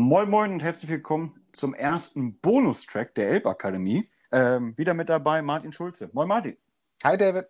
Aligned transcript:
Moin 0.00 0.30
Moin 0.30 0.52
und 0.52 0.62
herzlich 0.62 0.88
willkommen 0.88 1.34
zum 1.50 1.74
ersten 1.74 2.38
Bonustrack 2.38 3.16
der 3.16 3.30
Elbakademie. 3.30 4.08
Ähm, 4.30 4.78
wieder 4.78 4.94
mit 4.94 5.08
dabei 5.08 5.42
Martin 5.42 5.72
Schulze. 5.72 6.08
Moin 6.12 6.28
Martin. 6.28 6.56
Hi 7.02 7.18
David. 7.18 7.48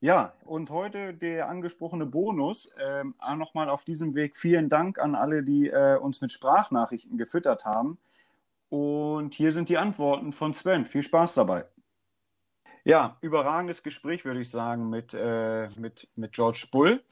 Ja, 0.00 0.34
und 0.44 0.70
heute 0.70 1.14
der 1.14 1.48
angesprochene 1.48 2.04
Bonus. 2.04 2.72
Ähm, 2.84 3.14
Nochmal 3.36 3.70
auf 3.70 3.84
diesem 3.84 4.16
Weg 4.16 4.36
vielen 4.36 4.68
Dank 4.68 4.98
an 4.98 5.14
alle, 5.14 5.44
die 5.44 5.68
äh, 5.68 5.96
uns 5.98 6.20
mit 6.20 6.32
Sprachnachrichten 6.32 7.16
gefüttert 7.16 7.64
haben. 7.64 8.00
Und 8.70 9.34
hier 9.34 9.52
sind 9.52 9.68
die 9.68 9.78
Antworten 9.78 10.32
von 10.32 10.52
Sven. 10.54 10.84
Viel 10.84 11.04
Spaß 11.04 11.34
dabei. 11.34 11.64
Ja, 12.82 13.18
überragendes 13.20 13.84
Gespräch, 13.84 14.24
würde 14.24 14.40
ich 14.40 14.50
sagen, 14.50 14.90
mit, 14.90 15.14
äh, 15.14 15.68
mit, 15.76 16.08
mit 16.16 16.32
George 16.32 16.66
Bull. 16.72 17.04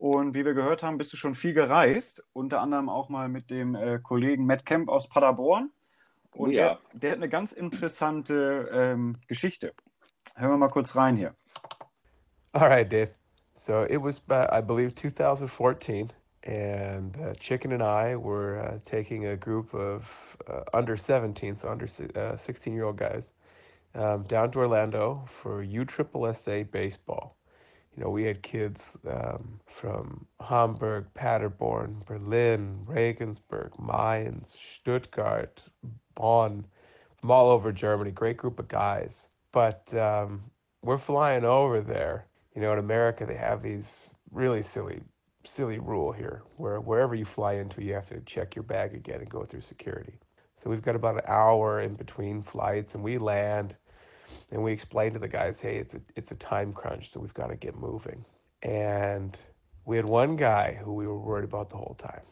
Und 0.00 0.32
wie 0.32 0.46
wir 0.46 0.54
gehört 0.54 0.82
haben, 0.82 0.96
bist 0.96 1.12
du 1.12 1.18
schon 1.18 1.34
viel 1.34 1.52
gereist, 1.52 2.24
unter 2.32 2.62
anderem 2.62 2.88
auch 2.88 3.10
mal 3.10 3.28
mit 3.28 3.50
dem 3.50 3.74
äh, 3.74 3.98
Kollegen 3.98 4.46
Matt 4.46 4.64
Kemp 4.64 4.88
aus 4.88 5.10
Paderborn. 5.10 5.72
Und 6.34 6.52
ja. 6.52 6.78
der, 6.94 7.00
der, 7.00 7.10
hat 7.10 7.16
eine 7.18 7.28
ganz 7.28 7.52
interessante 7.52 8.70
ähm, 8.72 9.12
Geschichte. 9.28 9.74
Hören 10.36 10.52
wir 10.52 10.56
mal 10.56 10.68
kurz 10.68 10.96
rein 10.96 11.16
hier. 11.16 11.34
All 12.52 12.68
right, 12.68 12.90
Dave. 12.90 13.10
So 13.52 13.84
it 13.90 13.98
was, 13.98 14.22
I 14.30 14.62
believe, 14.62 14.94
2014, 14.94 16.10
and 16.44 17.14
uh, 17.18 17.34
Chicken 17.34 17.72
and 17.72 17.82
I 17.82 18.16
were 18.16 18.58
uh, 18.58 18.78
taking 18.86 19.26
a 19.26 19.36
group 19.36 19.74
of 19.74 20.08
uh, 20.48 20.62
under 20.72 20.96
17, 20.96 21.56
so 21.56 21.68
under 21.68 21.86
16 21.86 22.16
uh, 22.16 22.74
year 22.74 22.84
old 22.84 22.96
guys, 22.96 23.32
um, 23.94 24.22
down 24.22 24.50
to 24.52 24.60
Orlando 24.60 25.26
for 25.26 25.62
USSSA 25.62 26.70
baseball. 26.70 27.36
You 27.96 28.04
know, 28.04 28.10
we 28.10 28.24
had 28.24 28.42
kids 28.42 28.96
um, 29.08 29.60
from 29.66 30.26
Hamburg, 30.40 31.06
Paderborn, 31.14 32.02
Berlin, 32.06 32.84
Regensburg, 32.86 33.72
Mainz, 33.78 34.56
Stuttgart, 34.58 35.62
Bonn, 36.14 36.66
from 37.18 37.30
all 37.30 37.48
over 37.48 37.72
Germany. 37.72 38.10
Great 38.12 38.36
group 38.36 38.58
of 38.58 38.68
guys. 38.68 39.28
But 39.52 39.92
um, 39.94 40.42
we're 40.82 40.98
flying 40.98 41.44
over 41.44 41.80
there. 41.80 42.26
You 42.54 42.62
know, 42.62 42.72
in 42.72 42.78
America, 42.78 43.26
they 43.26 43.34
have 43.34 43.62
these 43.62 44.12
really 44.30 44.62
silly, 44.62 45.00
silly 45.44 45.78
rule 45.78 46.12
here 46.12 46.42
where 46.56 46.80
wherever 46.80 47.14
you 47.14 47.24
fly 47.24 47.54
into, 47.54 47.82
you 47.82 47.94
have 47.94 48.08
to 48.08 48.20
check 48.20 48.54
your 48.54 48.62
bag 48.62 48.94
again 48.94 49.20
and 49.20 49.28
go 49.28 49.44
through 49.44 49.62
security. 49.62 50.18
So 50.56 50.68
we've 50.70 50.82
got 50.82 50.96
about 50.96 51.16
an 51.16 51.22
hour 51.26 51.80
in 51.80 51.94
between 51.94 52.42
flights, 52.42 52.94
and 52.94 53.02
we 53.02 53.18
land 53.18 53.76
and 54.50 54.62
we 54.62 54.72
explained 54.72 55.14
to 55.14 55.20
the 55.20 55.28
guys, 55.28 55.60
hey, 55.60 55.76
it's 55.76 55.94
a 55.94 56.00
it's 56.16 56.32
a 56.32 56.36
time 56.36 56.72
crunch, 56.72 57.10
so 57.10 57.20
we've 57.20 57.34
got 57.34 57.48
to 57.48 57.56
get 57.56 57.76
moving. 57.76 58.24
And 58.62 59.36
we 59.84 59.96
had 59.96 60.04
one 60.04 60.36
guy 60.36 60.78
who 60.82 60.94
we 60.94 61.06
were 61.06 61.18
worried 61.18 61.44
about 61.44 61.70
the 61.70 61.76
whole 61.76 61.96
time. 61.98 62.22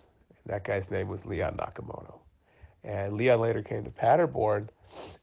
And 0.44 0.52
that 0.52 0.64
guy's 0.64 0.90
name 0.90 1.08
was 1.08 1.24
Leon 1.24 1.56
Nakamoto. 1.56 2.20
And 2.84 3.14
Leon 3.14 3.40
later 3.40 3.62
came 3.62 3.84
to 3.84 3.90
Paderborn, 3.90 4.68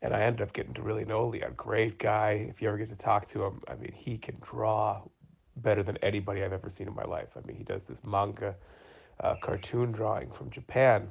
and 0.01 0.13
I 0.13 0.21
ended 0.21 0.41
up 0.41 0.53
getting 0.53 0.73
to 0.73 0.81
really 0.81 1.05
know 1.05 1.27
Leon. 1.27 1.53
Great 1.55 1.99
guy. 1.99 2.47
If 2.49 2.61
you 2.61 2.67
ever 2.67 2.77
get 2.77 2.89
to 2.89 2.95
talk 2.95 3.27
to 3.29 3.43
him, 3.43 3.61
I 3.67 3.75
mean, 3.75 3.93
he 3.93 4.17
can 4.17 4.37
draw 4.41 5.01
better 5.57 5.81
than 5.81 5.97
anybody 5.97 6.43
I've 6.43 6.53
ever 6.53 6.69
seen 6.69 6.87
in 6.87 6.95
my 6.95 7.05
life. 7.05 7.29
I 7.37 7.47
mean, 7.47 7.55
he 7.55 7.63
does 7.63 7.87
this 7.87 8.03
manga 8.03 8.55
uh, 9.21 9.35
cartoon 9.41 9.91
drawing 9.91 10.29
from 10.31 10.49
Japan, 10.49 11.07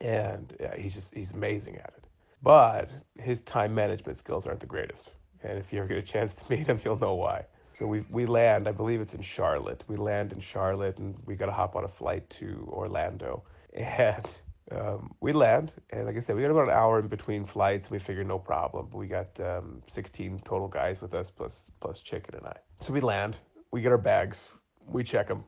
and 0.00 0.54
he's 0.76 0.94
just 0.94 1.14
he's 1.14 1.32
amazing 1.32 1.76
at 1.76 1.92
it 1.96 2.09
but 2.42 2.90
his 3.18 3.42
time 3.42 3.74
management 3.74 4.18
skills 4.18 4.46
aren't 4.46 4.60
the 4.60 4.66
greatest. 4.66 5.12
And 5.42 5.58
if 5.58 5.72
you 5.72 5.78
ever 5.78 5.88
get 5.88 5.98
a 5.98 6.02
chance 6.02 6.36
to 6.36 6.44
meet 6.50 6.66
him, 6.66 6.80
you'll 6.84 6.98
know 6.98 7.14
why. 7.14 7.44
So 7.72 7.86
we 7.86 8.04
we 8.10 8.26
land, 8.26 8.68
I 8.68 8.72
believe 8.72 9.00
it's 9.00 9.14
in 9.14 9.22
Charlotte. 9.22 9.84
We 9.88 9.96
land 9.96 10.32
in 10.32 10.40
Charlotte, 10.40 10.98
and 10.98 11.16
we 11.26 11.36
got 11.36 11.46
to 11.46 11.52
hop 11.52 11.76
on 11.76 11.84
a 11.84 11.88
flight 11.88 12.28
to 12.30 12.68
Orlando. 12.72 13.44
And 13.72 14.28
um, 14.72 15.14
we 15.20 15.32
land, 15.32 15.72
and 15.90 16.06
like 16.06 16.16
I 16.16 16.20
said, 16.20 16.36
we 16.36 16.42
got 16.42 16.50
about 16.50 16.68
an 16.68 16.74
hour 16.74 16.98
in 16.98 17.08
between 17.08 17.44
flights. 17.44 17.86
And 17.86 17.92
we 17.92 17.98
figured 17.98 18.26
no 18.26 18.38
problem. 18.38 18.88
But 18.90 18.98
we 18.98 19.06
got 19.06 19.38
um, 19.40 19.82
16 19.86 20.40
total 20.44 20.68
guys 20.68 21.00
with 21.00 21.14
us, 21.14 21.30
plus 21.30 21.70
plus 21.80 22.02
Chicken 22.02 22.34
and 22.36 22.46
I. 22.46 22.56
So 22.80 22.92
we 22.92 23.00
land. 23.00 23.36
We 23.70 23.80
get 23.80 23.92
our 23.92 23.98
bags. 23.98 24.50
We 24.86 25.04
check 25.04 25.28
them. 25.28 25.44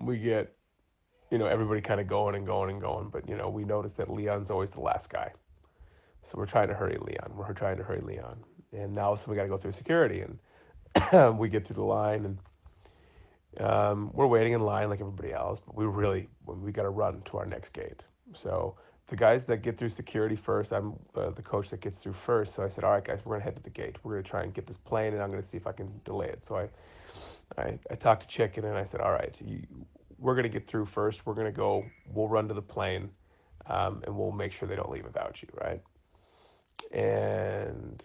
We 0.00 0.18
get, 0.18 0.54
you 1.30 1.38
know, 1.38 1.46
everybody 1.46 1.80
kind 1.80 2.00
of 2.00 2.06
going 2.06 2.36
and 2.36 2.46
going 2.46 2.70
and 2.70 2.80
going. 2.80 3.08
But 3.08 3.28
you 3.28 3.36
know, 3.36 3.48
we 3.48 3.64
notice 3.64 3.94
that 3.94 4.08
Leon's 4.08 4.50
always 4.50 4.70
the 4.70 4.80
last 4.80 5.10
guy. 5.10 5.32
So 6.24 6.38
we're 6.38 6.46
trying 6.46 6.68
to 6.68 6.74
hurry 6.74 6.96
Leon. 7.00 7.32
We're 7.36 7.52
trying 7.52 7.76
to 7.76 7.84
hurry 7.84 8.00
Leon. 8.00 8.38
And 8.72 8.94
now 8.94 9.14
so 9.14 9.30
we 9.30 9.36
got 9.36 9.42
to 9.42 9.48
go 9.48 9.58
through 9.58 9.72
security. 9.72 10.22
And 10.22 11.38
we 11.38 11.48
get 11.48 11.66
through 11.66 11.76
the 11.76 11.84
line 11.84 12.24
and 12.24 12.38
um, 13.60 14.10
we're 14.12 14.26
waiting 14.26 14.54
in 14.54 14.60
line 14.60 14.88
like 14.88 15.00
everybody 15.00 15.32
else. 15.32 15.60
But 15.60 15.76
we 15.76 15.86
really, 15.86 16.28
we 16.46 16.72
got 16.72 16.82
to 16.82 16.90
run 16.90 17.22
to 17.26 17.38
our 17.38 17.46
next 17.46 17.72
gate. 17.72 18.02
So 18.34 18.76
the 19.08 19.16
guys 19.16 19.44
that 19.46 19.58
get 19.58 19.76
through 19.76 19.90
security 19.90 20.34
first, 20.34 20.72
I'm 20.72 20.94
uh, 21.14 21.30
the 21.30 21.42
coach 21.42 21.70
that 21.70 21.80
gets 21.80 21.98
through 21.98 22.14
first. 22.14 22.54
So 22.54 22.64
I 22.64 22.68
said, 22.68 22.84
all 22.84 22.92
right, 22.92 23.04
guys, 23.04 23.20
we're 23.24 23.38
to 23.38 23.44
head 23.44 23.56
to 23.56 23.62
the 23.62 23.70
gate. 23.70 23.96
We're 24.02 24.16
to 24.16 24.28
try 24.28 24.42
and 24.42 24.54
get 24.54 24.66
this 24.66 24.78
plane 24.78 25.12
and 25.12 25.22
I'm 25.22 25.30
to 25.42 25.46
see 25.48 25.58
if 25.58 25.66
I 25.66 25.72
can 25.72 26.00
delay 26.04 26.28
it. 26.28 26.44
So 26.44 26.56
I, 26.56 26.68
I, 27.60 27.78
I 27.90 27.94
talked 27.96 28.22
to 28.22 28.28
Chicken 28.28 28.64
and 28.64 28.76
I 28.76 28.84
said, 28.84 29.00
all 29.00 29.12
right, 29.12 29.34
you, 29.44 29.62
we're 30.18 30.34
to 30.44 30.48
get 30.48 30.66
through 30.66 30.86
first. 30.86 31.26
We're 31.26 31.34
to 31.52 31.52
go, 31.52 31.84
we'll 32.12 32.28
run 32.28 32.48
to 32.48 32.54
the 32.54 32.62
plane 32.62 33.10
um, 33.66 34.02
and 34.06 34.16
we'll 34.16 34.32
make 34.32 34.52
sure 34.52 34.66
they 34.66 34.76
don't 34.76 34.90
leave 34.90 35.04
without 35.04 35.42
you, 35.42 35.48
right? 35.60 35.82
And 36.94 38.02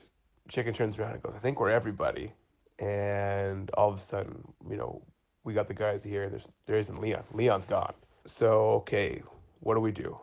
Chicken 0.50 0.74
turns 0.74 0.98
around 0.98 1.14
and 1.14 1.24
goes, 1.24 1.34
I 1.36 1.40
think 1.40 1.60
we're 1.60 1.70
everybody. 1.70 2.34
And 2.80 3.70
all 3.72 3.90
of 3.90 4.00
a 4.00 4.02
sudden, 4.02 4.42
you 4.70 4.78
know, 4.78 5.02
we 5.44 5.54
got 5.54 5.68
the 5.68 5.74
guys 5.74 6.04
here. 6.04 6.30
There's 6.30 6.48
there 6.66 6.78
isn't 6.78 7.00
Leon. 7.00 7.24
Leon's 7.34 7.66
gone. 7.66 7.94
So 8.26 8.72
okay, 8.82 9.22
what 9.60 9.76
do 9.76 9.80
we 9.82 9.92
do? 9.92 10.18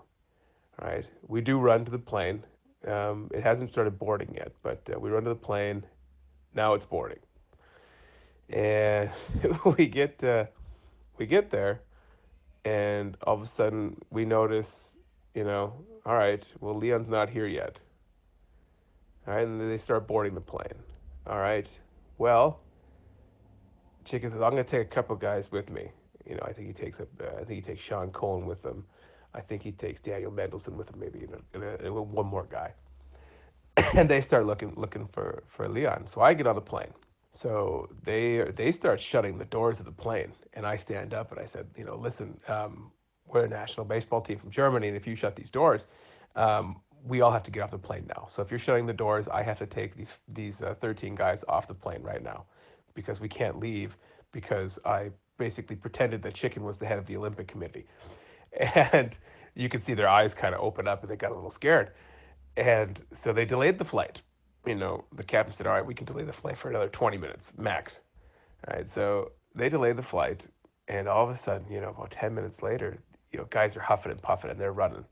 All 0.78 0.88
right, 0.88 1.06
we 1.26 1.41
do 1.41 1.59
run 1.59 1.84
to 1.84 1.91
the 1.91 1.99
plane. 1.99 2.44
Um, 2.87 3.31
it 3.32 3.43
hasn't 3.43 3.71
started 3.71 3.99
boarding 3.99 4.34
yet, 4.34 4.53
but 4.62 4.81
uh, 4.94 4.99
we 4.99 5.10
run 5.10 5.25
to 5.25 5.31
the 5.31 5.34
plane. 5.34 5.84
Now 6.55 6.75
it's 6.75 6.84
boarding, 6.84 7.19
and 8.50 9.10
we 9.76 9.87
get 9.87 10.22
uh, 10.22 10.47
we 11.19 11.26
get 11.26 11.50
there, 11.50 11.81
and 12.65 13.16
all 13.26 13.34
of 13.34 13.43
a 13.43 13.47
sudden 13.47 13.97
we 14.10 14.25
notice, 14.25 14.97
you 15.34 15.44
know, 15.44 15.72
all 16.05 16.15
right, 16.15 16.44
well 16.60 16.76
Leon's 16.76 17.09
not 17.09 17.31
here 17.31 17.47
yet. 17.47 17.78
All 19.26 19.34
right, 19.34 19.47
and 19.47 19.60
then 19.60 19.69
they 19.69 19.78
start 19.78 20.06
boarding 20.06 20.34
the 20.34 20.41
plane. 20.41 20.82
All 21.26 21.38
right, 21.38 21.69
well, 22.19 22.60
Chicken 24.04 24.31
says, 24.31 24.41
I'm 24.41 24.53
going 24.53 24.64
to 24.64 24.70
take 24.70 24.82
a 24.82 24.91
couple 24.91 25.16
guys 25.16 25.50
with 25.50 25.69
me. 25.69 25.91
You 26.25 26.37
know, 26.37 26.42
I 26.44 26.53
think 26.53 26.69
he 26.69 26.72
takes 26.72 27.00
a, 27.00 27.04
uh, 27.20 27.41
I 27.41 27.44
think 27.44 27.50
he 27.50 27.60
takes 27.60 27.82
Sean 27.82 28.10
Cohen 28.10 28.47
with 28.47 28.64
him. 28.64 28.84
I 29.34 29.41
think 29.41 29.62
he 29.62 29.72
takes 29.72 30.00
Daniel 30.00 30.31
Mendelsohn 30.31 30.76
with 30.76 30.88
him, 30.88 30.98
maybe 30.98 31.20
you 31.20 31.28
know, 31.54 32.03
one 32.03 32.26
more 32.26 32.47
guy. 32.50 32.72
and 33.94 34.09
they 34.09 34.20
start 34.20 34.47
looking 34.47 34.72
looking 34.76 35.06
for 35.06 35.43
for 35.48 35.69
Leon. 35.69 36.06
So 36.06 36.20
I 36.20 36.34
get 36.34 36.47
on 36.47 36.54
the 36.54 36.60
plane. 36.60 36.93
So 37.32 37.91
they 38.03 38.50
they 38.54 38.72
start 38.72 39.00
shutting 39.00 39.37
the 39.37 39.44
doors 39.44 39.78
of 39.78 39.84
the 39.84 39.93
plane, 39.93 40.32
and 40.54 40.66
I 40.66 40.76
stand 40.76 41.12
up 41.12 41.32
and 41.32 41.41
I 41.41 41.44
said, 41.44 41.66
you 41.76 41.84
know, 41.84 41.97
listen, 41.97 42.41
um, 42.48 42.91
we're 43.26 43.44
a 43.44 43.48
national 43.48 43.84
baseball 43.84 44.22
team 44.22 44.38
from 44.38 44.50
Germany, 44.50 44.88
and 44.88 44.97
if 44.97 45.06
you 45.06 45.14
shut 45.14 45.37
these 45.37 45.50
doors, 45.50 45.87
um, 46.34 46.81
we 47.06 47.21
all 47.21 47.31
have 47.31 47.43
to 47.44 47.50
get 47.50 47.62
off 47.62 47.71
the 47.71 47.78
plane 47.78 48.06
now. 48.09 48.27
So 48.31 48.43
if 48.43 48.50
you're 48.50 48.59
shutting 48.59 48.87
the 48.87 48.93
doors, 48.93 49.28
I 49.28 49.43
have 49.43 49.59
to 49.59 49.67
take 49.67 49.97
these 49.97 50.19
these 50.28 50.62
uh, 50.62 50.75
13 50.81 51.15
guys 51.15 51.44
off 51.49 51.69
the 51.69 51.75
plane 51.75 52.03
right 52.03 52.22
now 52.22 52.44
because 52.94 53.21
we 53.21 53.28
can't 53.28 53.59
leave 53.59 53.97
because 54.33 54.78
I 54.84 55.11
basically 55.39 55.77
pretended 55.77 56.22
that 56.22 56.34
Chicken 56.34 56.65
was 56.65 56.78
the 56.78 56.87
head 56.87 56.99
of 56.99 57.06
the 57.06 57.17
Olympic 57.17 57.49
Committee. 57.49 57.87
And 58.75 59.17
you 59.55 59.69
could 59.69 59.83
see 59.83 59.93
their 59.93 60.09
eyes 60.09 60.33
kind 60.34 60.55
of 60.55 60.61
open 60.62 60.89
up 60.89 61.03
and 61.03 61.11
they 61.11 61.17
got 61.17 61.31
a 61.31 61.34
little 61.34 61.50
scared. 61.50 61.91
And 62.56 63.03
so 63.12 63.33
they 63.33 63.44
delayed 63.44 63.78
the 63.78 63.84
flight. 63.84 64.23
You 64.65 64.75
know, 64.75 65.05
the 65.15 65.23
captain 65.23 65.55
said, 65.55 65.67
"All 65.67 65.75
right, 65.75 65.84
we 65.84 65.94
can 65.94 66.06
delay 66.06 66.25
the 66.25 66.33
flight 66.33 66.56
for 66.56 66.71
another 66.71 66.88
20 66.88 67.19
minutes 67.19 67.53
max." 67.59 68.00
All 68.67 68.77
right, 68.77 68.88
so 68.88 69.33
they 69.55 69.69
delayed 69.69 69.97
the 69.97 70.03
flight 70.03 70.47
and 70.88 71.09
all 71.09 71.25
of 71.28 71.34
a 71.34 71.37
sudden, 71.37 71.71
you 71.71 71.81
know, 71.81 71.91
about 71.91 72.11
10 72.11 72.34
minutes 72.34 72.62
later, 72.62 72.99
you 73.33 73.38
know, 73.38 73.47
guys 73.50 73.77
are 73.77 73.81
huffing 73.81 74.12
and 74.12 74.23
puffing 74.23 74.50
and 74.50 74.61
they're 74.61 74.73
running 74.73 75.05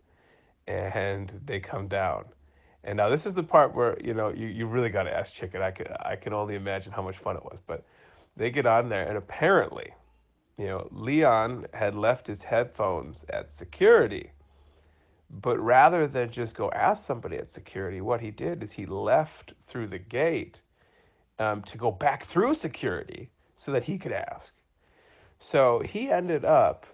and 0.66 1.32
they 1.44 1.60
come 1.60 1.88
down. 1.88 2.24
And 2.84 2.96
now 2.96 3.08
this 3.08 3.26
is 3.26 3.34
the 3.34 3.42
part 3.42 3.74
where 3.74 3.98
you 4.02 4.14
know 4.14 4.28
you, 4.28 4.46
you 4.46 4.66
really 4.66 4.90
got 4.90 5.04
to 5.04 5.14
ask 5.16 5.32
Chicken. 5.32 5.62
I 5.62 5.70
could 5.70 5.90
I 6.00 6.16
can 6.16 6.32
only 6.32 6.54
imagine 6.54 6.92
how 6.92 7.02
much 7.02 7.16
fun 7.16 7.36
it 7.36 7.44
was. 7.44 7.58
But 7.66 7.84
they 8.36 8.50
get 8.50 8.66
on 8.66 8.88
there, 8.88 9.06
and 9.06 9.16
apparently, 9.16 9.94
you 10.58 10.66
know, 10.66 10.88
Leon 10.90 11.66
had 11.72 11.94
left 11.94 12.26
his 12.26 12.42
headphones 12.42 13.24
at 13.30 13.52
security. 13.52 14.30
But 15.30 15.58
rather 15.58 16.06
than 16.06 16.30
just 16.30 16.54
go 16.54 16.70
ask 16.70 17.04
somebody 17.04 17.36
at 17.36 17.50
security, 17.50 18.00
what 18.00 18.20
he 18.20 18.30
did 18.30 18.62
is 18.62 18.72
he 18.72 18.86
left 18.86 19.54
through 19.62 19.88
the 19.88 19.98
gate 19.98 20.60
um, 21.38 21.62
to 21.62 21.78
go 21.78 21.90
back 21.90 22.24
through 22.24 22.54
security 22.54 23.30
so 23.56 23.72
that 23.72 23.84
he 23.84 23.98
could 23.98 24.12
ask. 24.12 24.52
So 25.40 25.80
he 25.80 26.10
ended 26.10 26.44
up 26.44 26.86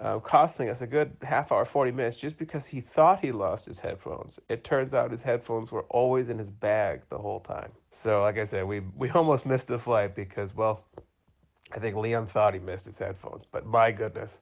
uh, 0.00 0.18
costing 0.20 0.68
us 0.70 0.82
a 0.82 0.86
good 0.86 1.16
half 1.22 1.52
hour, 1.52 1.64
40 1.64 1.92
minutes, 1.92 2.16
just 2.16 2.38
because 2.38 2.66
he 2.66 2.80
thought 2.80 3.20
he 3.20 3.32
lost 3.32 3.66
his 3.66 3.80
headphones. 3.80 4.38
It 4.48 4.64
turns 4.64 4.94
out 4.94 5.10
his 5.10 5.22
headphones 5.22 5.72
were 5.72 5.84
always 5.90 6.30
in 6.30 6.38
his 6.38 6.50
bag 6.50 7.02
the 7.10 7.18
whole 7.18 7.40
time. 7.40 7.72
So, 7.92 8.22
like 8.22 8.38
I 8.38 8.44
said, 8.44 8.66
we, 8.66 8.80
we 8.96 9.10
almost 9.14 9.46
missed 9.46 9.68
the 9.68 9.78
flight 9.78 10.14
because, 10.14 10.54
well, 10.54 10.84
I 11.74 11.80
think 11.80 11.96
Leon 11.96 12.26
thought 12.28 12.54
he 12.54 12.60
missed 12.60 12.86
his 12.86 12.98
headphones, 12.98 13.44
but 13.50 13.66
my 13.66 13.92
goodness. 13.92 14.38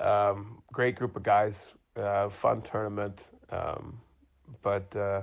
Um, 0.00 0.62
great 0.72 0.96
group 0.96 1.16
of 1.16 1.22
guys. 1.22 1.68
uh, 1.96 2.28
fun 2.30 2.62
tournament. 2.62 3.22
Um, 3.50 4.00
but 4.62 4.94
uh, 4.96 5.22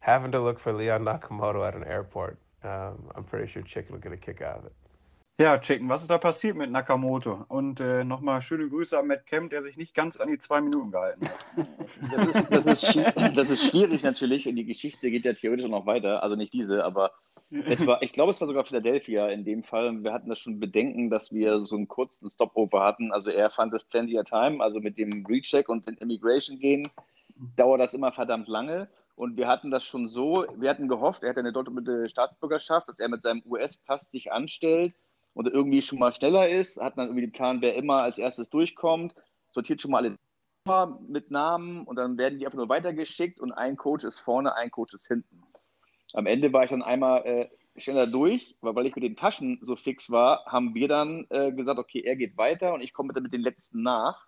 having 0.00 0.32
to 0.32 0.40
look 0.40 0.58
for 0.60 0.72
Leon 0.72 1.04
Nakamoto 1.04 1.66
at 1.66 1.74
an 1.74 1.84
airport, 1.84 2.38
um, 2.64 3.10
I'm 3.14 3.24
pretty 3.24 3.46
sure 3.50 3.62
Chicken 3.62 3.94
will 3.94 4.00
get 4.00 4.12
a 4.12 4.16
kick 4.16 4.42
out 4.42 4.58
of 4.58 4.66
it. 4.66 4.72
Ja, 5.40 5.56
Chicken, 5.56 5.88
was 5.88 6.02
ist 6.02 6.10
da 6.10 6.18
passiert 6.18 6.54
mit 6.54 6.70
Nakamoto? 6.70 7.46
Und 7.48 7.80
äh, 7.80 8.04
nochmal 8.04 8.42
schöne 8.42 8.68
Grüße 8.68 8.98
an 8.98 9.06
Matt 9.06 9.26
Kemp, 9.26 9.48
der 9.48 9.62
sich 9.62 9.78
nicht 9.78 9.94
ganz 9.94 10.18
an 10.18 10.28
die 10.28 10.36
zwei 10.36 10.60
Minuten 10.60 10.90
gehalten 10.90 11.26
hat. 11.26 11.66
Das 12.14 12.26
ist, 12.26 12.50
das 12.50 12.66
ist, 12.66 13.14
das 13.36 13.48
ist 13.48 13.70
schwierig 13.70 14.02
natürlich 14.02 14.46
und 14.46 14.56
die 14.56 14.66
Geschichte 14.66 15.10
geht 15.10 15.24
ja 15.24 15.32
theoretisch 15.32 15.66
noch 15.66 15.86
weiter. 15.86 16.22
Also 16.22 16.36
nicht 16.36 16.52
diese, 16.52 16.84
aber 16.84 17.12
es 17.50 17.86
war, 17.86 18.02
ich 18.02 18.12
glaube, 18.12 18.32
es 18.32 18.40
war 18.42 18.48
sogar 18.48 18.66
Philadelphia 18.66 19.28
in 19.28 19.46
dem 19.46 19.62
Fall. 19.62 20.04
Wir 20.04 20.12
hatten 20.12 20.28
das 20.28 20.40
schon 20.40 20.60
Bedenken, 20.60 21.08
dass 21.08 21.32
wir 21.32 21.58
so 21.60 21.74
einen 21.74 21.88
kurzen 21.88 22.28
Stopover 22.28 22.84
hatten. 22.84 23.10
Also 23.10 23.30
er 23.30 23.48
fand 23.48 23.72
es 23.72 23.84
plenty 23.84 24.18
of 24.18 24.26
time, 24.26 24.62
also 24.62 24.78
mit 24.78 24.98
dem 24.98 25.24
Recheck 25.24 25.70
und 25.70 25.86
den 25.86 25.96
Immigration 25.96 26.58
gehen 26.58 26.86
dauert 27.56 27.80
das 27.80 27.94
immer 27.94 28.12
verdammt 28.12 28.46
lange. 28.46 28.90
Und 29.14 29.38
wir 29.38 29.48
hatten 29.48 29.70
das 29.70 29.84
schon 29.84 30.06
so, 30.06 30.44
wir 30.58 30.68
hatten 30.68 30.86
gehofft, 30.86 31.22
er 31.22 31.30
hat 31.30 31.38
eine 31.38 31.54
doppelte 31.54 32.10
Staatsbürgerschaft, 32.10 32.90
dass 32.90 33.00
er 33.00 33.08
mit 33.08 33.22
seinem 33.22 33.42
US-Pass 33.46 34.10
sich 34.10 34.32
anstellt 34.32 34.92
und 35.34 35.46
irgendwie 35.46 35.82
schon 35.82 35.98
mal 35.98 36.12
schneller 36.12 36.48
ist, 36.48 36.80
hat 36.80 36.98
dann 36.98 37.06
irgendwie 37.06 37.26
den 37.26 37.32
Plan, 37.32 37.60
wer 37.60 37.74
immer 37.74 38.02
als 38.02 38.18
erstes 38.18 38.50
durchkommt, 38.50 39.14
sortiert 39.52 39.80
schon 39.80 39.90
mal 39.90 39.98
alle 39.98 40.16
mit 41.08 41.30
Namen 41.30 41.84
und 41.84 41.96
dann 41.96 42.18
werden 42.18 42.38
die 42.38 42.46
einfach 42.46 42.58
nur 42.58 42.68
weitergeschickt 42.68 43.40
und 43.40 43.52
ein 43.52 43.76
Coach 43.76 44.04
ist 44.04 44.20
vorne, 44.20 44.54
ein 44.54 44.70
Coach 44.70 44.94
ist 44.94 45.08
hinten. 45.08 45.42
Am 46.12 46.26
Ende 46.26 46.52
war 46.52 46.64
ich 46.64 46.70
dann 46.70 46.82
einmal 46.82 47.24
äh, 47.24 47.48
schneller 47.76 48.06
durch, 48.06 48.56
weil, 48.60 48.74
weil 48.74 48.86
ich 48.86 48.94
mit 48.94 49.04
den 49.04 49.16
Taschen 49.16 49.58
so 49.62 49.76
fix 49.76 50.10
war, 50.10 50.44
haben 50.46 50.74
wir 50.74 50.88
dann 50.88 51.26
äh, 51.30 51.52
gesagt, 51.52 51.78
okay, 51.78 52.00
er 52.00 52.16
geht 52.16 52.36
weiter 52.36 52.74
und 52.74 52.82
ich 52.82 52.92
komme 52.92 53.12
dann 53.12 53.22
mit 53.22 53.32
den 53.32 53.42
letzten 53.42 53.82
nach. 53.82 54.26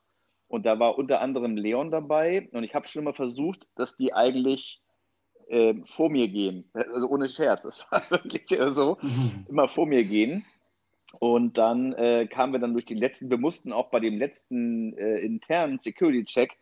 Und 0.49 0.66
da 0.66 0.78
war 0.78 0.99
unter 0.99 1.20
anderem 1.20 1.56
Leon 1.56 1.90
dabei 1.90 2.49
und 2.52 2.62
ich 2.62 2.75
habe 2.75 2.87
schon 2.87 3.02
immer 3.02 3.14
versucht, 3.14 3.66
dass 3.75 3.96
die 3.96 4.12
eigentlich 4.12 4.82
äh, 5.49 5.75
vor 5.84 6.10
mir 6.10 6.28
gehen. 6.28 6.70
Also 6.75 7.08
ohne 7.08 7.28
Scherz, 7.28 7.62
das 7.90 7.90
war 7.90 8.02
wirklich 8.10 8.46
so, 8.70 8.99
immer 9.49 9.69
vor 9.69 9.87
mir 9.87 10.04
gehen. 10.04 10.44
Und 11.19 11.59
dann 11.59 11.93
äh, 11.93 12.26
kamen 12.26 12.53
wir 12.53 12.61
dann 12.61 12.73
durch 12.73 12.85
die 12.85 12.94
letzten, 12.94 13.31
wir 13.31 13.38
mussten 13.38 13.73
auch 13.73 13.91
bei 13.91 14.00
dem 14.00 14.19
letzten 14.19 14.97
äh, 14.97 15.19
internen 15.19 15.79
Security-Check 15.79 16.56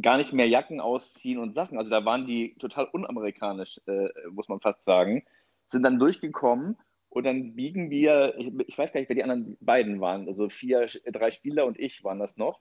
gar 0.00 0.16
nicht 0.16 0.32
mehr 0.32 0.48
Jacken 0.48 0.80
ausziehen 0.80 1.38
und 1.38 1.54
Sachen. 1.54 1.78
Also 1.78 1.90
da 1.90 2.04
waren 2.04 2.26
die 2.26 2.54
total 2.58 2.86
unamerikanisch, 2.86 3.80
äh, 3.86 4.08
muss 4.30 4.48
man 4.48 4.60
fast 4.60 4.84
sagen. 4.84 5.24
Sind 5.66 5.82
dann 5.82 5.98
durchgekommen 5.98 6.76
und 7.08 7.24
dann 7.24 7.54
biegen 7.54 7.90
wir, 7.90 8.34
ich, 8.38 8.52
ich, 8.68 8.78
weiß 8.78 8.92
gar 8.92 9.00
nicht, 9.00 9.08
wer 9.08 9.16
die 9.16 9.22
anderen 9.22 9.56
beiden 9.60 10.00
waren, 10.00 10.26
also 10.26 10.48
vier, 10.48 10.86
drei 11.06 11.30
Spieler 11.30 11.66
und 11.66 11.78
ich 11.78 12.02
waren 12.04 12.18
das 12.18 12.36
noch. 12.36 12.60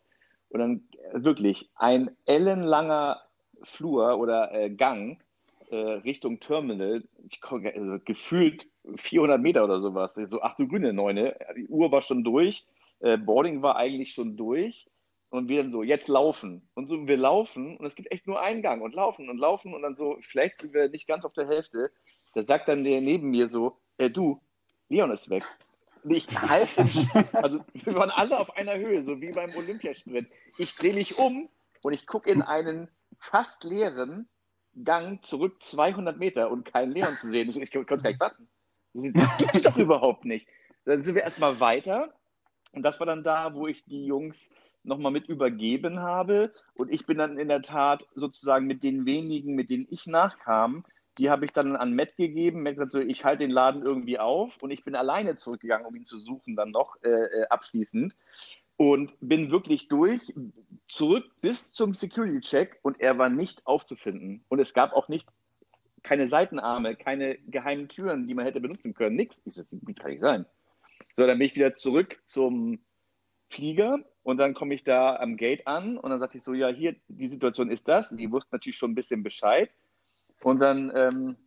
Und 0.51 0.59
dann 0.59 0.83
äh, 1.13 1.23
wirklich 1.23 1.69
ein 1.75 2.11
ellenlanger 2.25 3.21
Flur 3.63 4.17
oder 4.17 4.53
äh, 4.53 4.69
Gang 4.69 5.21
äh, 5.69 5.75
Richtung 5.75 6.39
Terminal, 6.39 7.03
ich, 7.29 7.41
also 7.43 7.99
gefühlt 8.03 8.67
400 8.95 9.41
Meter 9.41 9.63
oder 9.63 9.79
sowas. 9.79 10.15
So, 10.15 10.41
ach 10.41 10.55
du 10.55 10.67
grüne 10.67 10.93
Neune, 10.93 11.37
die 11.55 11.67
Uhr 11.67 11.91
war 11.91 12.01
schon 12.01 12.23
durch, 12.23 12.67
äh, 12.99 13.17
Boarding 13.17 13.61
war 13.61 13.75
eigentlich 13.75 14.13
schon 14.13 14.37
durch 14.37 14.87
und 15.29 15.47
wir 15.47 15.63
dann 15.63 15.71
so, 15.71 15.83
jetzt 15.83 16.07
laufen. 16.07 16.69
Und 16.73 16.87
so, 16.87 17.07
wir 17.07 17.17
laufen 17.17 17.77
und 17.77 17.85
es 17.85 17.95
gibt 17.95 18.11
echt 18.11 18.27
nur 18.27 18.41
einen 18.41 18.61
Gang 18.61 18.81
und 18.81 18.93
laufen 18.93 19.29
und 19.29 19.37
laufen 19.37 19.73
und 19.73 19.81
dann 19.81 19.95
so, 19.95 20.17
vielleicht 20.21 20.57
sind 20.57 20.73
wir 20.73 20.89
nicht 20.89 21.07
ganz 21.07 21.25
auf 21.25 21.33
der 21.33 21.47
Hälfte. 21.47 21.91
Da 22.33 22.43
sagt 22.43 22.67
dann 22.67 22.83
der 22.83 23.01
neben 23.01 23.29
mir 23.29 23.49
so, 23.49 23.77
äh, 23.97 24.09
du, 24.09 24.41
Leon 24.89 25.11
ist 25.11 25.29
weg. 25.29 25.43
Und 26.03 26.11
ich 26.11 26.27
halte, 26.27 26.85
also 27.33 27.59
wir 27.73 27.95
waren 27.95 28.09
alle 28.09 28.39
auf 28.39 28.55
einer 28.57 28.77
Höhe, 28.77 29.03
so 29.03 29.21
wie 29.21 29.31
beim 29.31 29.51
Olympiasprint. 29.55 30.27
Ich 30.57 30.75
drehe 30.75 30.93
mich 30.93 31.17
um 31.17 31.49
und 31.81 31.93
ich 31.93 32.07
gucke 32.07 32.29
in 32.29 32.41
einen 32.41 32.89
fast 33.19 33.63
leeren 33.63 34.27
Gang 34.83 35.23
zurück 35.23 35.61
200 35.61 36.17
Meter 36.17 36.49
und 36.49 36.65
keinen 36.65 36.91
Leon 36.91 37.13
zu 37.15 37.29
sehen. 37.29 37.49
Ich, 37.49 37.57
ich 37.57 37.71
konnte 37.71 37.95
es 37.95 38.03
gar 38.03 38.09
nicht 38.09 38.19
fassen. 38.19 38.49
Das 39.13 39.37
gibt 39.37 39.55
es 39.55 39.61
doch 39.61 39.77
überhaupt 39.77 40.25
nicht. 40.25 40.47
Dann 40.85 41.01
sind 41.01 41.15
wir 41.15 41.23
erstmal 41.23 41.59
weiter. 41.59 42.13
Und 42.73 42.83
das 42.83 42.99
war 42.99 43.07
dann 43.07 43.23
da, 43.23 43.53
wo 43.53 43.67
ich 43.67 43.83
die 43.85 44.05
Jungs 44.05 44.49
nochmal 44.83 45.11
mit 45.11 45.27
übergeben 45.27 45.99
habe. 45.99 46.53
Und 46.73 46.91
ich 46.91 47.05
bin 47.05 47.17
dann 47.17 47.37
in 47.37 47.49
der 47.49 47.61
Tat 47.61 48.05
sozusagen 48.15 48.65
mit 48.65 48.83
den 48.83 49.05
wenigen, 49.05 49.55
mit 49.55 49.69
denen 49.69 49.87
ich 49.89 50.07
nachkam, 50.07 50.83
die 51.17 51.29
habe 51.29 51.45
ich 51.45 51.51
dann 51.51 51.75
an 51.75 51.93
Matt 51.93 52.15
gegeben. 52.15 52.63
Matt 52.63 52.75
gesagt, 52.75 52.93
so, 52.93 52.99
ich 52.99 53.25
halte 53.25 53.43
den 53.43 53.51
Laden 53.51 53.83
irgendwie 53.83 54.17
auf. 54.17 54.57
Und 54.61 54.71
ich 54.71 54.83
bin 54.83 54.95
alleine 54.95 55.35
zurückgegangen, 55.35 55.85
um 55.85 55.95
ihn 55.95 56.05
zu 56.05 56.17
suchen, 56.17 56.55
dann 56.55 56.71
noch 56.71 56.95
äh, 57.03 57.09
äh 57.09 57.47
abschließend. 57.49 58.15
Und 58.77 59.13
bin 59.19 59.51
wirklich 59.51 59.89
durch, 59.89 60.33
zurück 60.87 61.25
bis 61.41 61.69
zum 61.69 61.93
Security-Check 61.93 62.79
und 62.81 62.99
er 62.99 63.19
war 63.19 63.29
nicht 63.29 63.67
aufzufinden. 63.67 64.43
Und 64.47 64.59
es 64.59 64.73
gab 64.73 64.93
auch 64.93 65.07
nicht 65.07 65.27
keine 66.11 66.27
Seitenarme, 66.27 66.97
keine 66.97 67.37
geheimen 67.37 67.87
Türen, 67.87 68.27
die 68.27 68.33
man 68.33 68.43
hätte 68.43 68.59
benutzen 68.59 68.93
können. 68.93 69.15
Nix. 69.15 69.41
Ich 69.45 69.53
so, 69.53 69.61
das 69.61 69.69
kann 69.97 70.11
nicht 70.11 70.19
sein. 70.19 70.45
So, 71.15 71.25
dann 71.25 71.37
bin 71.37 71.47
ich 71.47 71.55
wieder 71.55 71.73
zurück 71.73 72.21
zum 72.25 72.83
Flieger 73.49 73.99
und 74.21 74.35
dann 74.35 74.53
komme 74.53 74.73
ich 74.73 74.83
da 74.83 75.15
am 75.15 75.37
Gate 75.37 75.65
an 75.67 75.97
und 75.97 76.09
dann 76.09 76.19
sagte 76.19 76.37
ich 76.37 76.43
so, 76.43 76.53
ja, 76.53 76.67
hier, 76.67 76.97
die 77.07 77.29
Situation 77.29 77.71
ist 77.71 77.87
das. 77.87 78.09
Die 78.09 78.29
wussten 78.29 78.53
natürlich 78.53 78.75
schon 78.75 78.91
ein 78.91 78.95
bisschen 78.95 79.23
Bescheid. 79.23 79.71
Und 80.41 80.59
dann 80.59 80.91
ähm, 80.93 81.37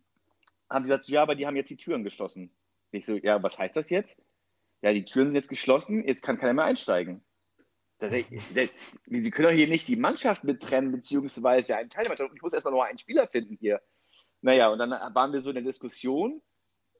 haben 0.67 0.83
die 0.83 0.89
gesagt, 0.89 1.03
so, 1.03 1.13
ja, 1.13 1.21
aber 1.21 1.35
die 1.35 1.45
haben 1.45 1.55
jetzt 1.55 1.69
die 1.69 1.77
Türen 1.77 2.03
geschlossen. 2.03 2.49
Ich 2.89 3.05
so, 3.05 3.17
ja, 3.17 3.43
was 3.43 3.59
heißt 3.59 3.75
das 3.75 3.91
jetzt? 3.91 4.19
Ja, 4.81 4.93
die 4.93 5.05
Türen 5.05 5.27
sind 5.27 5.35
jetzt 5.35 5.49
geschlossen, 5.49 6.07
jetzt 6.07 6.23
kann 6.23 6.39
keiner 6.39 6.53
mehr 6.53 6.65
einsteigen. 6.65 7.23
Sie 7.99 9.29
können 9.29 9.47
doch 9.47 9.55
hier 9.55 9.67
nicht 9.67 9.87
die 9.87 9.95
Mannschaft 9.95 10.43
mittrennen, 10.43 10.91
beziehungsweise 10.91 11.77
einen 11.77 11.91
Teil 11.91 12.05
der 12.05 12.09
Mannschaft. 12.09 12.31
Ich 12.33 12.41
muss 12.41 12.53
erstmal 12.53 12.73
nur 12.73 12.83
einen 12.83 12.97
Spieler 12.97 13.27
finden 13.27 13.57
hier. 13.59 13.79
Naja, 14.41 14.69
und 14.69 14.79
dann 14.79 14.91
waren 14.91 15.33
wir 15.33 15.41
so 15.41 15.49
in 15.49 15.55
der 15.55 15.63
Diskussion 15.63 16.41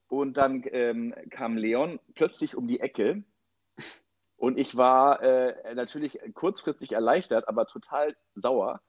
und 0.08 0.38
dann 0.38 0.64
ähm, 0.72 1.14
kam 1.30 1.58
Leon 1.58 2.00
plötzlich 2.14 2.56
um 2.56 2.68
die 2.68 2.80
Ecke 2.80 3.24
und 4.38 4.58
ich 4.58 4.76
war 4.76 5.22
äh, 5.22 5.74
natürlich 5.76 6.20
kurzfristig 6.34 6.92
erleichtert, 6.92 7.48
aber 7.48 7.66
total 7.66 8.16
sauer. 8.36 8.82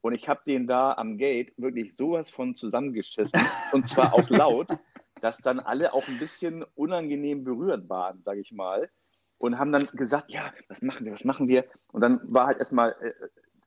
Und 0.00 0.14
ich 0.14 0.28
habe 0.28 0.42
den 0.46 0.66
da 0.66 0.92
am 0.92 1.18
Gate 1.18 1.52
wirklich 1.56 1.96
sowas 1.96 2.30
von 2.30 2.56
zusammengeschissen 2.56 3.40
und 3.72 3.88
zwar 3.88 4.12
auch 4.12 4.28
laut, 4.28 4.68
dass 5.20 5.38
dann 5.38 5.60
alle 5.60 5.94
auch 5.94 6.06
ein 6.08 6.18
bisschen 6.18 6.64
unangenehm 6.74 7.44
berührt 7.44 7.88
waren, 7.88 8.22
sage 8.22 8.40
ich 8.40 8.52
mal. 8.52 8.90
Und 9.38 9.58
haben 9.58 9.72
dann 9.72 9.86
gesagt, 9.86 10.30
ja, 10.30 10.52
was 10.68 10.82
machen 10.82 11.06
wir, 11.06 11.12
was 11.12 11.24
machen 11.24 11.48
wir? 11.48 11.64
Und 11.92 12.00
dann 12.00 12.20
war 12.24 12.46
halt 12.46 12.58
erstmal, 12.58 12.92
äh, 13.00 13.12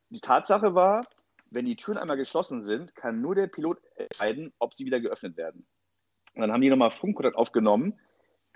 die 0.09 0.21
Tatsache 0.21 0.75
war, 0.75 1.05
wenn 1.49 1.65
die 1.65 1.75
Türen 1.75 1.97
einmal 1.97 2.17
geschlossen 2.17 2.65
sind, 2.65 2.95
kann 2.95 3.21
nur 3.21 3.35
der 3.35 3.47
Pilot 3.47 3.79
entscheiden, 3.95 4.53
ob 4.59 4.75
sie 4.75 4.85
wieder 4.85 4.99
geöffnet 4.99 5.37
werden. 5.37 5.65
Und 6.35 6.41
dann 6.41 6.51
haben 6.51 6.61
die 6.61 6.69
nochmal 6.69 6.91
Funkkontakt 6.91 7.35
aufgenommen, 7.35 7.99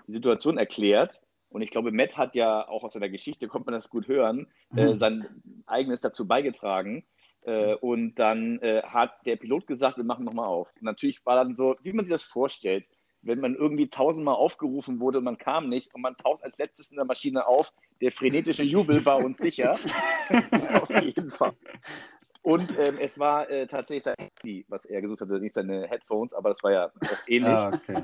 die 0.06 0.12
Situation 0.12 0.58
erklärt. 0.58 1.20
Und 1.48 1.62
ich 1.62 1.70
glaube, 1.70 1.92
Matt 1.92 2.16
hat 2.16 2.34
ja 2.34 2.66
auch 2.66 2.84
aus 2.84 2.94
seiner 2.94 3.08
Geschichte, 3.08 3.48
kommt 3.48 3.66
man 3.66 3.74
das 3.74 3.90
gut 3.90 4.08
hören, 4.08 4.46
äh, 4.76 4.86
mhm. 4.86 4.92
äh, 4.92 4.98
sein 4.98 5.42
eigenes 5.66 6.00
dazu 6.00 6.26
beigetragen. 6.26 7.04
Äh, 7.42 7.74
und 7.74 8.14
dann 8.14 8.58
äh, 8.60 8.82
hat 8.82 9.26
der 9.26 9.36
Pilot 9.36 9.66
gesagt, 9.66 9.96
wir 9.96 10.04
machen 10.04 10.24
nochmal 10.24 10.46
auf. 10.46 10.68
Und 10.76 10.84
natürlich 10.84 11.24
war 11.26 11.36
dann 11.36 11.56
so, 11.56 11.76
wie 11.82 11.92
man 11.92 12.04
sich 12.04 12.12
das 12.12 12.22
vorstellt, 12.22 12.86
wenn 13.22 13.40
man 13.40 13.54
irgendwie 13.54 13.88
tausendmal 13.88 14.34
aufgerufen 14.34 15.00
wurde 15.00 15.18
und 15.18 15.24
man 15.24 15.38
kam 15.38 15.68
nicht 15.68 15.94
und 15.94 16.02
man 16.02 16.16
taucht 16.16 16.42
als 16.42 16.58
letztes 16.58 16.90
in 16.90 16.96
der 16.96 17.04
Maschine 17.04 17.46
auf, 17.46 17.72
der 18.00 18.10
frenetische 18.10 18.64
Jubel 18.64 19.04
war 19.04 19.18
uns 19.18 19.38
sicher. 19.38 19.72
auf 20.74 21.02
jeden 21.02 21.30
Fall. 21.30 21.52
Und 22.42 22.76
ähm, 22.78 22.96
es 23.00 23.18
war 23.18 23.48
äh, 23.50 23.66
tatsächlich 23.66 24.02
sein 24.02 24.16
Handy, 24.18 24.64
was 24.68 24.84
er 24.84 25.00
gesucht 25.00 25.20
hatte, 25.20 25.38
nicht 25.38 25.54
seine 25.54 25.86
Headphones, 25.86 26.32
aber 26.32 26.48
das 26.48 26.62
war 26.62 26.72
ja 26.72 26.92
ähnlich. 27.28 27.52
Ah, 27.52 27.68
okay. 27.72 28.02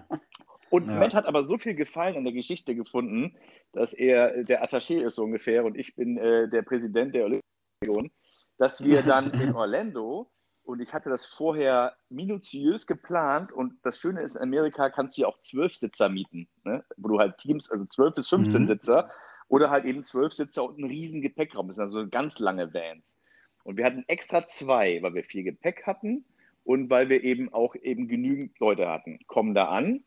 Und 0.71 0.87
ja. 0.87 0.95
Matt 0.95 1.15
hat 1.15 1.27
aber 1.27 1.45
so 1.45 1.59
viel 1.59 1.75
Gefallen 1.75 2.17
an 2.17 2.25
der 2.25 2.33
Geschichte 2.33 2.75
gefunden, 2.75 3.37
dass 3.73 3.95
er 3.95 4.45
der 4.45 4.63
Attaché 4.63 5.01
ist 5.01 5.17
so 5.17 5.25
ungefähr 5.25 5.65
und 5.65 5.77
ich 5.77 5.97
bin 5.97 6.19
äh, 6.19 6.49
der 6.49 6.63
Präsident 6.63 7.15
der 7.15 7.25
Olympischen 7.25 8.13
dass 8.59 8.85
wir 8.85 9.03
dann 9.03 9.31
in 9.41 9.55
Orlando 9.55 10.31
und 10.65 10.81
ich 10.81 10.93
hatte 10.93 11.09
das 11.09 11.25
vorher 11.25 11.97
minutiös 12.11 12.87
geplant 12.87 13.53
und 13.53 13.79
das 13.83 13.99
Schöne 13.99 14.21
ist, 14.21 14.37
in 14.37 14.43
Amerika 14.43 14.91
kannst 14.91 15.17
du 15.17 15.23
ja 15.23 15.29
auch 15.29 15.41
zwölf 15.41 15.75
Sitzer 15.75 16.09
mieten, 16.09 16.49
ne? 16.65 16.85
wo 16.97 17.09
du 17.09 17.19
halt 17.19 17.39
Teams, 17.39 17.71
also 17.71 17.87
zwölf 17.87 18.15
bis 18.15 18.29
15 18.29 18.63
mhm. 18.63 18.67
Sitzer 18.67 19.11
oder 19.49 19.71
halt 19.71 19.87
eben 19.87 20.03
zwölf 20.03 20.35
Sitzer 20.35 20.65
und 20.65 20.77
einen 20.77 20.91
riesen 20.91 21.23
Gepäckraum. 21.23 21.69
Das 21.69 21.77
sind 21.77 21.85
also 21.85 22.07
ganz 22.09 22.39
lange 22.39 22.75
Vans. 22.75 23.17
Und 23.69 23.77
wir 23.77 23.85
hatten 23.85 24.05
extra 24.07 24.47
zwei, 24.47 25.03
weil 25.03 25.13
wir 25.13 25.25
viel 25.25 25.43
Gepäck 25.43 25.87
hatten 25.87 26.25
und 26.65 26.89
weil 26.89 27.11
wir 27.11 27.23
eben 27.23 27.53
auch 27.53 27.75
eben 27.75 28.09
genügend 28.09 28.59
Leute 28.59 28.89
hatten. 28.89 29.19
Kommen 29.27 29.55
da 29.55 29.67
an. 29.67 30.05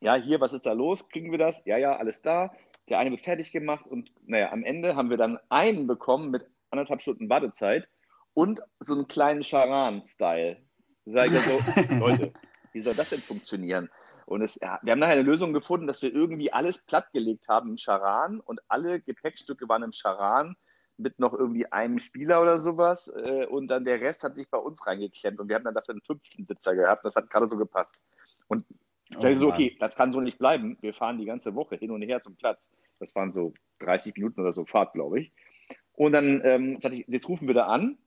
Ja, 0.00 0.14
hier, 0.14 0.40
was 0.40 0.54
ist 0.54 0.64
da 0.64 0.72
los? 0.72 1.06
Kriegen 1.10 1.30
wir 1.30 1.36
das? 1.36 1.60
Ja, 1.66 1.76
ja, 1.76 1.96
alles 1.96 2.22
da. 2.22 2.54
Der 2.88 2.98
eine 2.98 3.10
wird 3.10 3.20
fertig 3.20 3.52
gemacht 3.52 3.86
und 3.86 4.10
naja, 4.24 4.50
am 4.50 4.64
Ende 4.64 4.96
haben 4.96 5.10
wir 5.10 5.18
dann 5.18 5.38
einen 5.50 5.86
bekommen 5.86 6.30
mit 6.30 6.46
anderthalb 6.70 7.02
Stunden 7.02 7.28
Wartezeit 7.28 7.86
und 8.32 8.62
so 8.78 8.94
einen 8.94 9.08
kleinen 9.08 9.42
Charan-Style. 9.42 10.56
Sag 11.04 11.26
ich 11.26 11.38
so, 11.40 11.60
Leute, 11.98 12.32
wie 12.72 12.80
soll 12.80 12.94
das 12.94 13.10
denn 13.10 13.20
funktionieren? 13.20 13.90
Und 14.24 14.40
es, 14.40 14.58
ja, 14.62 14.80
wir 14.82 14.92
haben 14.92 15.00
nachher 15.00 15.12
eine 15.12 15.22
Lösung 15.22 15.52
gefunden, 15.52 15.86
dass 15.86 16.00
wir 16.00 16.14
irgendwie 16.14 16.50
alles 16.50 16.78
plattgelegt 16.78 17.46
haben 17.46 17.68
im 17.68 17.76
Charan 17.76 18.40
und 18.40 18.62
alle 18.68 19.02
Gepäckstücke 19.02 19.68
waren 19.68 19.82
im 19.82 19.92
Charan 19.92 20.56
mit 21.00 21.18
noch 21.18 21.32
irgendwie 21.32 21.66
einem 21.66 21.98
Spieler 21.98 22.40
oder 22.40 22.58
sowas. 22.58 23.08
Äh, 23.08 23.46
und 23.46 23.68
dann 23.68 23.84
der 23.84 24.00
Rest 24.00 24.22
hat 24.22 24.36
sich 24.36 24.48
bei 24.48 24.58
uns 24.58 24.86
reingeklemmt 24.86 25.40
und 25.40 25.48
wir 25.48 25.56
haben 25.56 25.64
dann 25.64 25.74
dafür 25.74 25.94
einen 25.94 26.02
fünften 26.02 26.46
Sitzer 26.46 26.74
gehabt. 26.74 27.04
Das 27.04 27.16
hat 27.16 27.30
gerade 27.30 27.48
so 27.48 27.56
gepasst. 27.56 27.98
Und 28.48 28.64
ich 29.10 29.16
dachte 29.16 29.38
so, 29.38 29.48
okay, 29.48 29.76
das 29.80 29.96
kann 29.96 30.12
so 30.12 30.20
nicht 30.20 30.38
bleiben. 30.38 30.78
Wir 30.80 30.94
fahren 30.94 31.18
die 31.18 31.24
ganze 31.24 31.54
Woche 31.54 31.76
hin 31.76 31.90
und 31.90 32.02
her 32.02 32.20
zum 32.20 32.36
Platz. 32.36 32.70
Das 33.00 33.14
waren 33.16 33.32
so 33.32 33.52
30 33.80 34.14
Minuten 34.14 34.40
oder 34.40 34.52
so 34.52 34.64
Fahrt, 34.64 34.92
glaube 34.92 35.20
ich. 35.20 35.32
Und 35.94 36.12
dann 36.12 36.40
ähm, 36.44 36.80
dachte 36.80 36.96
ich, 36.96 37.06
jetzt 37.08 37.28
rufen 37.28 37.48
wir 37.48 37.54
da 37.54 37.66
an. 37.66 37.98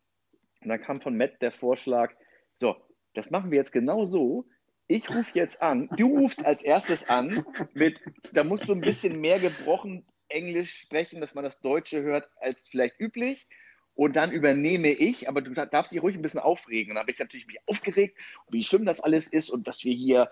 Und 0.62 0.70
dann 0.70 0.82
kam 0.82 1.02
von 1.02 1.18
Matt 1.18 1.42
der 1.42 1.52
Vorschlag, 1.52 2.14
so, 2.56 2.76
das 3.14 3.32
machen 3.32 3.52
wir 3.52 3.58
jetzt 3.58 3.74
genau 3.74 4.06
so. 4.06 4.46
Ich 4.88 5.10
rufe 5.10 5.38
jetzt 5.38 5.62
an, 5.62 5.90
du 5.98 6.20
rufst 6.20 6.46
als 6.46 6.64
erstes 6.64 7.08
an 7.08 7.46
mit, 7.74 8.02
da 8.34 8.44
musst 8.44 8.68
du 8.68 8.74
ein 8.74 8.82
bisschen 8.82 9.20
mehr 9.20 9.40
gebrochen 9.40 10.06
Englisch 10.34 10.76
sprechen, 10.76 11.22
dass 11.22 11.36
man 11.36 11.44
das 11.44 11.60
Deutsche 11.62 12.02
hört, 12.02 12.30
als 12.42 12.68
vielleicht 12.68 13.00
üblich. 13.00 13.48
Und 13.96 14.16
dann 14.16 14.32
übernehme 14.32 14.90
ich, 14.90 15.30
aber 15.30 15.42
du 15.42 15.54
darfst 15.54 15.92
dich 15.92 16.02
ruhig 16.02 16.16
ein 16.16 16.22
bisschen 16.24 16.40
aufregen. 16.40 16.92
Und 16.92 16.96
dann 16.96 17.04
habe 17.04 17.12
ich 17.12 17.20
natürlich 17.20 17.46
mich 17.46 17.60
aufgeregt, 17.68 18.18
wie 18.50 18.64
schlimm 18.64 18.86
das 18.86 19.00
alles 19.00 19.28
ist 19.28 19.52
und 19.52 19.68
dass 19.68 19.84
wir 19.84 19.94
hier 19.94 20.30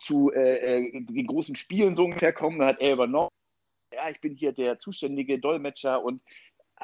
zu 0.00 0.32
äh, 0.32 0.86
äh, 0.86 1.04
den 1.04 1.26
großen 1.26 1.54
Spielen 1.54 1.94
so 1.94 2.04
ungefähr 2.04 2.32
kommen. 2.32 2.58
Dann 2.58 2.68
hat 2.68 2.80
er 2.80 2.92
übernommen. 2.92 3.30
Ja, 3.92 4.10
ich 4.10 4.20
bin 4.20 4.34
hier 4.34 4.52
der 4.52 4.80
zuständige 4.80 5.38
Dolmetscher 5.38 6.02
und 6.02 6.22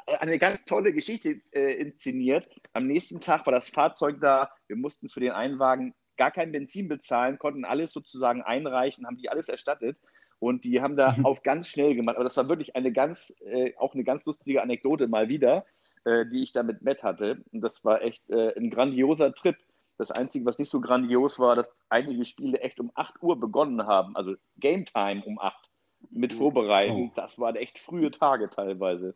äh, 0.06 0.16
eine 0.18 0.38
ganz 0.38 0.64
tolle 0.64 0.92
Geschichte 0.92 1.40
äh, 1.50 1.74
inszeniert. 1.74 2.48
Am 2.72 2.86
nächsten 2.86 3.20
Tag 3.20 3.46
war 3.46 3.52
das 3.52 3.70
Fahrzeug 3.70 4.20
da. 4.20 4.52
Wir 4.68 4.76
mussten 4.76 5.08
für 5.08 5.20
den 5.20 5.32
Einwagen 5.32 5.94
gar 6.16 6.30
kein 6.30 6.52
Benzin 6.52 6.86
bezahlen, 6.86 7.38
konnten 7.38 7.64
alles 7.64 7.92
sozusagen 7.92 8.42
einreichen, 8.42 9.06
haben 9.06 9.16
die 9.16 9.30
alles 9.30 9.48
erstattet. 9.48 9.98
Und 10.40 10.64
die 10.64 10.80
haben 10.80 10.96
da 10.96 11.14
auf 11.22 11.42
ganz 11.42 11.68
schnell 11.68 11.94
gemacht. 11.94 12.16
Aber 12.16 12.24
das 12.24 12.36
war 12.36 12.48
wirklich 12.48 12.74
eine 12.74 12.92
ganz, 12.92 13.32
äh, 13.44 13.74
auch 13.76 13.94
eine 13.94 14.02
ganz 14.02 14.24
lustige 14.24 14.62
Anekdote 14.62 15.06
mal 15.06 15.28
wieder, 15.28 15.64
äh, 16.04 16.26
die 16.26 16.42
ich 16.42 16.52
da 16.52 16.64
mit 16.64 16.82
Matt 16.82 17.04
hatte. 17.04 17.44
Und 17.52 17.60
das 17.60 17.84
war 17.84 18.02
echt 18.02 18.28
äh, 18.30 18.56
ein 18.56 18.70
grandioser 18.70 19.32
Trip. 19.32 19.56
Das 19.98 20.10
Einzige, 20.10 20.46
was 20.46 20.58
nicht 20.58 20.70
so 20.70 20.80
grandios 20.80 21.38
war, 21.38 21.54
dass 21.54 21.70
einige 21.90 22.24
Spiele 22.24 22.58
echt 22.60 22.80
um 22.80 22.90
8 22.94 23.22
Uhr 23.22 23.38
begonnen 23.38 23.86
haben. 23.86 24.16
Also 24.16 24.34
Game 24.56 24.86
Time 24.86 25.22
um 25.26 25.38
8 25.38 25.70
mit 26.10 26.32
Vorbereiten. 26.32 27.10
Oh. 27.10 27.12
Das 27.14 27.38
waren 27.38 27.56
echt 27.56 27.78
frühe 27.78 28.10
Tage 28.10 28.48
teilweise. 28.48 29.14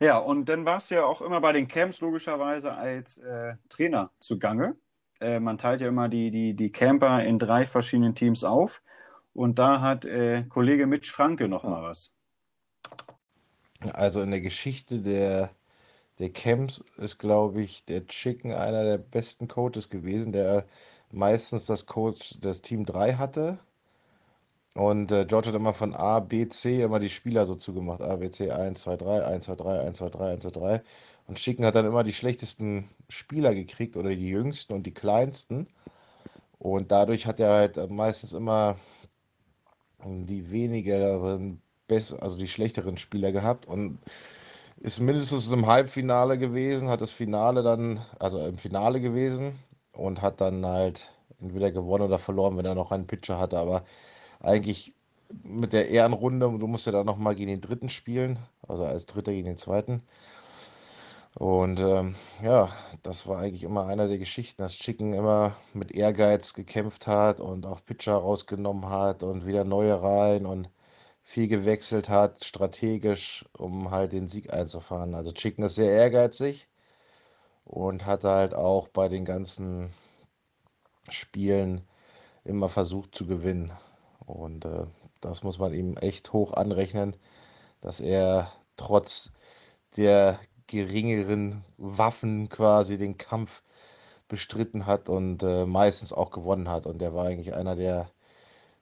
Ja, 0.00 0.18
und 0.18 0.48
dann 0.50 0.66
warst 0.66 0.90
du 0.90 0.96
ja 0.96 1.04
auch 1.04 1.22
immer 1.22 1.40
bei 1.40 1.52
den 1.52 1.68
Camps 1.68 2.00
logischerweise 2.00 2.74
als 2.74 3.18
äh, 3.18 3.54
Trainer 3.70 4.10
zugange. 4.18 4.76
Äh, 5.20 5.40
man 5.40 5.56
teilt 5.56 5.80
ja 5.80 5.88
immer 5.88 6.08
die, 6.08 6.30
die, 6.30 6.54
die 6.54 6.72
Camper 6.72 7.24
in 7.24 7.38
drei 7.38 7.64
verschiedenen 7.64 8.14
Teams 8.14 8.44
auf. 8.44 8.82
Und 9.34 9.58
da 9.58 9.80
hat 9.80 10.04
äh, 10.04 10.44
Kollege 10.48 10.86
Mitch 10.86 11.10
Franke 11.10 11.48
noch 11.48 11.64
mal 11.64 11.82
was. 11.82 12.14
Also 13.92 14.20
in 14.20 14.30
der 14.30 14.40
Geschichte 14.40 15.00
der 15.00 15.50
der 16.18 16.30
Camps 16.30 16.84
ist, 16.98 17.18
glaube 17.18 17.62
ich, 17.62 17.84
der 17.84 18.06
Chicken 18.06 18.52
einer 18.52 18.84
der 18.84 18.98
besten 18.98 19.48
Coaches 19.48 19.90
gewesen, 19.90 20.32
der 20.32 20.66
meistens 21.10 21.66
das 21.66 21.86
Coach 21.86 22.38
des 22.40 22.62
Team 22.62 22.86
3 22.86 23.14
hatte. 23.14 23.58
Und 24.74 25.12
äh, 25.12 25.26
George 25.26 25.48
hat 25.48 25.54
immer 25.54 25.74
von 25.74 25.94
A, 25.94 26.20
B, 26.20 26.48
C 26.48 26.82
immer 26.82 26.98
die 26.98 27.10
Spieler 27.10 27.44
so 27.44 27.54
zugemacht. 27.54 28.00
A, 28.00 28.16
B, 28.16 28.30
C, 28.30 28.50
1, 28.50 28.80
2, 28.80 28.96
3, 28.96 29.24
1, 29.26 29.44
2, 29.46 29.54
3, 29.56 29.80
1, 29.80 29.96
2, 29.98 30.08
3, 30.10 30.30
1, 30.32 30.42
2, 30.42 30.50
3. 30.50 30.82
Und 31.26 31.38
Chicken 31.38 31.64
hat 31.64 31.74
dann 31.74 31.86
immer 31.86 32.04
die 32.04 32.14
schlechtesten 32.14 32.88
Spieler 33.08 33.54
gekriegt 33.54 33.96
oder 33.96 34.10
die 34.10 34.28
jüngsten 34.28 34.72
und 34.74 34.84
die 34.84 34.94
kleinsten. 34.94 35.66
Und 36.58 36.92
dadurch 36.92 37.26
hat 37.26 37.40
er 37.40 37.50
halt 37.50 37.90
meistens 37.90 38.32
immer 38.32 38.76
die 40.04 40.50
wenigeren, 40.50 41.62
also 42.20 42.36
die 42.36 42.48
schlechteren 42.48 42.96
Spieler 42.96 43.32
gehabt. 43.32 43.66
Und 43.66 43.98
ist 44.80 45.00
mindestens 45.00 45.48
im 45.52 45.66
Halbfinale 45.66 46.38
gewesen, 46.38 46.88
hat 46.88 47.00
das 47.00 47.10
Finale 47.10 47.62
dann, 47.62 48.04
also 48.18 48.44
im 48.44 48.58
Finale 48.58 49.00
gewesen 49.00 49.58
und 49.92 50.22
hat 50.22 50.40
dann 50.40 50.66
halt 50.66 51.10
entweder 51.40 51.70
gewonnen 51.70 52.04
oder 52.04 52.18
verloren, 52.18 52.56
wenn 52.56 52.66
er 52.66 52.74
noch 52.74 52.90
einen 52.92 53.06
Pitcher 53.06 53.38
hatte. 53.38 53.58
Aber 53.58 53.84
eigentlich 54.40 54.94
mit 55.44 55.72
der 55.72 55.88
Ehrenrunde, 55.90 56.58
du 56.58 56.66
musst 56.66 56.86
ja 56.86 56.92
dann 56.92 57.06
nochmal 57.06 57.34
gegen 57.36 57.50
den 57.50 57.60
dritten 57.60 57.88
spielen, 57.88 58.38
also 58.68 58.84
als 58.84 59.06
Dritter 59.06 59.32
gegen 59.32 59.46
den 59.46 59.56
zweiten. 59.56 60.02
Und 61.34 61.78
ähm, 61.80 62.14
ja, 62.42 62.70
das 63.02 63.26
war 63.26 63.38
eigentlich 63.38 63.64
immer 63.64 63.86
einer 63.86 64.06
der 64.08 64.18
Geschichten, 64.18 64.62
dass 64.62 64.74
Chicken 64.74 65.12
immer 65.14 65.56
mit 65.72 65.92
Ehrgeiz 65.92 66.52
gekämpft 66.54 67.06
hat 67.06 67.40
und 67.40 67.66
auch 67.66 67.84
Pitcher 67.84 68.14
rausgenommen 68.14 68.88
hat 68.90 69.22
und 69.22 69.46
wieder 69.46 69.64
neue 69.64 70.00
rein 70.02 70.46
und 70.46 70.70
viel 71.22 71.48
gewechselt 71.48 72.08
hat, 72.08 72.44
strategisch, 72.44 73.46
um 73.56 73.90
halt 73.90 74.12
den 74.12 74.28
Sieg 74.28 74.52
einzufahren. 74.52 75.14
Also 75.14 75.32
Chicken 75.32 75.64
ist 75.64 75.76
sehr 75.76 75.90
ehrgeizig 75.92 76.68
und 77.64 78.06
hat 78.06 78.24
halt 78.24 78.54
auch 78.54 78.88
bei 78.88 79.08
den 79.08 79.24
ganzen 79.24 79.92
Spielen 81.10 81.82
immer 82.44 82.68
versucht 82.68 83.14
zu 83.14 83.26
gewinnen. 83.26 83.72
Und 84.26 84.64
äh, 84.64 84.86
das 85.20 85.42
muss 85.42 85.58
man 85.58 85.74
ihm 85.74 85.96
echt 85.96 86.32
hoch 86.32 86.52
anrechnen, 86.54 87.16
dass 87.80 88.00
er 88.00 88.52
trotz 88.76 89.32
der 89.96 90.40
geringeren 90.66 91.64
Waffen 91.76 92.48
quasi 92.48 92.98
den 92.98 93.16
Kampf 93.18 93.62
bestritten 94.28 94.86
hat 94.86 95.08
und 95.08 95.42
äh, 95.42 95.66
meistens 95.66 96.12
auch 96.12 96.30
gewonnen 96.30 96.68
hat. 96.68 96.86
Und 96.86 97.02
er 97.02 97.14
war 97.14 97.26
eigentlich 97.26 97.54
einer 97.54 97.76
der 97.76 98.10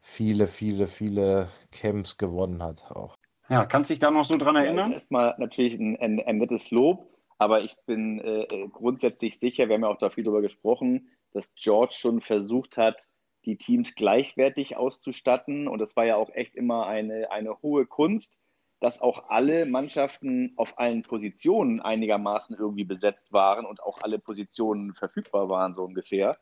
viele, 0.01 0.49
viele, 0.49 0.87
viele 0.87 1.49
Camps 1.73 2.19
gewonnen 2.19 2.63
hat 2.63 2.91
auch. 2.91 3.17
Ja, 3.49 3.67
kannst 3.67 3.91
du 3.91 3.95
dich 3.95 4.01
da 4.01 4.11
noch 4.11 4.25
so 4.25 4.37
dran 4.37 4.57
erinnern? 4.57 4.91
Ja, 4.91 4.95
erstmal 4.95 5.35
natürlich 5.39 5.75
ein, 5.75 5.99
ein, 6.01 6.25
ein, 6.25 6.39
nettes 6.39 6.71
Lob, 6.71 7.09
aber 7.39 7.63
ich 7.63 7.77
bin 7.85 8.21
äh, 8.21 8.43
äh, 8.43 8.69
grundsätzlich 8.69 9.41
sicher, 9.41 9.69
wir 9.69 9.75
haben 9.75 9.83
ja 9.83 9.89
auch 9.89 9.99
da 9.99 10.09
viel 10.09 10.23
darüber 10.23 10.41
gesprochen, 10.41 11.09
dass 11.33 11.53
George 11.57 11.95
schon 11.99 12.21
versucht 12.21 12.77
hat, 12.77 13.09
die 13.45 13.57
Teams 13.57 13.95
gleichwertig 13.95 14.77
auszustatten. 14.77 15.67
Und 15.67 15.81
das 15.81 15.97
war 15.97 16.05
ja 16.05 16.17
auch 16.17 16.31
echt 16.31 16.55
immer 16.55 16.87
eine, 16.87 17.31
eine 17.33 17.61
hohe 17.63 17.87
Kunst, 17.87 18.37
dass 18.81 19.01
auch 19.01 19.29
alle 19.29 19.67
Mannschaften 19.67 20.55
auf 20.57 20.79
allen 20.79 21.03
Positionen 21.03 21.81
einigermaßen 21.81 22.57
irgendwie 22.57 22.85
besetzt 22.85 23.33
waren 23.33 23.67
und 23.67 23.83
auch 23.83 23.99
alle 24.03 24.19
Positionen 24.19 24.95
verfügbar 24.95 25.49
waren, 25.49 25.75
so 25.75 25.85
ungefähr. 25.85 26.39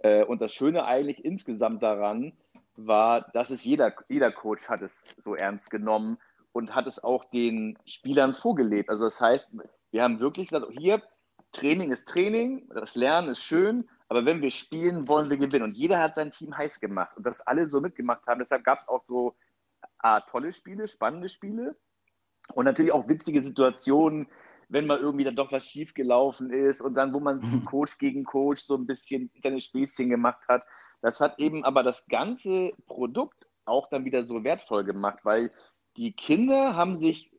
Äh, 0.00 0.24
und 0.24 0.40
das 0.40 0.52
Schöne 0.52 0.84
eigentlich 0.84 1.24
insgesamt 1.24 1.82
daran, 1.82 2.32
war, 2.76 3.22
dass 3.32 3.50
es 3.50 3.64
jeder, 3.64 3.94
jeder 4.08 4.30
Coach 4.30 4.68
hat 4.68 4.82
es 4.82 5.04
so 5.18 5.34
ernst 5.34 5.70
genommen 5.70 6.18
und 6.52 6.74
hat 6.74 6.86
es 6.86 7.02
auch 7.02 7.24
den 7.24 7.78
Spielern 7.84 8.34
vorgelebt. 8.34 8.88
Also 8.88 9.04
das 9.04 9.20
heißt, 9.20 9.48
wir 9.90 10.02
haben 10.02 10.20
wirklich 10.20 10.48
gesagt, 10.48 10.66
hier, 10.78 11.02
Training 11.52 11.90
ist 11.90 12.08
Training, 12.08 12.68
das 12.74 12.94
Lernen 12.94 13.28
ist 13.28 13.42
schön, 13.42 13.88
aber 14.08 14.24
wenn 14.24 14.40
wir 14.40 14.50
spielen, 14.50 15.08
wollen 15.08 15.30
wir 15.30 15.36
gewinnen. 15.36 15.64
Und 15.64 15.76
jeder 15.76 15.98
hat 15.98 16.14
sein 16.14 16.30
Team 16.30 16.56
heiß 16.56 16.80
gemacht 16.80 17.16
und 17.16 17.26
das 17.26 17.40
alle 17.40 17.66
so 17.66 17.80
mitgemacht 17.80 18.26
haben. 18.26 18.38
Deshalb 18.38 18.64
gab 18.64 18.78
es 18.78 18.88
auch 18.88 19.00
so 19.00 19.34
ah, 20.02 20.20
tolle 20.20 20.52
Spiele, 20.52 20.88
spannende 20.88 21.28
Spiele 21.28 21.76
und 22.54 22.64
natürlich 22.64 22.92
auch 22.92 23.08
witzige 23.08 23.42
Situationen, 23.42 24.26
wenn 24.68 24.86
mal 24.86 24.98
irgendwie 24.98 25.24
dann 25.24 25.36
doch 25.36 25.52
was 25.52 25.66
schiefgelaufen 25.66 26.50
ist 26.50 26.80
und 26.80 26.94
dann, 26.94 27.12
wo 27.12 27.20
man 27.20 27.64
Coach 27.64 27.98
gegen 27.98 28.24
Coach 28.24 28.62
so 28.62 28.76
ein 28.76 28.86
bisschen 28.86 29.30
seine 29.42 29.60
Späßchen 29.60 30.08
gemacht 30.08 30.46
hat. 30.48 30.64
Das 31.02 31.20
hat 31.20 31.38
eben 31.38 31.64
aber 31.64 31.82
das 31.82 32.06
ganze 32.06 32.72
Produkt 32.86 33.48
auch 33.64 33.88
dann 33.88 34.04
wieder 34.04 34.24
so 34.24 34.44
wertvoll 34.44 34.84
gemacht, 34.84 35.20
weil 35.24 35.52
die 35.96 36.12
Kinder 36.12 36.76
haben 36.76 36.96
sich 36.96 37.32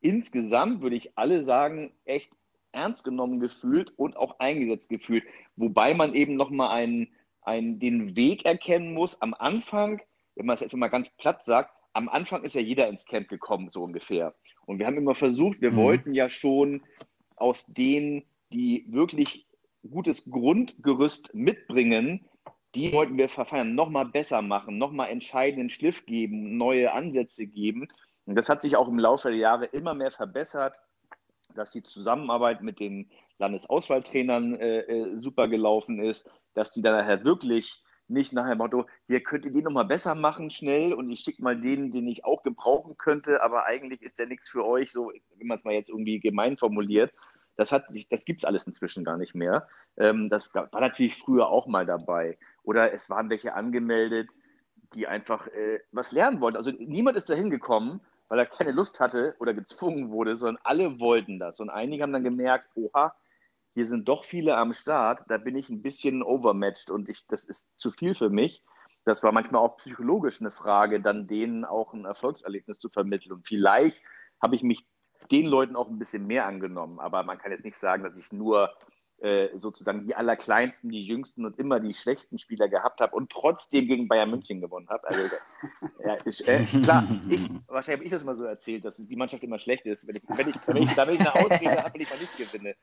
insgesamt, 0.00 0.82
würde 0.82 0.96
ich 0.96 1.16
alle 1.18 1.42
sagen, 1.42 1.92
echt 2.04 2.30
ernst 2.72 3.04
genommen 3.04 3.40
gefühlt 3.40 3.92
und 3.98 4.16
auch 4.16 4.38
eingesetzt 4.38 4.88
gefühlt. 4.88 5.24
Wobei 5.56 5.94
man 5.94 6.14
eben 6.14 6.36
nochmal 6.36 6.70
einen, 6.70 7.08
einen, 7.42 7.80
den 7.80 8.14
Weg 8.14 8.44
erkennen 8.44 8.94
muss. 8.94 9.20
Am 9.20 9.34
Anfang, 9.34 10.00
wenn 10.36 10.46
man 10.46 10.54
es 10.54 10.60
jetzt 10.60 10.76
mal 10.76 10.88
ganz 10.88 11.10
platt 11.16 11.44
sagt, 11.44 11.72
am 11.98 12.08
Anfang 12.08 12.44
ist 12.44 12.54
ja 12.54 12.60
jeder 12.60 12.88
ins 12.88 13.06
Camp 13.06 13.28
gekommen, 13.28 13.70
so 13.70 13.82
ungefähr. 13.82 14.32
Und 14.66 14.78
wir 14.78 14.86
haben 14.86 14.96
immer 14.96 15.16
versucht, 15.16 15.60
wir 15.60 15.72
mhm. 15.72 15.76
wollten 15.76 16.14
ja 16.14 16.28
schon 16.28 16.82
aus 17.34 17.66
denen, 17.66 18.22
die 18.52 18.86
wirklich 18.88 19.48
gutes 19.90 20.30
Grundgerüst 20.30 21.34
mitbringen, 21.34 22.24
die 22.76 22.92
wollten 22.92 23.18
wir 23.18 23.28
verfeinern, 23.28 23.74
nochmal 23.74 24.04
besser 24.04 24.42
machen, 24.42 24.78
nochmal 24.78 25.10
entscheidenden 25.10 25.70
Schliff 25.70 26.06
geben, 26.06 26.56
neue 26.56 26.92
Ansätze 26.92 27.46
geben. 27.46 27.88
Und 28.26 28.36
das 28.36 28.48
hat 28.48 28.62
sich 28.62 28.76
auch 28.76 28.86
im 28.86 28.98
Laufe 29.00 29.30
der 29.30 29.38
Jahre 29.38 29.64
immer 29.64 29.94
mehr 29.94 30.12
verbessert, 30.12 30.76
dass 31.56 31.70
die 31.70 31.82
Zusammenarbeit 31.82 32.62
mit 32.62 32.78
den 32.78 33.10
Landesauswahltrainern 33.38 34.54
äh, 34.54 34.80
äh, 34.80 35.20
super 35.20 35.48
gelaufen 35.48 35.98
ist, 36.00 36.30
dass 36.54 36.70
die 36.70 36.82
dann 36.82 36.94
nachher 36.94 37.24
wirklich 37.24 37.82
nicht 38.08 38.32
nach 38.32 38.48
dem 38.48 38.58
Motto, 38.58 38.86
hier 39.06 39.20
könnt 39.22 39.44
ihr 39.44 39.52
den 39.52 39.64
nochmal 39.64 39.84
besser 39.84 40.14
machen 40.14 40.50
schnell 40.50 40.92
und 40.92 41.10
ich 41.10 41.20
schicke 41.20 41.42
mal 41.42 41.58
den, 41.58 41.90
den 41.90 42.08
ich 42.08 42.24
auch 42.24 42.42
gebrauchen 42.42 42.96
könnte, 42.96 43.42
aber 43.42 43.66
eigentlich 43.66 44.02
ist 44.02 44.18
der 44.18 44.26
nichts 44.26 44.48
für 44.48 44.64
euch, 44.64 44.92
so 44.92 45.12
wenn 45.36 45.46
man 45.46 45.58
es 45.58 45.64
mal 45.64 45.74
jetzt 45.74 45.90
irgendwie 45.90 46.20
gemein 46.20 46.56
formuliert, 46.56 47.12
das, 47.56 47.72
hat 47.72 47.90
sich, 47.90 48.08
das 48.08 48.24
gibt 48.24 48.40
es 48.40 48.44
alles 48.44 48.66
inzwischen 48.66 49.04
gar 49.04 49.16
nicht 49.16 49.34
mehr. 49.34 49.68
Ähm, 49.96 50.28
das 50.30 50.54
war 50.54 50.68
natürlich 50.80 51.16
früher 51.16 51.48
auch 51.48 51.66
mal 51.66 51.86
dabei. 51.86 52.38
Oder 52.62 52.92
es 52.92 53.10
waren 53.10 53.30
welche 53.30 53.54
angemeldet, 53.54 54.30
die 54.94 55.06
einfach 55.06 55.48
äh, 55.48 55.80
was 55.90 56.12
lernen 56.12 56.40
wollten. 56.40 56.56
Also 56.56 56.70
niemand 56.70 57.16
ist 57.16 57.28
da 57.28 57.34
hingekommen 57.34 58.00
weil 58.28 58.38
er 58.38 58.46
keine 58.46 58.72
Lust 58.72 59.00
hatte 59.00 59.34
oder 59.40 59.54
gezwungen 59.54 60.10
wurde, 60.10 60.36
sondern 60.36 60.62
alle 60.64 61.00
wollten 61.00 61.38
das. 61.38 61.60
Und 61.60 61.70
einige 61.70 62.02
haben 62.02 62.12
dann 62.12 62.24
gemerkt, 62.24 62.68
oha, 62.74 63.14
hier 63.78 63.86
sind 63.86 64.08
doch 64.08 64.24
viele 64.24 64.56
am 64.56 64.72
Start, 64.72 65.22
da 65.28 65.38
bin 65.38 65.54
ich 65.54 65.68
ein 65.68 65.82
bisschen 65.82 66.24
overmatched 66.24 66.90
und 66.90 67.08
ich, 67.08 67.28
das 67.28 67.44
ist 67.44 67.68
zu 67.76 67.92
viel 67.92 68.16
für 68.16 68.28
mich. 68.28 68.64
Das 69.04 69.22
war 69.22 69.30
manchmal 69.30 69.62
auch 69.62 69.76
psychologisch 69.76 70.40
eine 70.40 70.50
Frage, 70.50 71.00
dann 71.00 71.28
denen 71.28 71.64
auch 71.64 71.94
ein 71.94 72.04
Erfolgserlebnis 72.04 72.80
zu 72.80 72.88
vermitteln. 72.88 73.30
Und 73.30 73.46
vielleicht 73.46 74.02
habe 74.42 74.56
ich 74.56 74.64
mich 74.64 74.84
den 75.30 75.46
Leuten 75.46 75.76
auch 75.76 75.86
ein 75.88 75.98
bisschen 76.00 76.26
mehr 76.26 76.46
angenommen. 76.46 76.98
Aber 76.98 77.22
man 77.22 77.38
kann 77.38 77.52
jetzt 77.52 77.64
nicht 77.64 77.76
sagen, 77.76 78.02
dass 78.02 78.18
ich 78.18 78.32
nur 78.32 78.74
äh, 79.18 79.56
sozusagen 79.56 80.08
die 80.08 80.16
allerkleinsten, 80.16 80.90
die 80.90 81.06
jüngsten 81.06 81.46
und 81.46 81.56
immer 81.60 81.78
die 81.78 81.94
schwächsten 81.94 82.40
Spieler 82.40 82.68
gehabt 82.68 83.00
habe 83.00 83.14
und 83.14 83.30
trotzdem 83.30 83.86
gegen 83.86 84.08
Bayern 84.08 84.30
München 84.30 84.60
gewonnen 84.60 84.88
habe. 84.88 85.06
Also, 85.06 85.22
ja, 86.04 86.16
ich, 86.24 86.48
äh, 86.48 86.64
klar, 86.82 87.06
ich, 87.30 87.48
wahrscheinlich 87.68 87.98
habe 87.98 88.04
ich 88.06 88.10
das 88.10 88.24
mal 88.24 88.34
so 88.34 88.42
erzählt, 88.42 88.84
dass 88.84 88.96
die 88.96 89.16
Mannschaft 89.16 89.44
immer 89.44 89.60
schlecht 89.60 89.86
ist. 89.86 90.04
Wenn 90.08 90.16
ich, 90.16 90.22
wenn 90.26 90.48
ich, 90.48 90.56
wenn 90.66 90.76
ich, 90.78 90.90
ich 90.90 90.98
eine 90.98 91.34
Ausrede 91.36 91.84
habe, 91.84 91.94
wenn 91.94 92.00
ich 92.00 92.10
mal 92.10 92.18
nicht 92.18 92.36
gewinne. 92.36 92.74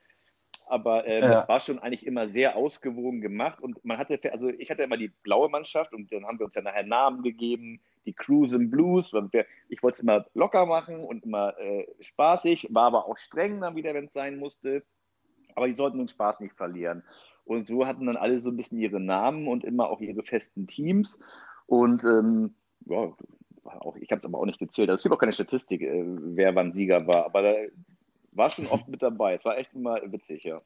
Aber 0.68 1.06
äh, 1.06 1.20
ja. 1.20 1.28
das 1.28 1.48
war 1.48 1.60
schon 1.60 1.80
eigentlich 1.80 2.06
immer 2.06 2.28
sehr 2.28 2.56
ausgewogen 2.56 3.22
gemacht 3.22 3.62
und 3.62 3.84
man 3.86 3.98
hatte, 3.98 4.20
also 4.32 4.50
ich 4.50 4.70
hatte 4.72 4.84
immer 4.84 4.98
die 4.98 5.10
blaue 5.10 5.50
Mannschaft 5.50 5.94
und 5.94 6.12
dann 6.12 6.26
haben 6.26 6.40
wir 6.40 6.46
uns 6.46 6.56
ja 6.56 6.62
nachher 6.62 6.84
Namen 6.84 7.22
gegeben, 7.22 7.82
die 8.06 8.14
Cruise 8.14 8.56
and 8.56 8.72
Blues. 8.72 9.14
Wir, 9.14 9.46
ich 9.70 9.84
wollte 9.84 9.98
es 9.98 10.02
immer 10.02 10.26
locker 10.34 10.66
machen 10.66 11.04
und 11.04 11.24
immer 11.24 11.58
äh, 11.60 11.86
spaßig, 12.00 12.70
war 12.72 12.86
aber 12.86 13.06
auch 13.06 13.18
streng 13.18 13.62
dann 13.62 13.76
wieder, 13.76 13.94
wenn 13.94 14.06
es 14.06 14.14
sein 14.14 14.38
musste. 14.38 14.84
Aber 15.56 15.68
die 15.68 15.74
sollten 15.74 16.00
den 16.00 16.08
Spaß 16.08 16.40
nicht 16.40 16.56
verlieren. 16.56 17.04
Und 17.46 17.68
so 17.68 17.86
hatten 17.86 18.08
dann 18.08 18.18
alle 18.18 18.40
so 18.40 18.50
ein 18.50 18.58
bisschen 18.58 18.80
ihre 18.80 19.00
Namen 19.00 19.48
und 19.48 19.64
immer 19.64 19.90
auch 19.90 20.02
ihre 20.02 20.24
festen 20.24 20.68
Teams. 20.68 21.20
Und 21.68 22.04
ähm, 22.04 22.56
ja, 22.88 23.14
auch, 23.64 23.96
ich 23.98 24.12
habe 24.12 24.20
es 24.20 24.26
aber 24.26 24.40
auch 24.40 24.46
nicht 24.46 24.60
gezählt. 24.60 24.90
Also 24.90 25.00
es 25.00 25.04
gibt 25.04 25.16
auch 25.16 25.20
keine 25.20 25.32
Statistik, 25.32 25.82
äh, 25.82 26.04
wer 26.06 26.56
wann 26.56 26.74
Sieger 26.74 27.06
war. 27.08 27.26
Aber 27.26 27.42
da 27.42 27.54
war 28.36 28.50
schon 28.50 28.68
oft 28.68 28.88
mit 28.90 29.02
dabei. 29.02 29.34
Es 29.34 29.46
war 29.46 29.58
echt 29.58 29.74
immer 29.74 30.00
witzig, 30.12 30.44
ja. 30.44 30.62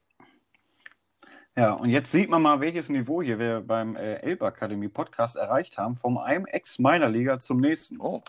Ja, 1.55 1.73
und 1.73 1.89
jetzt 1.89 2.11
sieht 2.11 2.29
man 2.29 2.41
mal, 2.41 2.61
welches 2.61 2.89
Niveau 2.89 3.21
hier 3.21 3.37
wir 3.37 3.61
beim 3.61 3.95
äh, 3.95 4.15
Elbe 4.15 4.45
Akademie 4.45 4.87
Podcast 4.87 5.35
erreicht 5.35 5.77
haben. 5.77 5.95
Vom 5.95 6.17
einem 6.17 6.45
Ex-Meiner-Liga 6.45 7.39
zum 7.39 7.59
nächsten. 7.59 7.99
Oh. 7.99 8.23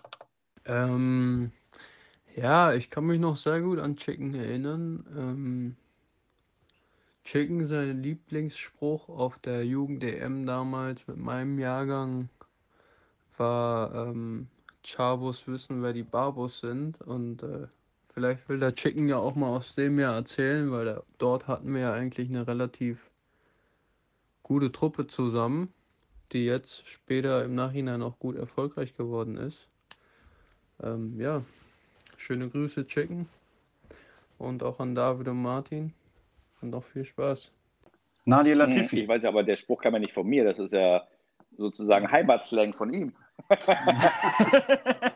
Ähm, 0.64 1.52
ja, 2.34 2.72
ich 2.72 2.90
kann 2.90 3.06
mich 3.06 3.20
noch 3.20 3.36
sehr 3.36 3.60
gut 3.60 3.78
an 3.78 3.96
Chicken 3.96 4.34
erinnern. 4.34 5.06
Ähm, 5.16 5.76
Chicken, 7.24 7.68
sein 7.68 8.02
Lieblingsspruch 8.02 9.08
auf 9.08 9.38
der 9.38 9.64
Jugend-EM 9.64 10.46
damals 10.46 11.06
mit 11.06 11.18
meinem 11.18 11.58
Jahrgang 11.58 12.28
war, 13.36 13.94
ähm, 13.94 14.48
Chavos 14.82 15.46
wissen, 15.46 15.82
wer 15.82 15.92
die 15.92 16.02
Barbos 16.02 16.60
sind. 16.60 17.00
Und 17.00 17.42
äh, 17.42 17.68
vielleicht 18.20 18.50
will 18.50 18.60
der 18.60 18.74
Chicken 18.74 19.08
ja 19.08 19.16
auch 19.16 19.34
mal 19.34 19.48
aus 19.48 19.74
dem 19.74 19.98
Jahr 19.98 20.14
erzählen, 20.14 20.70
weil 20.70 20.84
da, 20.84 21.02
dort 21.16 21.48
hatten 21.48 21.72
wir 21.72 21.80
ja 21.80 21.92
eigentlich 21.94 22.28
eine 22.28 22.46
relativ 22.46 22.98
gute 24.42 24.70
Truppe 24.70 25.06
zusammen, 25.06 25.72
die 26.32 26.44
jetzt 26.44 26.86
später 26.86 27.42
im 27.42 27.54
Nachhinein 27.54 28.02
auch 28.02 28.18
gut 28.18 28.36
erfolgreich 28.36 28.94
geworden 28.94 29.38
ist. 29.38 29.68
Ähm, 30.82 31.18
ja, 31.18 31.42
schöne 32.18 32.50
Grüße, 32.50 32.86
Chicken. 32.86 33.26
Und 34.36 34.62
auch 34.62 34.80
an 34.80 34.94
David 34.94 35.28
und 35.28 35.40
Martin. 35.40 35.94
Und 36.60 36.70
noch 36.70 36.84
viel 36.84 37.06
Spaß. 37.06 37.50
Nadia 38.26 38.54
Latifi. 38.54 39.00
Ich 39.00 39.08
weiß 39.08 39.22
ja, 39.22 39.30
aber 39.30 39.44
der 39.44 39.56
Spruch 39.56 39.80
kam 39.80 39.94
ja 39.94 39.98
nicht 39.98 40.12
von 40.12 40.26
mir. 40.26 40.44
Das 40.44 40.58
ist 40.58 40.74
ja 40.74 41.06
sozusagen 41.56 42.10
Heimatslang 42.10 42.74
von 42.74 42.92
ihm. 42.92 43.14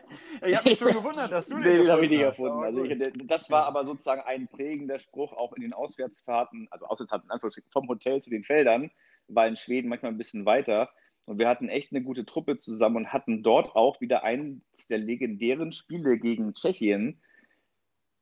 ich 0.45 0.55
habe 0.55 0.69
mich 0.69 0.79
schon 0.79 0.93
gewundert, 0.93 1.31
dass 1.31 1.47
du 1.47 1.59
den 1.59 1.83
nee, 1.83 1.89
habe 1.89 2.05
ich 2.05 2.11
nicht 2.11 2.21
erfunden. 2.21 2.63
Also 2.63 2.83
ich, 2.83 3.13
das 3.25 3.49
war 3.49 3.65
aber 3.65 3.85
sozusagen 3.85 4.21
ein 4.21 4.47
prägender 4.47 4.99
Spruch 4.99 5.33
auch 5.33 5.53
in 5.53 5.61
den 5.61 5.73
Auswärtsfahrten, 5.73 6.67
also 6.71 6.85
Auswärtsfahrten 6.85 7.29
vom 7.71 7.87
Hotel 7.87 8.21
zu 8.21 8.29
den 8.29 8.43
Feldern, 8.43 8.91
war 9.27 9.47
in 9.47 9.55
Schweden 9.55 9.89
manchmal 9.89 10.11
ein 10.11 10.17
bisschen 10.17 10.45
weiter. 10.45 10.89
Und 11.25 11.39
wir 11.39 11.47
hatten 11.47 11.69
echt 11.69 11.91
eine 11.91 12.03
gute 12.03 12.25
Truppe 12.25 12.59
zusammen 12.59 12.97
und 12.97 13.13
hatten 13.13 13.41
dort 13.41 13.75
auch 13.75 13.99
wieder 13.99 14.23
eines 14.23 14.61
der 14.89 14.99
legendären 14.99 15.71
Spiele 15.71 16.19
gegen 16.19 16.53
Tschechien. 16.53 17.19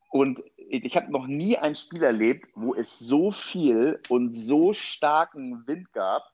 Und 0.09 0.41
ich 0.55 0.95
habe 0.95 1.11
noch 1.11 1.27
nie 1.27 1.57
ein 1.57 1.75
Spiel 1.75 2.03
erlebt, 2.03 2.47
wo 2.55 2.75
es 2.75 2.99
so 2.99 3.31
viel 3.31 3.99
und 4.09 4.31
so 4.31 4.71
starken 4.71 5.67
Wind 5.67 5.91
gab, 5.91 6.31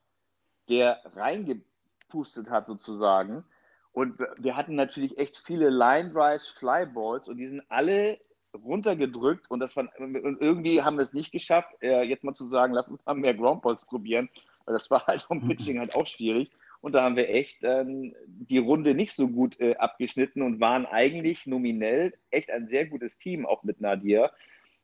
der 0.68 1.02
reingepustet 1.06 2.52
hat 2.52 2.68
sozusagen. 2.68 3.46
Und 3.92 4.20
wir 4.38 4.56
hatten 4.56 4.76
natürlich 4.76 5.18
echt 5.18 5.38
viele 5.38 5.70
Line 5.70 6.12
Drives, 6.12 6.48
Flyballs 6.48 7.28
und 7.28 7.38
die 7.38 7.48
sind 7.48 7.64
alle 7.70 8.20
runtergedrückt 8.54 9.50
und 9.50 9.60
das 9.60 9.76
war, 9.76 9.90
und 9.98 10.42
irgendwie 10.42 10.82
haben 10.82 10.98
wir 10.98 11.04
es 11.04 11.14
nicht 11.14 11.32
geschafft, 11.32 11.70
äh, 11.82 12.04
jetzt 12.04 12.24
mal 12.24 12.34
zu 12.34 12.46
sagen, 12.46 12.74
lass 12.74 12.88
uns 12.88 13.06
mal 13.06 13.14
mehr 13.14 13.34
Groundballs 13.34 13.86
probieren, 13.86 14.30
weil 14.66 14.74
das 14.74 14.90
war 14.90 15.06
halt 15.08 15.24
vom 15.24 15.48
Pitching 15.48 15.80
halt 15.80 15.96
auch 15.96 16.08
schwierig. 16.08 16.50
Und 16.82 16.96
da 16.96 17.04
haben 17.04 17.18
wir 17.18 17.30
echt 17.30 17.58
ähm, 17.64 18.16
die 18.26 18.58
Runde 18.58 18.94
nicht 18.94 19.12
so 19.12 19.28
gut 19.28 19.60
äh, 19.60 19.76
abgeschnitten 19.76 20.42
und 20.42 20.62
waren 20.62 20.86
eigentlich 20.86 21.46
nominell 21.46 22.14
echt 22.32 22.50
ein 22.50 22.70
sehr 22.70 22.86
gutes 22.86 23.18
Team, 23.18 23.46
auch 23.46 23.64
mit 23.64 23.82
Nadir. 23.82 24.32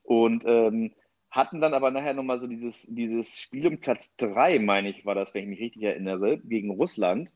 Und 0.03 0.43
ähm, 0.45 0.93
hatten 1.31 1.61
dann 1.61 1.73
aber 1.73 1.91
nachher 1.91 2.13
nochmal 2.13 2.39
so 2.39 2.47
dieses, 2.47 2.85
dieses 2.89 3.37
Spiel 3.37 3.67
um 3.67 3.79
Platz 3.79 4.15
3, 4.17 4.59
meine 4.59 4.89
ich, 4.89 5.05
war 5.05 5.15
das, 5.15 5.33
wenn 5.33 5.43
ich 5.43 5.49
mich 5.49 5.59
richtig 5.59 5.83
erinnere, 5.83 6.37
gegen 6.39 6.71
Russland 6.71 7.29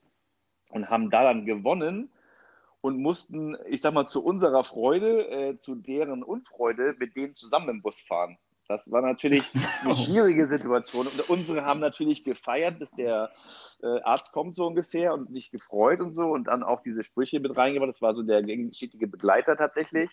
und 0.70 0.90
haben 0.90 1.10
da 1.10 1.24
dann 1.24 1.46
gewonnen 1.46 2.10
und 2.82 2.98
mussten, 2.98 3.58
ich 3.68 3.82
sag 3.82 3.94
mal, 3.94 4.08
zu 4.08 4.24
unserer 4.24 4.64
Freude, 4.64 5.28
äh, 5.30 5.58
zu 5.58 5.76
deren 5.76 6.24
Unfreude 6.24 6.96
mit 6.98 7.16
denen 7.16 7.36
zusammen 7.36 7.70
im 7.70 7.82
Bus 7.82 8.00
fahren. 8.02 8.38
Das 8.70 8.90
war 8.92 9.02
natürlich 9.02 9.52
eine 9.84 9.96
schwierige 9.98 10.46
Situation. 10.46 11.08
Und 11.08 11.30
unsere 11.30 11.66
haben 11.66 11.80
natürlich 11.80 12.24
gefeiert, 12.24 12.78
bis 12.78 12.92
der 12.92 13.32
äh, 13.82 14.00
Arzt 14.02 14.32
kommt 14.32 14.56
so 14.56 14.68
ungefähr 14.68 15.14
und 15.16 15.32
sich 15.34 15.50
gefreut 15.50 16.02
und 16.02 16.14
so 16.14 16.28
und 16.28 16.46
dann 16.46 16.62
auch 16.62 16.82
diese 16.82 17.04
Sprüche 17.04 17.40
mit 17.40 17.58
reingebracht. 17.58 17.90
Das 17.90 18.02
war 18.02 18.14
so 18.14 18.22
der 18.22 18.44
gegenschädige 18.44 19.08
Begleiter 19.08 19.58
tatsächlich. 19.58 20.12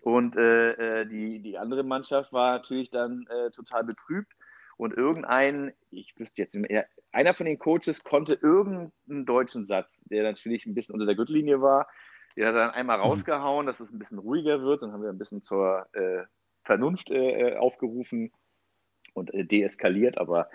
Und 0.00 0.34
äh, 0.34 1.02
äh, 1.02 1.06
die, 1.06 1.40
die 1.40 1.58
andere 1.58 1.82
Mannschaft 1.82 2.32
war 2.32 2.52
natürlich 2.52 2.90
dann 2.90 3.26
äh, 3.28 3.50
total 3.50 3.84
betrübt. 3.84 4.32
Und 4.80 4.96
irgendein, 4.96 5.74
ich 5.90 6.18
wüsste 6.18 6.40
jetzt 6.40 6.54
nicht 6.54 6.70
mehr, 6.70 6.86
einer 7.12 7.34
von 7.34 7.44
den 7.44 7.58
Coaches 7.58 8.02
konnte 8.02 8.38
irgendeinen 8.40 9.26
deutschen 9.26 9.66
Satz, 9.66 10.00
der 10.06 10.22
natürlich 10.22 10.64
ein 10.64 10.72
bisschen 10.72 10.94
unter 10.94 11.04
der 11.04 11.16
Gürtellinie 11.16 11.60
war, 11.60 11.86
den 12.34 12.46
hat 12.46 12.54
er 12.54 12.60
dann 12.60 12.70
einmal 12.70 12.96
mhm. 12.96 13.04
rausgehauen, 13.04 13.66
dass 13.66 13.80
es 13.80 13.92
ein 13.92 13.98
bisschen 13.98 14.18
ruhiger 14.18 14.62
wird. 14.62 14.80
Dann 14.80 14.92
haben 14.92 15.02
wir 15.02 15.10
ein 15.10 15.18
bisschen 15.18 15.42
zur 15.42 15.86
äh, 15.92 16.22
Vernunft 16.64 17.10
äh, 17.10 17.50
äh, 17.50 17.56
aufgerufen 17.58 18.32
und 19.12 19.34
äh, 19.34 19.44
deeskaliert, 19.44 20.16
aber 20.16 20.48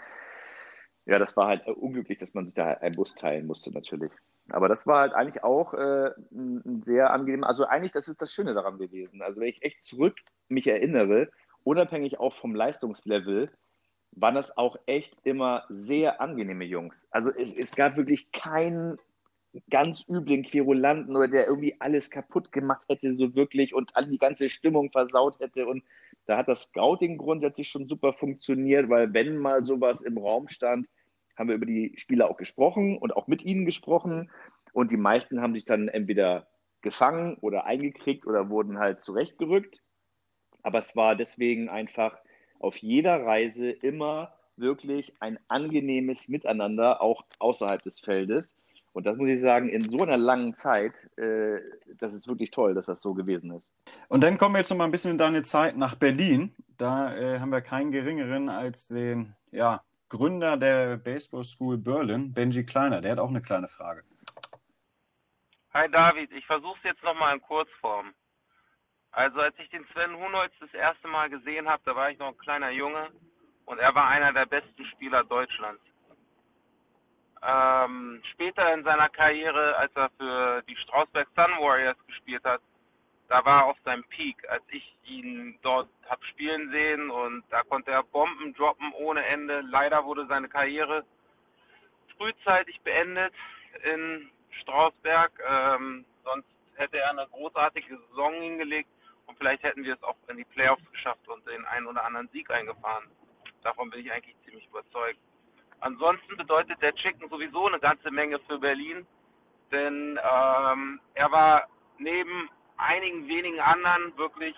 ja, 1.05 1.19
das 1.19 1.37
war 1.37 1.45
halt 1.45 1.67
unglücklich, 1.67 2.17
dass 2.17 2.33
man 2.33 2.47
sich 2.47 2.55
da 2.55 2.65
einen 2.65 2.95
Bus 2.95 3.13
teilen 3.13 3.45
musste, 3.45 3.71
natürlich. 3.71 4.11
Aber 4.49 4.67
das 4.67 4.87
war 4.87 5.01
halt 5.01 5.13
eigentlich 5.13 5.43
auch 5.43 5.75
äh, 5.75 6.09
ein 6.31 6.81
sehr 6.81 7.11
angenehm, 7.11 7.43
also 7.43 7.65
eigentlich, 7.65 7.91
das 7.91 8.07
ist 8.07 8.23
das 8.23 8.33
Schöne 8.33 8.55
daran 8.55 8.79
gewesen. 8.79 9.21
Also 9.21 9.39
wenn 9.39 9.49
ich 9.49 9.61
echt 9.61 9.83
zurück 9.83 10.17
mich 10.47 10.65
erinnere, 10.65 11.29
unabhängig 11.63 12.19
auch 12.19 12.33
vom 12.33 12.55
Leistungslevel, 12.55 13.51
waren 14.15 14.35
das 14.35 14.57
auch 14.57 14.77
echt 14.85 15.15
immer 15.23 15.65
sehr 15.69 16.21
angenehme 16.21 16.65
Jungs. 16.65 17.07
Also 17.11 17.31
es, 17.31 17.53
es 17.53 17.75
gab 17.75 17.97
wirklich 17.97 18.31
keinen 18.31 18.97
ganz 19.69 20.05
üblen 20.09 20.43
Querulanten 20.43 21.15
oder 21.15 21.27
der 21.27 21.47
irgendwie 21.47 21.79
alles 21.79 22.09
kaputt 22.09 22.51
gemacht 22.51 22.85
hätte, 22.89 23.13
so 23.15 23.35
wirklich 23.35 23.73
und 23.73 23.93
die 24.09 24.17
ganze 24.17 24.49
Stimmung 24.49 24.91
versaut 24.91 25.39
hätte. 25.39 25.65
Und 25.65 25.83
da 26.25 26.37
hat 26.37 26.47
das 26.47 26.63
Scouting 26.63 27.17
grundsätzlich 27.17 27.69
schon 27.69 27.87
super 27.87 28.13
funktioniert, 28.13 28.89
weil 28.89 29.13
wenn 29.13 29.37
mal 29.37 29.63
sowas 29.63 30.01
im 30.01 30.17
Raum 30.17 30.47
stand, 30.47 30.87
haben 31.37 31.49
wir 31.49 31.55
über 31.55 31.65
die 31.65 31.93
Spieler 31.97 32.29
auch 32.29 32.37
gesprochen 32.37 32.97
und 32.97 33.15
auch 33.15 33.27
mit 33.27 33.43
ihnen 33.43 33.65
gesprochen. 33.65 34.31
Und 34.73 34.91
die 34.91 34.97
meisten 34.97 35.41
haben 35.41 35.55
sich 35.55 35.65
dann 35.65 35.87
entweder 35.87 36.47
gefangen 36.81 37.37
oder 37.41 37.65
eingekriegt 37.65 38.25
oder 38.25 38.49
wurden 38.49 38.79
halt 38.79 39.01
zurechtgerückt. 39.01 39.81
Aber 40.63 40.79
es 40.79 40.95
war 40.95 41.15
deswegen 41.15 41.69
einfach 41.69 42.17
auf 42.59 42.77
jeder 42.77 43.25
Reise 43.25 43.69
immer 43.69 44.33
wirklich 44.57 45.13
ein 45.19 45.39
angenehmes 45.47 46.27
Miteinander, 46.27 47.01
auch 47.01 47.25
außerhalb 47.39 47.81
des 47.83 47.99
Feldes. 47.99 48.45
Und 48.93 49.05
das 49.05 49.17
muss 49.17 49.27
ich 49.27 49.41
sagen, 49.41 49.67
in 49.67 49.83
so 49.83 50.03
einer 50.03 50.15
langen 50.15 50.53
Zeit, 50.53 51.09
äh, 51.17 51.59
das 51.97 52.13
ist 52.13 52.29
wirklich 52.29 52.51
toll, 52.51 52.73
dass 52.73 52.85
das 52.85 53.01
so 53.01 53.13
gewesen 53.13 53.51
ist. 53.51 53.73
Und 54.07 54.23
dann 54.23 54.37
kommen 54.37 54.55
wir 54.55 54.59
jetzt 54.59 54.69
noch 54.69 54.77
mal 54.77 54.85
ein 54.85 54.91
bisschen 54.91 55.11
in 55.11 55.17
deine 55.17 55.43
Zeit 55.43 55.75
nach 55.75 55.95
Berlin. 55.95 56.55
Da 56.77 57.13
äh, 57.13 57.39
haben 57.39 57.49
wir 57.49 57.59
keinen 57.59 57.91
geringeren 57.91 58.47
als 58.47 58.87
den 58.87 59.35
ja, 59.51 59.83
Gründer 60.07 60.55
der 60.55 60.95
Baseball 60.95 61.43
School 61.43 61.77
Berlin, 61.77 62.33
Benji 62.33 62.65
Kleiner. 62.65 63.01
Der 63.01 63.11
hat 63.11 63.19
auch 63.19 63.29
eine 63.29 63.41
kleine 63.41 63.67
Frage. 63.67 64.03
Hi 65.73 65.91
David, 65.91 66.31
ich 66.31 66.45
versuche 66.45 66.77
es 66.77 66.83
jetzt 66.83 67.03
nochmal 67.03 67.35
in 67.35 67.41
Kurzform. 67.41 68.13
Also 69.15 69.39
als 69.39 69.57
ich 69.59 69.69
den 69.69 69.85
Sven 69.93 70.13
Hunholz 70.17 70.51
das 70.59 70.73
erste 70.73 71.07
Mal 71.07 71.29
gesehen 71.29 71.69
habe, 71.69 71.81
da 71.85 71.95
war 71.95 72.11
ich 72.11 72.19
noch 72.19 72.27
ein 72.27 72.37
kleiner 72.37 72.71
Junge 72.71 73.11
und 73.65 73.79
er 73.79 73.95
war 73.95 74.09
einer 74.09 74.33
der 74.33 74.45
besten 74.45 74.85
Spieler 74.87 75.23
Deutschlands. 75.23 75.81
Ähm, 77.41 78.21
später 78.33 78.73
in 78.73 78.83
seiner 78.83 79.07
Karriere, 79.07 79.77
als 79.77 79.95
er 79.95 80.09
für 80.17 80.63
die 80.63 80.75
Strausberg 80.75 81.29
Sun 81.33 81.61
Warriors 81.61 81.97
gespielt 82.07 82.43
hat, 82.43 82.59
da 83.29 83.45
war 83.45 83.61
er 83.61 83.65
auf 83.67 83.77
seinem 83.85 84.03
Peak, 84.03 84.37
als 84.49 84.63
ich 84.67 84.97
ihn 85.05 85.57
dort 85.61 85.87
habe 86.09 86.25
spielen 86.25 86.69
sehen 86.71 87.09
und 87.09 87.45
da 87.51 87.63
konnte 87.63 87.91
er 87.91 88.03
Bomben 88.03 88.53
droppen 88.53 88.91
ohne 88.95 89.25
Ende. 89.27 89.61
Leider 89.61 90.03
wurde 90.03 90.27
seine 90.27 90.49
Karriere 90.49 91.05
frühzeitig 92.17 92.81
beendet 92.81 93.33
in 93.81 94.29
Strausberg. 94.61 95.31
Ähm, 95.49 96.03
sonst 96.25 96.49
hätte 96.75 96.97
er 96.97 97.11
eine 97.11 97.27
großartige 97.27 97.97
Saison 98.09 98.33
hingelegt 98.41 98.89
und 99.27 99.37
vielleicht 99.37 99.63
hätten 99.63 99.83
wir 99.83 99.95
es 99.95 100.03
auch 100.03 100.15
in 100.27 100.37
die 100.37 100.45
Playoffs 100.45 100.83
geschafft 100.91 101.27
und 101.27 101.45
den 101.47 101.65
einen 101.65 101.87
oder 101.87 102.05
anderen 102.05 102.27
Sieg 102.29 102.49
eingefahren. 102.49 103.05
Davon 103.63 103.89
bin 103.89 104.01
ich 104.01 104.11
eigentlich 104.11 104.35
ziemlich 104.45 104.67
überzeugt. 104.67 105.19
Ansonsten 105.79 106.37
bedeutet 106.37 106.81
der 106.81 106.95
Chicken 106.95 107.29
sowieso 107.29 107.67
eine 107.67 107.79
ganze 107.79 108.11
Menge 108.11 108.39
für 108.47 108.59
Berlin, 108.59 109.05
denn 109.71 110.19
ähm, 110.23 110.99
er 111.13 111.31
war 111.31 111.67
neben 111.97 112.49
einigen 112.77 113.27
wenigen 113.27 113.59
anderen 113.59 114.15
wirklich 114.17 114.55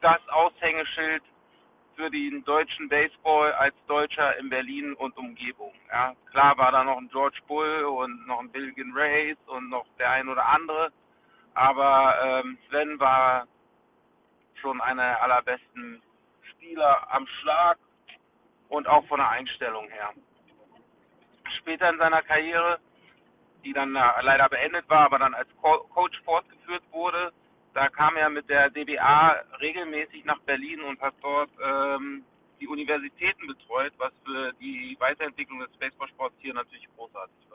das 0.00 0.20
Aushängeschild 0.28 1.22
für 1.96 2.10
den 2.10 2.44
deutschen 2.44 2.88
Baseball 2.88 3.52
als 3.54 3.74
Deutscher 3.88 4.36
in 4.38 4.48
Berlin 4.48 4.94
und 4.94 5.16
Umgebung. 5.16 5.72
Ja, 5.90 6.14
klar 6.30 6.56
war 6.56 6.70
da 6.70 6.84
noch 6.84 6.98
ein 6.98 7.08
George 7.08 7.40
Bull 7.48 7.84
und 7.84 8.26
noch 8.26 8.38
ein 8.38 8.50
Billigan 8.50 8.92
Race 8.94 9.36
und 9.46 9.68
noch 9.68 9.86
der 9.98 10.10
ein 10.10 10.28
oder 10.28 10.46
andere, 10.46 10.92
aber 11.54 12.14
ähm, 12.22 12.58
Sven 12.68 13.00
war 13.00 13.48
schon 14.60 14.80
einer 14.80 15.02
der 15.02 15.22
allerbesten 15.22 16.02
Spieler 16.50 17.06
am 17.12 17.26
Schlag 17.26 17.78
und 18.68 18.86
auch 18.86 19.06
von 19.06 19.18
der 19.18 19.30
Einstellung 19.30 19.88
her. 19.88 20.12
Später 21.58 21.88
in 21.90 21.98
seiner 21.98 22.22
Karriere, 22.22 22.78
die 23.64 23.72
dann 23.72 23.94
äh, 23.96 24.22
leider 24.22 24.48
beendet 24.48 24.88
war, 24.88 25.06
aber 25.06 25.18
dann 25.18 25.34
als 25.34 25.48
Co 25.60 25.78
Coach 25.94 26.20
fortgeführt 26.24 26.82
wurde, 26.90 27.32
da 27.74 27.88
kam 27.88 28.16
er 28.16 28.28
mit 28.30 28.48
der 28.48 28.70
DBA 28.70 29.42
regelmäßig 29.60 30.24
nach 30.24 30.40
Berlin 30.40 30.80
und 30.82 31.00
hat 31.00 31.14
dort 31.22 31.50
ähm, 31.62 32.24
die 32.60 32.68
Universitäten 32.68 33.46
betreut, 33.46 33.92
was 33.98 34.12
für 34.24 34.52
die 34.54 34.96
Weiterentwicklung 34.98 35.60
des 35.60 35.70
Baseballsports 35.78 36.36
hier 36.40 36.54
natürlich 36.54 36.88
großartig. 36.96 37.47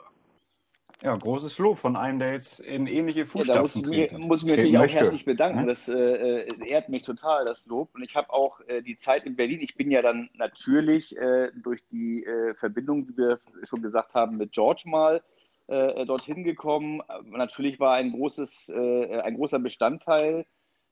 Ja, 1.04 1.14
großes 1.14 1.58
Lob 1.58 1.78
von 1.78 1.96
einem, 1.96 2.18
der 2.18 2.32
jetzt 2.32 2.60
in 2.60 2.86
ähnliche 2.86 3.26
Fußstapfen 3.26 3.92
ja, 3.92 4.06
da 4.06 4.16
muss, 4.16 4.22
mir, 4.22 4.26
muss 4.26 4.40
ich 4.40 4.44
mich 4.44 4.56
natürlich 4.56 4.72
möchte. 4.72 4.96
auch 4.96 5.02
herzlich 5.02 5.24
bedanken. 5.26 5.60
Hm? 5.60 5.66
Das 5.66 5.86
äh, 5.86 5.92
äh, 5.92 6.66
ehrt 6.66 6.88
mich 6.88 7.02
total, 7.02 7.44
das 7.44 7.66
Lob. 7.66 7.94
Und 7.94 8.02
ich 8.02 8.16
habe 8.16 8.32
auch 8.32 8.60
äh, 8.68 8.80
die 8.80 8.96
Zeit 8.96 9.26
in 9.26 9.36
Berlin, 9.36 9.60
ich 9.60 9.74
bin 9.74 9.90
ja 9.90 10.00
dann 10.00 10.30
natürlich 10.32 11.14
äh, 11.18 11.50
durch 11.56 11.86
die 11.88 12.24
äh, 12.24 12.54
Verbindung, 12.54 13.06
wie 13.06 13.18
wir 13.18 13.38
schon 13.64 13.82
gesagt 13.82 14.14
haben, 14.14 14.38
mit 14.38 14.52
George 14.52 14.84
mal 14.86 15.22
äh, 15.66 16.06
dorthin 16.06 16.42
gekommen. 16.42 17.02
Natürlich 17.24 17.78
war 17.78 17.96
ein, 17.96 18.12
großes, 18.12 18.70
ein 18.70 19.36
großer 19.36 19.58
Bestandteil 19.58 20.46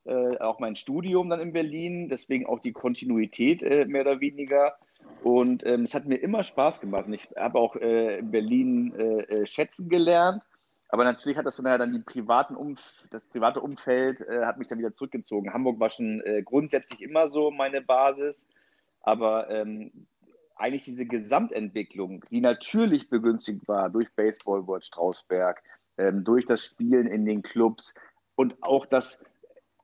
auch 0.05 0.59
mein 0.59 0.75
Studium 0.75 1.29
dann 1.29 1.39
in 1.39 1.53
Berlin, 1.53 2.09
deswegen 2.09 2.45
auch 2.45 2.59
die 2.59 2.73
Kontinuität 2.73 3.61
mehr 3.61 4.01
oder 4.01 4.19
weniger. 4.19 4.73
Und 5.23 5.65
ähm, 5.65 5.83
es 5.83 5.93
hat 5.93 6.05
mir 6.05 6.17
immer 6.17 6.43
Spaß 6.43 6.81
gemacht. 6.81 7.05
Und 7.05 7.13
ich 7.13 7.29
habe 7.37 7.57
auch 7.57 7.77
äh, 7.77 8.19
in 8.19 8.31
Berlin 8.31 8.93
äh, 8.95 9.21
äh, 9.21 9.45
schätzen 9.45 9.87
gelernt. 9.87 10.43
Aber 10.89 11.05
natürlich 11.05 11.37
hat 11.37 11.45
das 11.45 11.55
dann, 11.55 11.65
ja 11.65 11.77
dann 11.77 11.93
die 11.93 11.99
privaten 11.99 12.55
Umf 12.55 12.83
das 13.09 13.23
private 13.27 13.61
Umfeld 13.61 14.21
äh, 14.21 14.45
hat 14.45 14.57
mich 14.57 14.67
dann 14.67 14.79
wieder 14.79 14.93
zurückgezogen. 14.93 15.53
Hamburg 15.53 15.79
war 15.79 15.89
schon 15.89 16.21
äh, 16.21 16.43
grundsätzlich 16.43 17.01
immer 17.01 17.29
so 17.29 17.51
meine 17.51 17.81
Basis. 17.81 18.47
Aber 19.01 19.49
ähm, 19.49 20.07
eigentlich 20.55 20.83
diese 20.83 21.05
Gesamtentwicklung, 21.05 22.23
die 22.29 22.41
natürlich 22.41 23.09
begünstigt 23.09 23.67
war 23.67 23.89
durch 23.89 24.13
Baseball 24.15 24.67
World 24.67 24.83
Strausberg, 24.83 25.63
ähm, 25.97 26.23
durch 26.25 26.45
das 26.45 26.63
Spielen 26.63 27.07
in 27.07 27.25
den 27.25 27.41
Clubs 27.43 27.93
und 28.35 28.61
auch 28.61 28.85
das, 28.85 29.23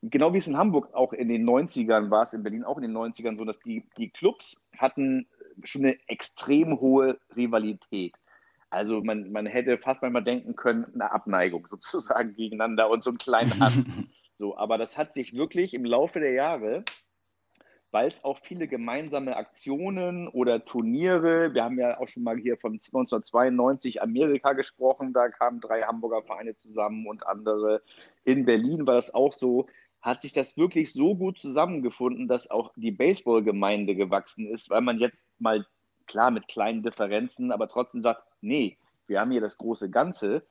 genau 0.02 0.34
wie 0.34 0.38
es 0.38 0.48
in 0.48 0.58
Hamburg 0.58 0.94
auch 0.94 1.14
in 1.14 1.30
den 1.30 1.48
90ern 1.48 2.10
war 2.12 2.24
es 2.24 2.34
in 2.34 2.44
Berlin 2.44 2.64
auch 2.64 2.78
in 2.78 2.84
den 2.84 2.98
90ern 2.98 3.38
so, 3.38 3.46
dass 3.46 3.60
die, 3.60 3.86
die 3.98 4.10
Clubs 4.10 4.62
hatten 4.78 5.28
schon 5.64 5.84
eine 5.84 5.98
extrem 6.08 6.80
hohe 6.80 7.20
Rivalität. 7.36 8.14
Also 8.70 9.02
man, 9.02 9.32
man 9.32 9.46
hätte 9.46 9.78
fast 9.78 10.02
manchmal 10.02 10.24
denken 10.24 10.56
können, 10.56 10.86
eine 10.94 11.12
Abneigung 11.12 11.68
sozusagen 11.70 12.36
gegeneinander 12.36 12.90
und 12.90 13.04
so 13.04 13.10
einen 13.10 13.18
kleinen 13.18 13.60
Hass. 13.60 13.74
so, 14.38 14.58
aber 14.58 14.78
das 14.78 14.98
hat 14.98 15.14
sich 15.14 15.34
wirklich 15.34 15.74
im 15.74 15.86
Laufe 15.86 16.20
der 16.20 16.32
Jahre, 16.32 16.84
weil 17.92 18.08
es 18.08 18.24
auch 18.24 18.38
viele 18.38 18.68
gemeinsame 18.68 19.36
Aktionen 19.36 20.28
oder 20.28 20.64
Turniere, 20.64 21.56
wir 21.56 21.64
haben 21.64 21.80
ja 21.80 22.00
auch 22.00 22.08
schon 22.08 22.22
mal 22.22 22.38
hier 22.38 22.56
von 22.56 22.74
1992 22.74 24.02
Amerika 24.04 24.54
gesprochen, 24.54 25.12
da 25.12 25.30
kamen 25.30 25.60
drei 25.60 25.82
Hamburger 25.82 26.22
Vereine 26.22 26.56
zusammen 26.56 27.08
und 27.08 27.26
andere. 27.26 27.82
In 28.24 28.46
Berlin 28.46 28.86
war 28.86 28.94
das 28.94 29.12
auch 29.12 29.34
so, 29.34 29.66
hat 30.02 30.22
sich 30.22 30.34
das 30.34 30.58
wirklich 30.58 30.94
so 30.94 31.16
gut 31.16 31.40
zusammengefunden, 31.40 32.28
dass 32.28 32.50
auch 32.50 32.72
die 32.76 32.92
Baseballgemeinde 32.92 33.96
gewachsen 33.96 34.48
ist, 34.48 34.70
weil 34.70 34.82
man 34.82 35.00
jetzt 35.00 35.28
mal 35.40 35.66
klar 36.08 36.32
mit 36.32 36.48
kleinen 36.48 36.84
Differenzen, 36.84 37.52
aber 37.52 37.68
trotzdem 37.68 38.02
sagt, 38.02 38.24
nee, 38.42 38.78
wir 39.08 39.20
haben 39.20 39.32
hier 39.32 39.42
das 39.42 39.58
große 39.58 39.90
Ganze. 39.90 40.44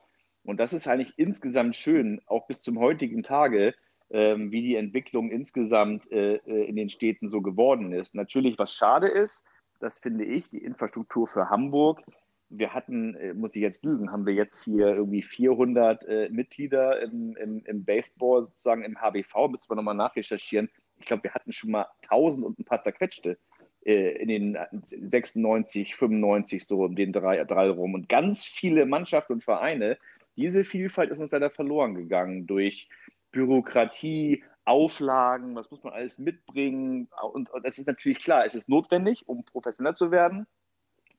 Und 0.43 0.59
das 0.59 0.73
ist 0.73 0.87
eigentlich 0.87 1.13
insgesamt 1.17 1.75
schön, 1.75 2.21
auch 2.27 2.47
bis 2.47 2.61
zum 2.61 2.79
heutigen 2.79 3.23
Tage, 3.23 3.73
ähm, 4.09 4.51
wie 4.51 4.61
die 4.61 4.75
Entwicklung 4.75 5.31
insgesamt 5.31 6.09
äh, 6.11 6.35
äh 6.35 6.65
in 6.65 6.75
den 6.75 6.89
Städten 6.89 7.29
so 7.29 7.41
geworden 7.41 7.91
ist. 7.91 8.15
Natürlich, 8.15 8.57
was 8.57 8.73
schade 8.73 9.07
ist, 9.07 9.43
das 9.79 9.99
finde 9.99 10.25
ich, 10.25 10.49
die 10.49 10.63
Infrastruktur 10.63 11.27
für 11.27 11.49
Hamburg 11.49 12.03
wir 12.49 12.73
hatten, 12.73 13.15
äh, 13.15 13.33
muss 13.33 13.55
ich 13.55 13.61
jetzt 13.61 13.83
lügen, 13.83 14.11
haben 14.11 14.25
wir 14.25 14.33
jetzt 14.33 14.63
hier 14.63 14.87
irgendwie 14.87 15.21
400 15.21 16.03
äh, 16.05 16.29
Mitglieder 16.29 17.01
im, 17.01 17.35
im, 17.37 17.63
im, 17.65 17.85
Baseball, 17.85 18.45
sozusagen 18.45 18.83
im 18.83 18.99
HBV, 18.99 19.49
müssen 19.49 19.69
wir 19.69 19.75
nochmal 19.75 19.95
nachrecherchieren. 19.95 20.69
Ich 20.99 21.05
glaube, 21.05 21.23
wir 21.23 21.33
hatten 21.33 21.51
schon 21.51 21.71
mal 21.71 21.87
1000 22.03 22.45
und 22.45 22.59
ein 22.59 22.65
paar 22.65 22.83
zerquetschte 22.83 23.37
äh, 23.85 24.17
in 24.21 24.27
den 24.27 24.57
96, 24.71 25.95
95, 25.95 26.65
so 26.65 26.83
um 26.83 26.95
den 26.95 27.13
drei, 27.13 27.43
drei 27.45 27.69
rum. 27.69 27.93
Und 27.93 28.09
ganz 28.09 28.43
viele 28.43 28.85
Mannschaften 28.85 29.33
und 29.33 29.43
Vereine, 29.43 29.97
diese 30.35 30.63
Vielfalt 30.63 31.11
ist 31.11 31.19
uns 31.19 31.31
leider 31.31 31.49
verloren 31.51 31.95
gegangen 31.95 32.47
durch 32.47 32.89
Bürokratie, 33.31 34.43
Auflagen, 34.65 35.55
was 35.55 35.71
muss 35.71 35.83
man 35.83 35.93
alles 35.93 36.17
mitbringen. 36.17 37.09
Und, 37.33 37.49
das 37.63 37.77
ist 37.77 37.87
natürlich 37.87 38.19
klar, 38.19 38.45
es 38.45 38.55
ist 38.55 38.69
notwendig, 38.69 39.27
um 39.27 39.43
professioneller 39.43 39.95
zu 39.95 40.11
werden 40.11 40.47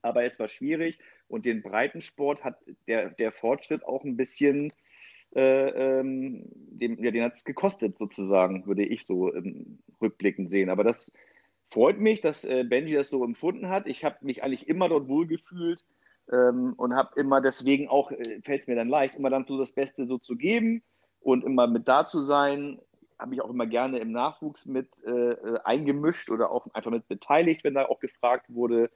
aber 0.02 0.24
es 0.24 0.38
war 0.38 0.48
schwierig 0.48 0.98
und 1.28 1.46
den 1.46 1.62
Breitensport 1.62 2.44
hat 2.44 2.58
der, 2.86 3.10
der 3.10 3.32
Fortschritt 3.32 3.84
auch 3.84 4.04
ein 4.04 4.16
bisschen, 4.16 4.72
äh, 5.34 6.00
ähm, 6.00 6.44
dem, 6.52 7.02
ja, 7.02 7.10
den 7.10 7.22
hat 7.22 7.34
es 7.34 7.44
gekostet 7.44 7.98
sozusagen, 7.98 8.66
würde 8.66 8.84
ich 8.84 9.06
so 9.06 9.32
ähm, 9.34 9.78
rückblickend 10.00 10.50
sehen. 10.50 10.70
Aber 10.70 10.84
das 10.84 11.12
freut 11.70 11.98
mich, 11.98 12.20
dass 12.20 12.44
äh, 12.44 12.64
Benji 12.64 12.94
das 12.94 13.10
so 13.10 13.24
empfunden 13.24 13.68
hat. 13.68 13.86
Ich 13.86 14.04
habe 14.04 14.16
mich 14.22 14.42
eigentlich 14.42 14.68
immer 14.68 14.88
dort 14.88 15.08
wohlgefühlt 15.08 15.84
ähm, 16.32 16.74
und 16.76 16.94
habe 16.94 17.10
immer 17.16 17.40
deswegen 17.40 17.88
auch, 17.88 18.10
äh, 18.10 18.40
fällt 18.42 18.62
es 18.62 18.66
mir 18.66 18.76
dann 18.76 18.88
leicht, 18.88 19.14
immer 19.14 19.30
dann 19.30 19.46
so 19.46 19.58
das 19.58 19.72
Beste 19.72 20.06
so 20.06 20.18
zu 20.18 20.36
geben 20.36 20.82
und 21.20 21.44
immer 21.44 21.66
mit 21.66 21.86
da 21.88 22.06
zu 22.06 22.20
sein. 22.22 22.80
Habe 23.18 23.34
ich 23.34 23.42
auch 23.42 23.50
immer 23.50 23.66
gerne 23.66 23.98
im 23.98 24.12
Nachwuchs 24.12 24.64
mit 24.64 24.88
äh, 25.04 25.10
äh 25.10 25.60
eingemischt 25.64 26.30
oder 26.30 26.50
auch 26.50 26.66
einfach 26.72 26.90
mit 26.90 27.06
beteiligt, 27.06 27.64
wenn 27.64 27.74
da 27.74 27.86
auch 27.86 28.00
gefragt 28.00 28.46
wurde, 28.48 28.90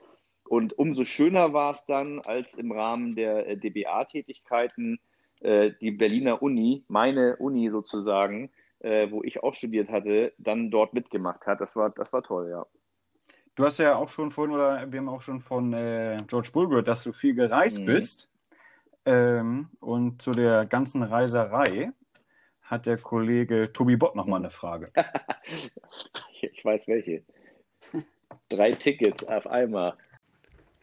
und 0.44 0.78
umso 0.78 1.04
schöner 1.04 1.52
war 1.52 1.72
es 1.72 1.84
dann, 1.86 2.20
als 2.20 2.54
im 2.54 2.72
Rahmen 2.72 3.14
der 3.14 3.46
äh, 3.46 3.56
DBA-Tätigkeiten 3.56 4.98
äh, 5.40 5.72
die 5.80 5.90
Berliner 5.90 6.42
Uni, 6.42 6.84
meine 6.88 7.36
Uni 7.36 7.70
sozusagen, 7.70 8.50
äh, 8.80 9.10
wo 9.10 9.22
ich 9.22 9.42
auch 9.42 9.54
studiert 9.54 9.90
hatte, 9.90 10.32
dann 10.38 10.70
dort 10.70 10.94
mitgemacht 10.94 11.46
hat. 11.46 11.60
Das 11.60 11.74
war, 11.76 11.90
das 11.90 12.12
war 12.12 12.22
toll, 12.22 12.48
ja. 12.50 12.66
Du 13.54 13.64
hast 13.64 13.78
ja 13.78 13.96
auch 13.96 14.08
schon 14.08 14.30
vorhin, 14.30 14.54
oder 14.54 14.90
wir 14.90 14.98
haben 14.98 15.08
auch 15.08 15.22
schon 15.22 15.40
von 15.40 15.72
äh, 15.72 16.18
George 16.26 16.50
Bull 16.52 16.68
gehört, 16.68 16.88
dass 16.88 17.04
du 17.04 17.12
viel 17.12 17.34
gereist 17.34 17.80
mhm. 17.80 17.86
bist. 17.86 18.30
Ähm, 19.06 19.68
und 19.80 20.22
zu 20.22 20.32
der 20.32 20.66
ganzen 20.66 21.02
Reiserei 21.02 21.92
hat 22.62 22.86
der 22.86 22.98
Kollege 22.98 23.72
Tobi 23.72 23.96
Bott 23.96 24.16
nochmal 24.16 24.40
eine 24.40 24.50
Frage. 24.50 24.86
ich 26.40 26.64
weiß 26.64 26.88
welche. 26.88 27.22
Drei 28.48 28.72
Tickets 28.72 29.24
auf 29.24 29.46
einmal. 29.46 29.96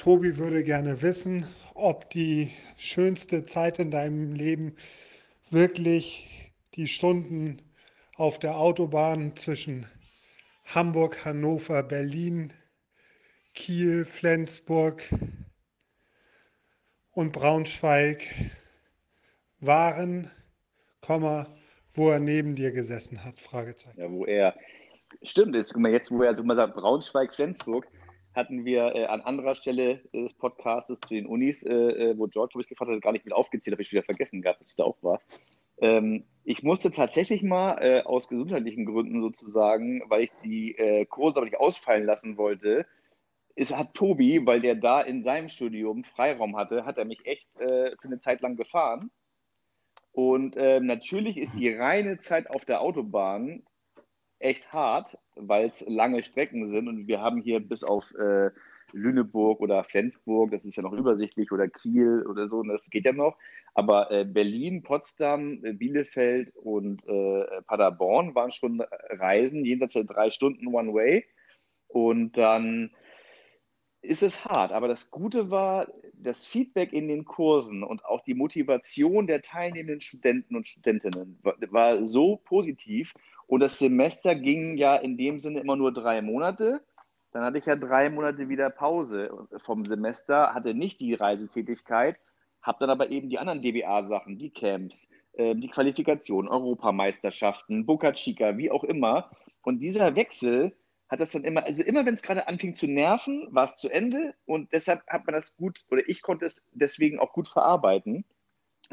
Tobi 0.02 0.40
würde 0.40 0.64
gerne 0.64 1.04
wissen, 1.04 1.46
ob 1.76 2.10
die 2.10 2.52
schönste 2.76 3.46
Zeit 3.46 3.78
in 3.78 3.92
deinem 3.92 4.34
Leben 4.34 4.76
wirklich 5.52 6.52
die 6.74 6.88
Stunden 6.88 7.62
auf 8.16 8.40
der 8.40 8.58
Autobahn 8.58 9.36
zwischen 9.36 9.86
Hamburg, 10.66 11.24
Hannover, 11.24 11.84
Berlin, 11.84 12.52
Kiel, 13.54 14.06
Flensburg 14.06 15.04
und 17.12 17.32
Braunschweig 17.32 18.24
waren, 19.60 20.32
wo 21.94 22.10
er 22.10 22.20
neben 22.20 22.56
dir 22.56 22.72
gesessen 22.72 23.24
hat? 23.24 23.40
Fragezeichen. 23.40 24.00
Ja, 24.02 24.10
wo 24.10 24.26
er, 24.26 24.56
stimmt, 25.22 25.56
ist, 25.56 25.74
guck 25.74 25.84
mal, 25.84 25.92
jetzt, 25.92 26.10
wo 26.10 26.24
er 26.24 26.36
so 26.36 26.44
mal 26.44 26.56
sagt, 26.56 26.74
Braunschweig, 26.74 27.36
Flensburg, 27.36 27.86
hatten 28.34 28.66
wir 28.66 28.96
äh, 28.96 29.06
an 29.06 29.22
anderer 29.22 29.56
Stelle 29.56 30.02
des 30.14 30.34
Podcasts 30.34 30.88
zu 30.88 30.96
den 31.10 31.26
Unis, 31.26 31.64
äh, 31.64 31.74
äh 31.74 32.18
wo 32.18 32.28
George, 32.28 32.54
glaube 32.54 32.64
ich, 32.64 32.70
gefragt 32.70 32.92
hat, 32.92 33.02
gar 33.02 33.12
nicht 33.12 33.26
mit 33.26 33.34
aufgezählt, 33.34 33.74
habe 33.74 33.82
ich 33.82 33.92
wieder 33.92 34.04
vergessen 34.04 34.42
gehabt, 34.42 34.62
dass 34.62 34.70
ich 34.70 34.76
da 34.76 34.84
auch 34.84 35.02
war. 35.02 35.20
Ähm, 35.82 36.26
Ich 36.44 36.64
musste 36.64 36.92
tatsächlich 36.92 37.44
mal 37.44 37.78
äh, 37.82 38.02
aus 38.02 38.28
gesundheitlichen 38.28 38.86
Gründen 38.86 39.22
sozusagen, 39.22 40.02
weil 40.08 40.24
ich 40.24 40.32
die 40.44 40.78
äh, 40.78 41.06
Kurse 41.06 41.38
aber 41.38 41.46
nicht 41.46 41.60
ausfallen 41.60 42.06
lassen 42.06 42.38
wollte, 42.38 42.86
es 43.56 43.76
hat 43.76 43.94
Tobi, 43.94 44.46
weil 44.46 44.62
der 44.62 44.76
da 44.76 45.02
in 45.02 45.24
seinem 45.24 45.48
Studium 45.48 46.04
Freiraum 46.04 46.56
hatte, 46.58 46.86
hat 46.86 46.98
er 46.98 47.06
mich 47.06 47.26
echt 47.26 47.48
äh, 47.60 47.96
für 47.98 48.08
eine 48.08 48.20
Zeit 48.20 48.42
lang 48.42 48.56
gefahren. 48.56 49.12
Und 50.14 50.56
ähm, 50.58 50.86
natürlich 50.86 51.38
ist 51.38 51.58
die 51.58 51.70
reine 51.74 52.20
Zeit 52.20 52.50
auf 52.50 52.66
der 52.66 52.82
Autobahn 52.82 53.64
echt 54.44 54.72
hart, 54.74 55.18
weil 55.36 55.68
es 55.68 55.84
lange 55.88 56.24
Strecken 56.24 56.68
sind 56.68 56.88
und 56.88 57.08
wir 57.08 57.22
haben 57.22 57.42
hier 57.42 57.60
bis 57.60 57.84
auf 57.84 58.14
äh, 58.16 58.52
Lüneburg 58.94 59.62
oder 59.62 59.84
Flensburg, 59.84 60.52
das 60.52 60.66
ist 60.66 60.76
ja 60.76 60.84
noch 60.84 60.94
übersichtlich, 60.94 61.52
oder 61.52 61.68
Kiel 61.68 62.26
oder 62.28 62.48
so, 62.50 62.58
und 62.58 62.68
das 62.68 62.90
geht 62.90 63.06
ja 63.06 63.14
noch. 63.14 63.38
Aber 63.74 64.12
äh, 64.12 64.26
Berlin, 64.26 64.84
Potsdam, 64.84 65.62
Bielefeld 65.62 66.54
und 66.58 67.06
äh, 67.08 67.62
Paderborn 67.68 68.36
waren 68.36 68.52
schon 68.52 68.84
Reisen, 69.10 69.64
jenseits 69.64 69.94
der 69.94 70.04
drei 70.04 70.30
Stunden 70.30 70.68
One-Way. 70.68 71.26
Und 71.88 72.38
dann 72.38 72.92
ist 74.02 74.24
es 74.24 74.46
hart. 74.46 74.72
Aber 74.72 74.88
das 74.88 75.12
Gute 75.12 75.52
war, 75.52 75.88
das 76.14 76.46
Feedback 76.46 76.94
in 76.94 77.08
den 77.08 77.26
Kursen 77.26 77.84
und 77.84 78.04
auch 78.06 78.22
die 78.22 78.34
Motivation 78.34 79.28
der 79.28 79.42
teilnehmenden 79.42 80.02
Studenten 80.02 80.56
und 80.56 80.68
Studentinnen 80.68 81.40
war, 81.44 81.56
war 81.70 82.04
so 82.04 82.38
positiv. 82.38 83.14
Und 83.48 83.60
das 83.60 83.80
Semester 83.80 84.36
ging 84.36 84.78
ja 84.78 84.96
in 84.96 85.18
dem 85.18 85.40
Sinne 85.40 85.60
immer 85.60 85.76
nur 85.76 85.94
drei 85.94 86.22
Monate. 86.22 86.82
Dann 87.32 87.44
hatte 87.44 87.58
ich 87.58 87.66
ja 87.66 87.76
drei 87.76 88.10
Monate 88.10 88.50
wieder 88.50 88.70
Pause 88.70 89.48
vom 89.58 89.86
Semester, 89.86 90.54
hatte 90.54 90.74
nicht 90.74 91.00
die 91.00 91.14
Reisetätigkeit, 91.14 92.20
habe 92.62 92.80
dann 92.82 92.90
aber 92.90 93.10
eben 93.10 93.30
die 93.30 93.40
anderen 93.40 93.62
DBA-Sachen, 93.62 94.38
die 94.38 94.50
Camps, 94.50 95.08
äh, 95.34 95.56
die 95.56 95.70
Qualifikation, 95.70 96.48
Europameisterschaften, 96.48 97.86
Boca 97.86 98.12
Chica, 98.12 98.58
wie 98.58 98.72
auch 98.72 98.84
immer. 98.84 99.32
Und 99.64 99.80
dieser 99.80 100.16
Wechsel 100.16 100.74
hat 101.12 101.20
das 101.20 101.34
dann 101.34 101.44
immer, 101.44 101.66
also 101.66 101.84
immer 101.84 102.06
wenn 102.06 102.14
es 102.14 102.22
gerade 102.22 102.48
anfing 102.48 102.74
zu 102.74 102.88
nerven, 102.88 103.46
war 103.52 103.66
es 103.66 103.76
zu 103.76 103.90
Ende 103.90 104.34
und 104.46 104.72
deshalb 104.72 105.06
hat 105.08 105.26
man 105.26 105.36
das 105.36 105.58
gut, 105.58 105.84
oder 105.92 106.08
ich 106.08 106.22
konnte 106.22 106.46
es 106.46 106.66
deswegen 106.72 107.20
auch 107.20 107.34
gut 107.34 107.50
verarbeiten, 107.50 108.24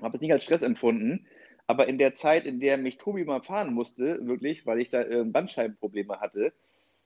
habe 0.03 0.17
es 0.17 0.21
nicht 0.21 0.33
als 0.33 0.43
Stress 0.43 0.63
empfunden, 0.63 1.29
aber 1.69 1.87
in 1.87 1.97
der 1.97 2.15
Zeit, 2.15 2.45
in 2.45 2.59
der 2.59 2.77
mich 2.77 2.99
Tobi 2.99 3.25
mal 3.25 3.41
fahren 3.41 3.73
musste, 3.73 4.27
wirklich, 4.27 4.67
weil 4.67 4.81
ich 4.81 4.89
da 4.89 5.03
äh, 5.03 5.23
Bandscheibenprobleme 5.25 6.19
hatte, 6.19 6.53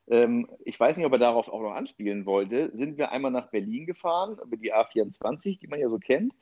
ähm, 0.08 0.48
ich 0.64 0.80
weiß 0.80 0.96
nicht, 0.96 1.04
ob 1.04 1.12
er 1.12 1.18
darauf 1.18 1.48
auch 1.48 1.60
noch 1.60 1.72
anspielen 1.72 2.24
wollte, 2.24 2.70
sind 2.72 2.96
wir 2.96 3.12
einmal 3.12 3.30
nach 3.30 3.50
Berlin 3.50 3.84
gefahren, 3.84 4.38
über 4.42 4.56
die 4.56 4.72
A24, 4.72 5.60
die 5.60 5.66
man 5.66 5.78
ja 5.78 5.90
so 5.90 5.98
kennt. 5.98 6.32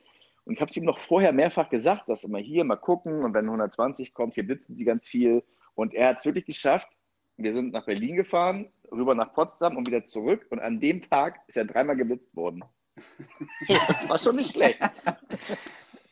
Und 0.45 0.53
ich 0.53 0.61
habe 0.61 0.71
es 0.71 0.77
ihm 0.77 0.85
noch 0.85 0.97
vorher 0.97 1.33
mehrfach 1.33 1.69
gesagt, 1.69 2.07
dass 2.07 2.23
immer 2.23 2.39
hier 2.39 2.63
mal 2.63 2.77
gucken 2.77 3.23
und 3.23 3.33
wenn 3.33 3.45
120 3.45 4.13
kommt, 4.13 4.35
hier 4.35 4.45
blitzen 4.45 4.77
sie 4.77 4.85
ganz 4.85 5.07
viel. 5.07 5.43
Und 5.75 5.93
er 5.93 6.09
hat 6.09 6.19
es 6.19 6.25
wirklich 6.25 6.45
geschafft, 6.45 6.87
wir 7.37 7.53
sind 7.53 7.73
nach 7.73 7.85
Berlin 7.85 8.15
gefahren, 8.15 8.71
rüber 8.91 9.15
nach 9.15 9.33
Potsdam 9.33 9.77
und 9.77 9.87
wieder 9.87 10.05
zurück. 10.05 10.45
Und 10.49 10.59
an 10.59 10.79
dem 10.79 11.01
Tag 11.01 11.39
ist 11.47 11.57
er 11.57 11.65
dreimal 11.65 11.95
geblitzt 11.95 12.35
worden. 12.35 12.63
War 14.07 14.17
schon 14.17 14.35
nicht 14.35 14.51
schlecht. 14.51 14.79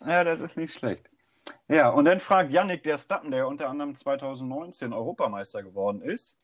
ja, 0.05 0.23
das 0.23 0.39
ist 0.39 0.57
nicht 0.57 0.73
schlecht. 0.73 1.09
Ja, 1.67 1.89
und 1.89 2.05
dann 2.05 2.19
fragt 2.19 2.51
Yannick 2.51 2.83
der 2.83 2.97
Stappen, 2.97 3.31
der 3.31 3.47
unter 3.47 3.69
anderem 3.69 3.95
2019 3.95 4.93
Europameister 4.93 5.61
geworden 5.61 6.01
ist, 6.01 6.39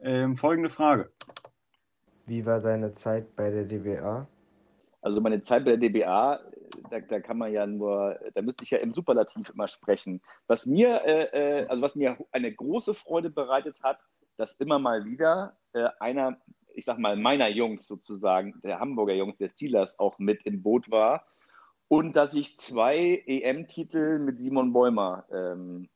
ähm, 0.00 0.36
folgende 0.36 0.70
Frage. 0.70 1.10
Wie 2.26 2.44
war 2.46 2.60
deine 2.60 2.92
Zeit 2.92 3.34
bei 3.34 3.50
der 3.50 3.64
DBA? 3.64 4.28
Also 5.00 5.20
meine 5.20 5.40
Zeit 5.42 5.64
bei 5.64 5.76
der 5.76 5.88
DBA, 5.88 6.40
da, 6.90 7.00
da, 7.00 7.20
kann 7.20 7.38
man 7.38 7.52
ja 7.52 7.66
nur, 7.66 8.18
da 8.34 8.42
müsste 8.42 8.64
ich 8.64 8.70
ja 8.70 8.78
im 8.78 8.92
Superlativ 8.92 9.48
immer 9.50 9.66
sprechen. 9.66 10.20
Was 10.46 10.66
mir, 10.66 11.02
äh, 11.04 11.60
äh 11.62 11.66
also 11.66 11.82
was 11.82 11.94
mir 11.94 12.16
eine 12.30 12.52
große 12.52 12.94
Freude 12.94 13.30
bereitet 13.30 13.82
hat, 13.82 14.04
dass 14.38 14.54
immer 14.54 14.78
mal 14.78 15.04
wieder 15.04 15.58
äh, 15.74 15.88
einer, 16.00 16.40
ich 16.72 16.84
sag 16.84 16.98
mal, 16.98 17.16
meiner 17.16 17.48
Jungs 17.48 17.86
sozusagen, 17.86 18.60
der 18.62 18.80
Hamburger 18.80 19.14
Jungs, 19.14 19.36
der 19.36 19.50
Steelers, 19.50 19.98
auch 19.98 20.18
mit 20.18 20.46
im 20.46 20.62
Boot 20.62 20.90
war. 20.90 21.26
Und 21.88 22.16
dass 22.16 22.34
ich 22.34 22.58
zwei 22.58 23.22
EM-Titel 23.26 24.18
mit 24.18 24.40
Simon 24.40 24.72
Bäumer 24.72 25.24
ähm, 25.32 25.88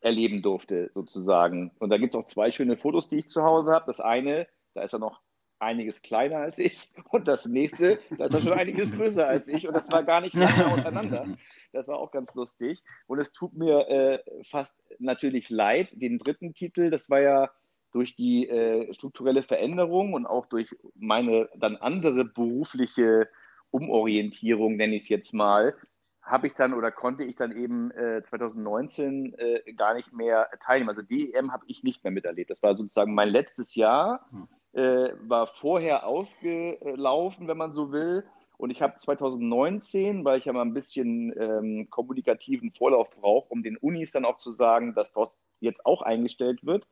erleben 0.00 0.42
durfte, 0.42 0.90
sozusagen. 0.94 1.72
Und 1.78 1.90
da 1.90 1.98
gibt 1.98 2.14
es 2.14 2.20
auch 2.20 2.26
zwei 2.26 2.50
schöne 2.50 2.76
Fotos, 2.76 3.08
die 3.08 3.18
ich 3.18 3.28
zu 3.28 3.42
Hause 3.42 3.72
habe. 3.72 3.86
Das 3.86 4.00
eine, 4.00 4.46
da 4.74 4.82
ist 4.82 4.92
er 4.92 4.98
noch 4.98 5.20
einiges 5.60 6.02
kleiner 6.02 6.38
als 6.38 6.58
ich. 6.58 6.90
Und 7.10 7.26
das 7.26 7.46
nächste, 7.46 7.98
da 8.16 8.26
ist 8.26 8.34
er 8.34 8.42
schon 8.42 8.52
einiges 8.52 8.92
größer 8.92 9.26
als 9.26 9.48
ich. 9.48 9.66
Und 9.66 9.74
das 9.74 9.90
war 9.90 10.02
gar 10.02 10.20
nicht 10.20 10.34
lange 10.34 10.66
auseinander. 10.66 11.26
Das 11.72 11.88
war 11.88 11.98
auch 11.98 12.10
ganz 12.10 12.34
lustig. 12.34 12.82
Und 13.06 13.18
es 13.18 13.32
tut 13.32 13.54
mir 13.54 13.88
äh, 13.88 14.44
fast 14.44 14.76
natürlich 14.98 15.50
leid, 15.50 15.88
den 15.92 16.18
dritten 16.18 16.54
Titel, 16.54 16.90
das 16.90 17.08
war 17.10 17.20
ja 17.20 17.50
durch 17.92 18.16
die 18.16 18.48
äh, 18.48 18.92
strukturelle 18.92 19.42
Veränderung 19.42 20.12
und 20.12 20.26
auch 20.26 20.46
durch 20.46 20.76
meine 20.94 21.48
dann 21.56 21.76
andere 21.76 22.24
berufliche 22.24 23.28
Umorientierung, 23.70 24.76
nenne 24.76 24.96
ich 24.96 25.02
es 25.02 25.08
jetzt 25.08 25.34
mal, 25.34 25.74
habe 26.22 26.46
ich 26.46 26.54
dann 26.54 26.74
oder 26.74 26.90
konnte 26.92 27.24
ich 27.24 27.36
dann 27.36 27.56
eben 27.56 27.90
äh, 27.92 28.22
2019 28.22 29.34
äh, 29.34 29.72
gar 29.72 29.94
nicht 29.94 30.12
mehr 30.12 30.48
teilnehmen. 30.60 30.90
Also 30.90 31.02
DEM 31.02 31.52
habe 31.52 31.64
ich 31.66 31.82
nicht 31.82 32.04
mehr 32.04 32.10
miterlebt. 32.10 32.50
Das 32.50 32.62
war 32.62 32.76
sozusagen 32.76 33.14
mein 33.14 33.30
letztes 33.30 33.74
Jahr, 33.74 34.26
hm. 34.30 34.48
äh, 34.72 35.12
war 35.22 35.46
vorher 35.46 36.06
ausgelaufen, 36.06 37.48
wenn 37.48 37.56
man 37.56 37.72
so 37.72 37.92
will. 37.92 38.24
Und 38.58 38.70
ich 38.70 38.82
habe 38.82 38.98
2019, 38.98 40.24
weil 40.24 40.38
ich 40.38 40.44
ja 40.44 40.52
mal 40.52 40.62
ein 40.62 40.74
bisschen 40.74 41.32
ähm, 41.38 41.88
kommunikativen 41.90 42.72
Vorlauf 42.72 43.08
brauche, 43.10 43.48
um 43.50 43.62
den 43.62 43.76
Unis 43.76 44.10
dann 44.10 44.24
auch 44.24 44.38
zu 44.38 44.50
sagen, 44.50 44.94
dass 44.94 45.12
das 45.12 45.36
jetzt 45.60 45.86
auch 45.86 46.02
eingestellt 46.02 46.66
wird, 46.66 46.84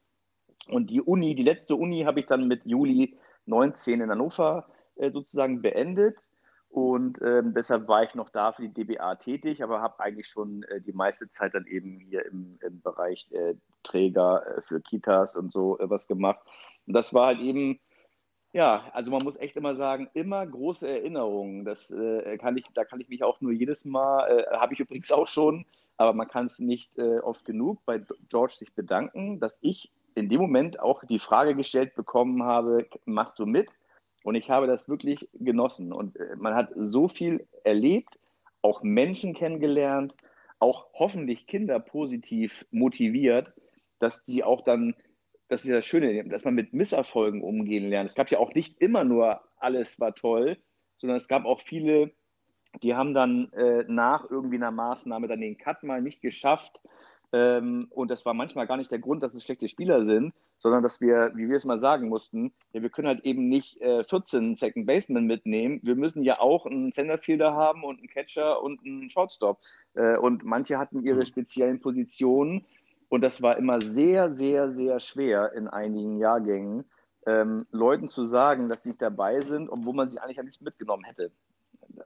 und 0.68 0.90
die 0.90 1.00
Uni, 1.00 1.34
die 1.34 1.42
letzte 1.42 1.76
Uni 1.76 2.02
habe 2.02 2.20
ich 2.20 2.26
dann 2.26 2.48
mit 2.48 2.64
Juli 2.64 3.16
19 3.46 4.00
in 4.00 4.10
Hannover 4.10 4.66
äh, 4.96 5.10
sozusagen 5.10 5.62
beendet. 5.62 6.16
Und 6.68 7.22
ähm, 7.22 7.54
deshalb 7.54 7.88
war 7.88 8.02
ich 8.02 8.14
noch 8.14 8.28
da 8.28 8.52
für 8.52 8.68
die 8.68 8.84
DBA 8.84 9.14
tätig, 9.14 9.62
aber 9.62 9.80
habe 9.80 10.00
eigentlich 10.00 10.28
schon 10.28 10.62
äh, 10.64 10.80
die 10.80 10.92
meiste 10.92 11.28
Zeit 11.28 11.54
dann 11.54 11.66
eben 11.66 12.00
hier 12.00 12.26
im, 12.26 12.58
im 12.60 12.82
Bereich 12.82 13.30
äh, 13.32 13.54
Träger 13.82 14.44
äh, 14.46 14.62
für 14.62 14.80
Kitas 14.80 15.36
und 15.36 15.52
so 15.52 15.78
äh, 15.78 15.88
was 15.88 16.06
gemacht. 16.06 16.40
Und 16.86 16.92
das 16.92 17.14
war 17.14 17.28
halt 17.28 17.40
eben, 17.40 17.80
ja, 18.52 18.90
also 18.92 19.10
man 19.10 19.22
muss 19.22 19.36
echt 19.36 19.56
immer 19.56 19.76
sagen, 19.76 20.10
immer 20.12 20.46
große 20.46 20.88
Erinnerungen. 20.88 21.64
Das 21.64 21.90
äh, 21.90 22.36
kann 22.36 22.56
ich, 22.56 22.66
da 22.74 22.84
kann 22.84 23.00
ich 23.00 23.08
mich 23.08 23.22
auch 23.22 23.40
nur 23.40 23.52
jedes 23.52 23.84
Mal, 23.84 24.46
habe 24.52 24.74
ich 24.74 24.80
übrigens 24.80 25.10
auch 25.12 25.28
schon, 25.28 25.64
aber 25.96 26.12
man 26.12 26.28
kann 26.28 26.46
es 26.46 26.58
nicht 26.58 26.98
oft 26.98 27.44
genug 27.44 27.84
bei 27.86 28.02
George 28.28 28.54
sich 28.58 28.74
bedanken, 28.74 29.40
dass 29.40 29.58
ich 29.62 29.90
in 30.16 30.28
dem 30.30 30.40
Moment 30.40 30.80
auch 30.80 31.04
die 31.04 31.18
Frage 31.18 31.54
gestellt 31.54 31.94
bekommen 31.94 32.42
habe, 32.42 32.88
machst 33.04 33.38
du 33.38 33.46
mit? 33.46 33.68
Und 34.24 34.34
ich 34.34 34.50
habe 34.50 34.66
das 34.66 34.88
wirklich 34.88 35.28
genossen. 35.34 35.92
Und 35.92 36.16
äh, 36.16 36.34
man 36.36 36.54
hat 36.54 36.70
so 36.74 37.06
viel 37.06 37.46
erlebt, 37.62 38.18
auch 38.62 38.82
Menschen 38.82 39.34
kennengelernt, 39.34 40.16
auch 40.58 40.88
hoffentlich 40.94 41.46
Kinder 41.46 41.78
positiv 41.78 42.66
motiviert, 42.70 43.52
dass 43.98 44.24
die 44.24 44.42
auch 44.42 44.62
dann, 44.62 44.94
das 45.48 45.64
ist 45.64 45.72
das 45.72 45.84
Schöne, 45.84 46.24
dass 46.24 46.44
man 46.44 46.54
mit 46.54 46.72
Misserfolgen 46.72 47.42
umgehen 47.42 47.88
lernt. 47.88 48.08
Es 48.08 48.16
gab 48.16 48.30
ja 48.30 48.38
auch 48.38 48.54
nicht 48.54 48.80
immer 48.80 49.04
nur 49.04 49.42
alles 49.58 50.00
war 50.00 50.14
toll, 50.14 50.56
sondern 50.96 51.18
es 51.18 51.28
gab 51.28 51.44
auch 51.44 51.60
viele, 51.60 52.10
die 52.82 52.94
haben 52.94 53.12
dann 53.12 53.52
äh, 53.52 53.84
nach 53.86 54.28
irgendwie 54.28 54.56
einer 54.56 54.70
Maßnahme 54.70 55.28
dann 55.28 55.42
den 55.42 55.58
Cut 55.58 55.82
mal 55.82 56.00
nicht 56.00 56.22
geschafft 56.22 56.82
ähm, 57.32 57.88
und 57.90 58.10
das 58.10 58.24
war 58.24 58.34
manchmal 58.34 58.66
gar 58.66 58.76
nicht 58.76 58.90
der 58.90 59.00
Grund, 59.00 59.22
dass 59.22 59.34
es 59.34 59.42
schlechte 59.42 59.68
Spieler 59.68 60.04
sind, 60.04 60.32
sondern 60.58 60.82
dass 60.82 61.00
wir, 61.00 61.32
wie 61.34 61.48
wir 61.48 61.56
es 61.56 61.64
mal 61.64 61.80
sagen 61.80 62.08
mussten, 62.08 62.52
ja, 62.72 62.82
wir 62.82 62.90
können 62.90 63.08
halt 63.08 63.24
eben 63.24 63.48
nicht 63.48 63.80
äh, 63.80 64.04
14 64.04 64.54
Second 64.54 64.86
Basemen 64.86 65.26
mitnehmen. 65.26 65.80
Wir 65.82 65.96
müssen 65.96 66.22
ja 66.22 66.40
auch 66.40 66.66
einen 66.66 66.92
Centerfielder 66.92 67.52
haben 67.54 67.84
und 67.84 67.98
einen 67.98 68.08
Catcher 68.08 68.62
und 68.62 68.80
einen 68.84 69.10
Shortstop. 69.10 69.58
Äh, 69.94 70.16
und 70.18 70.44
manche 70.44 70.78
hatten 70.78 71.04
ihre 71.04 71.20
mhm. 71.20 71.24
speziellen 71.24 71.80
Positionen. 71.80 72.64
Und 73.08 73.22
das 73.22 73.42
war 73.42 73.56
immer 73.56 73.80
sehr, 73.80 74.32
sehr, 74.34 74.72
sehr 74.72 75.00
schwer 75.00 75.52
in 75.52 75.68
einigen 75.68 76.18
Jahrgängen, 76.18 76.84
ähm, 77.26 77.66
Leuten 77.70 78.08
zu 78.08 78.24
sagen, 78.24 78.68
dass 78.68 78.82
sie 78.82 78.90
nicht 78.90 79.02
dabei 79.02 79.40
sind, 79.40 79.68
obwohl 79.68 79.94
man 79.94 80.08
sie 80.08 80.18
eigentlich 80.18 80.38
nichts 80.38 80.60
mitgenommen 80.60 81.04
hätte. 81.04 81.32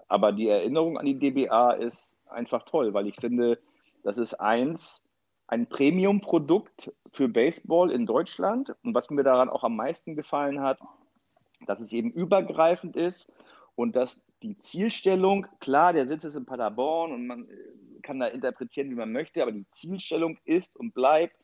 Aber 0.09 0.33
die 0.33 0.49
Erinnerung 0.49 0.99
an 0.99 1.07
die 1.07 1.19
DBA 1.19 1.73
ist 1.73 2.19
einfach 2.29 2.65
toll, 2.65 2.95
weil 2.95 3.07
ich 3.07 3.17
finde, 3.17 3.59
das 4.03 4.19
ist 4.19 4.35
eins, 4.35 5.03
ein 5.51 5.67
Premium-Produkt 5.69 6.93
für 7.13 7.29
Baseball 7.29 7.91
in 7.91 8.07
Deutschland. 8.07 8.73
Und 8.85 8.95
was 8.95 9.11
mir 9.11 9.25
daran 9.25 9.49
auch 9.49 9.65
am 9.65 9.75
meisten 9.75 10.15
gefallen 10.15 10.61
hat, 10.61 10.79
dass 11.67 11.81
es 11.81 11.93
eben 11.93 12.13
übergreifend 12.13 12.97
ist 12.97 13.31
und 13.75 13.97
dass 13.97 14.21
die 14.43 14.57
Zielstellung, 14.59 15.47
klar, 15.59 15.93
der 15.93 16.07
Sitz 16.07 16.23
ist 16.23 16.37
in 16.37 16.47
Paderborn 16.47 17.13
und 17.13 17.27
man 17.27 17.49
äh, 17.49 18.01
kann 18.01 18.21
da 18.21 18.27
interpretieren, 18.29 18.91
wie 18.91 18.95
man 18.95 19.11
möchte, 19.11 19.43
aber 19.43 19.51
die 19.51 19.69
Zielstellung 19.73 20.39
ist 20.45 20.77
und 20.77 20.95
bleibt, 20.95 21.37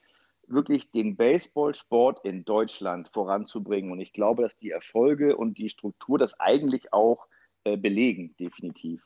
wirklich 0.47 0.93
den 0.93 1.17
Baseballsport 1.17 2.25
in 2.25 2.45
Deutschland 2.45 3.11
voranzubringen. 3.13 3.91
Und 3.91 3.99
ich 3.99 4.13
glaube, 4.13 4.43
dass 4.43 4.57
die 4.57 4.71
Erfolge 4.71 5.37
und 5.37 5.59
die 5.59 5.69
Struktur 5.69 6.19
das 6.19 6.39
eigentlich 6.39 6.93
auch 6.93 7.27
äh, 7.65 7.77
belegen, 7.77 8.37
definitiv. 8.39 9.03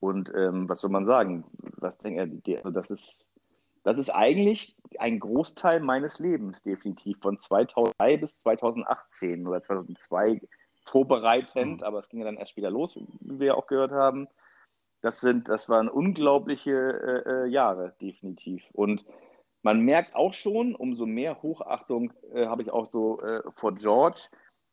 Und 0.00 0.30
ähm, 0.36 0.68
was 0.68 0.82
soll 0.82 0.90
man 0.90 1.06
sagen? 1.06 1.44
Was 1.78 1.96
denke 1.96 2.40
ich, 2.44 2.56
also 2.58 2.70
das 2.70 2.90
ist 2.90 3.23
Das 3.84 3.98
ist 3.98 4.10
eigentlich 4.10 4.74
ein 4.98 5.20
Großteil 5.20 5.80
meines 5.80 6.18
Lebens, 6.18 6.62
definitiv, 6.62 7.18
von 7.20 7.38
2003 7.38 8.16
bis 8.16 8.40
2018 8.40 9.46
oder 9.46 9.62
2002 9.62 10.40
vorbereitend, 10.86 11.82
aber 11.82 12.00
es 12.00 12.08
ging 12.08 12.20
ja 12.20 12.26
dann 12.26 12.36
erst 12.36 12.56
wieder 12.56 12.70
los, 12.70 12.96
wie 12.96 13.38
wir 13.38 13.56
auch 13.56 13.66
gehört 13.66 13.92
haben. 13.92 14.26
Das, 15.02 15.20
sind, 15.20 15.48
das 15.48 15.68
waren 15.68 15.88
unglaubliche 15.88 16.72
äh, 16.72 17.30
äh, 17.30 17.46
Jahre, 17.46 17.94
definitiv. 18.00 18.64
Und 18.72 19.04
man 19.62 19.80
merkt 19.80 20.14
auch 20.14 20.32
schon, 20.32 20.74
umso 20.74 21.04
mehr 21.04 21.42
Hochachtung 21.42 22.12
äh, 22.32 22.46
habe 22.46 22.62
ich 22.62 22.70
auch 22.70 22.90
so 22.90 23.20
äh, 23.20 23.42
vor 23.54 23.74
George. 23.74 24.28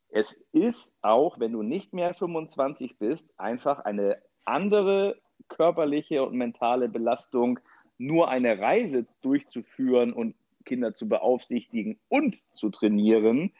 Es 0.10 0.42
ist 0.54 0.98
auch, 1.02 1.38
wenn 1.40 1.52
du 1.52 1.64
nicht 1.64 1.94
mehr 1.94 2.14
25 2.14 2.98
bist, 2.98 3.30
einfach 3.38 3.80
eine 3.80 4.22
andere 4.46 5.18
körperliche 5.50 6.24
und 6.24 6.36
mentale 6.36 6.88
Belastung, 6.88 7.60
nur 8.02 8.30
eine 8.30 8.60
Reise 8.60 9.06
durchzuführen 9.22 10.12
und 10.12 10.36
Kinder 10.66 10.94
zu 10.94 11.08
beaufsichtigen 11.08 12.00
und 12.10 12.42
zu 12.54 12.70
trainieren. 12.70 13.52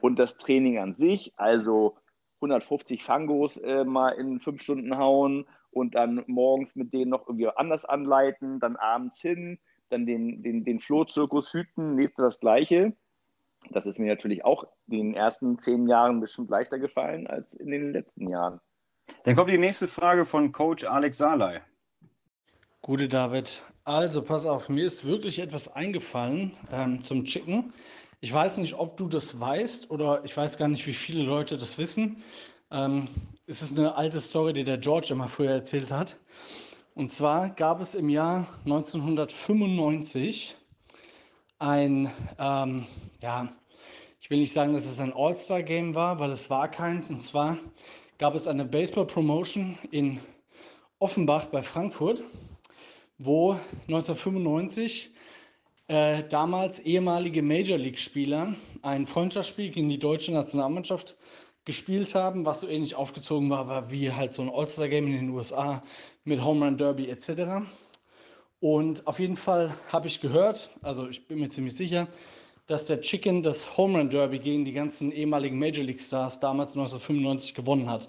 Und 0.00 0.18
das 0.18 0.38
Training 0.38 0.78
an 0.78 0.94
sich, 0.94 1.32
also 1.36 1.96
150 2.36 3.04
Fangos 3.04 3.58
äh, 3.58 3.84
mal 3.84 4.10
in 4.10 4.40
fünf 4.40 4.62
Stunden 4.62 4.96
hauen 4.96 5.46
und 5.70 5.94
dann 5.94 6.24
morgens 6.26 6.76
mit 6.76 6.92
denen 6.92 7.10
noch 7.10 7.26
irgendwie 7.28 7.48
anders 7.48 7.84
anleiten, 7.84 8.60
dann 8.60 8.76
abends 8.76 9.20
hin, 9.20 9.58
dann 9.90 10.06
den, 10.06 10.42
den, 10.42 10.64
den 10.64 10.80
Flohzirkus 10.80 11.52
hüten, 11.52 11.96
nächste 11.96 12.22
das 12.22 12.40
Gleiche. 12.40 12.94
Das 13.70 13.84
ist 13.84 13.98
mir 13.98 14.06
natürlich 14.06 14.44
auch 14.44 14.64
in 14.88 14.96
den 14.96 15.14
ersten 15.14 15.58
zehn 15.58 15.86
Jahren 15.86 16.20
bestimmt 16.20 16.48
leichter 16.48 16.78
gefallen 16.78 17.26
als 17.26 17.52
in 17.52 17.70
den 17.70 17.92
letzten 17.92 18.28
Jahren. 18.30 18.60
Dann 19.24 19.36
kommt 19.36 19.50
die 19.50 19.58
nächste 19.58 19.86
Frage 19.86 20.24
von 20.24 20.52
Coach 20.52 20.84
Alex 20.84 21.18
Salai. 21.18 21.60
Gute 22.80 23.08
David. 23.08 23.62
Also 23.90 24.22
pass 24.22 24.46
auf, 24.46 24.68
mir 24.68 24.86
ist 24.86 25.04
wirklich 25.04 25.40
etwas 25.40 25.74
eingefallen 25.74 26.56
ähm, 26.70 27.02
zum 27.02 27.24
Chicken. 27.24 27.72
Ich 28.20 28.32
weiß 28.32 28.58
nicht, 28.58 28.74
ob 28.74 28.96
du 28.96 29.08
das 29.08 29.40
weißt 29.40 29.90
oder 29.90 30.24
ich 30.24 30.36
weiß 30.36 30.58
gar 30.58 30.68
nicht, 30.68 30.86
wie 30.86 30.92
viele 30.92 31.24
Leute 31.24 31.56
das 31.56 31.76
wissen. 31.76 32.22
Ähm, 32.70 33.08
es 33.48 33.62
ist 33.62 33.76
eine 33.76 33.96
alte 33.96 34.20
Story, 34.20 34.52
die 34.52 34.62
der 34.62 34.78
George 34.78 35.08
immer 35.10 35.26
früher 35.26 35.50
erzählt 35.50 35.90
hat. 35.90 36.14
Und 36.94 37.10
zwar 37.12 37.48
gab 37.48 37.80
es 37.80 37.96
im 37.96 38.08
Jahr 38.08 38.46
1995 38.64 40.54
ein, 41.58 42.12
ähm, 42.38 42.86
ja, 43.20 43.48
ich 44.20 44.30
will 44.30 44.38
nicht 44.38 44.52
sagen, 44.52 44.72
dass 44.72 44.86
es 44.86 45.00
ein 45.00 45.12
All-Star-Game 45.12 45.96
war, 45.96 46.20
weil 46.20 46.30
es 46.30 46.48
war 46.48 46.70
keins. 46.70 47.10
Und 47.10 47.24
zwar 47.24 47.58
gab 48.18 48.36
es 48.36 48.46
eine 48.46 48.64
Baseball-Promotion 48.64 49.78
in 49.90 50.20
Offenbach 51.00 51.46
bei 51.46 51.64
Frankfurt, 51.64 52.22
wo 53.22 53.52
1995 53.86 55.10
äh, 55.88 56.24
damals 56.30 56.78
ehemalige 56.78 57.42
Major 57.42 57.76
League-Spieler 57.76 58.54
ein 58.80 59.06
Freundschaftsspiel 59.06 59.68
gegen 59.68 59.90
die 59.90 59.98
deutsche 59.98 60.32
Nationalmannschaft 60.32 61.16
gespielt 61.66 62.14
haben, 62.14 62.46
was 62.46 62.60
so 62.60 62.68
ähnlich 62.68 62.94
aufgezogen 62.94 63.50
war, 63.50 63.68
war 63.68 63.90
wie 63.90 64.10
halt 64.10 64.32
so 64.32 64.40
ein 64.40 64.48
All-Star-Game 64.48 65.06
in 65.06 65.12
den 65.12 65.30
USA 65.30 65.82
mit 66.24 66.42
Home 66.42 66.64
Run 66.64 66.78
Derby 66.78 67.10
etc. 67.10 67.66
Und 68.58 69.06
auf 69.06 69.20
jeden 69.20 69.36
Fall 69.36 69.74
habe 69.92 70.06
ich 70.06 70.22
gehört, 70.22 70.70
also 70.80 71.06
ich 71.06 71.28
bin 71.28 71.40
mir 71.40 71.50
ziemlich 71.50 71.76
sicher, 71.76 72.08
dass 72.66 72.86
der 72.86 73.02
Chicken 73.02 73.42
das 73.42 73.76
Home 73.76 73.98
Run 73.98 74.08
Derby 74.08 74.38
gegen 74.38 74.64
die 74.64 74.72
ganzen 74.72 75.12
ehemaligen 75.12 75.58
Major 75.58 75.84
League 75.84 76.00
Stars 76.00 76.40
damals 76.40 76.70
1995 76.70 77.54
gewonnen 77.54 77.90
hat. 77.90 78.08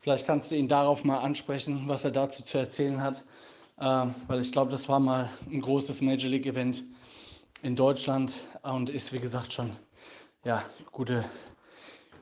Vielleicht 0.00 0.26
kannst 0.26 0.50
du 0.50 0.56
ihn 0.56 0.66
darauf 0.66 1.04
mal 1.04 1.18
ansprechen, 1.18 1.84
was 1.86 2.04
er 2.04 2.10
dazu 2.10 2.42
zu 2.42 2.58
erzählen 2.58 3.00
hat, 3.00 3.22
weil 3.78 4.40
ich 4.40 4.52
glaube, 4.52 4.70
das 4.70 4.88
war 4.88 5.00
mal 5.00 5.30
ein 5.50 5.60
großes 5.60 6.00
Major 6.02 6.30
League 6.30 6.46
Event 6.46 6.84
in 7.62 7.76
Deutschland 7.76 8.34
und 8.62 8.90
ist, 8.90 9.12
wie 9.12 9.20
gesagt, 9.20 9.52
schon 9.52 9.70
ja, 10.44 10.62
gute, 10.92 11.24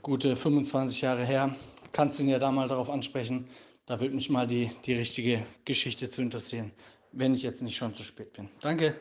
gute 0.03 0.37
25 0.37 1.01
Jahre 1.01 1.25
her. 1.25 1.55
Kannst 1.92 2.19
du 2.19 2.25
ihn 2.25 2.29
ja 2.29 2.38
da 2.38 2.51
mal 2.51 2.69
darauf 2.69 2.90
ansprechen. 2.90 3.49
Da 3.87 4.01
würde 4.01 4.14
mich 4.14 4.31
mal 4.31 4.47
die, 4.47 4.71
die 4.85 4.95
richtige 4.95 5.47
Geschichte 5.64 6.11
zu 6.11 6.23
interessieren, 6.23 6.73
wenn 7.12 7.35
ich 7.35 7.42
jetzt 7.42 7.62
nicht 7.62 7.77
schon 7.77 7.95
zu 7.95 8.03
spät 8.03 8.33
bin. 8.33 8.49
Danke. 8.61 8.97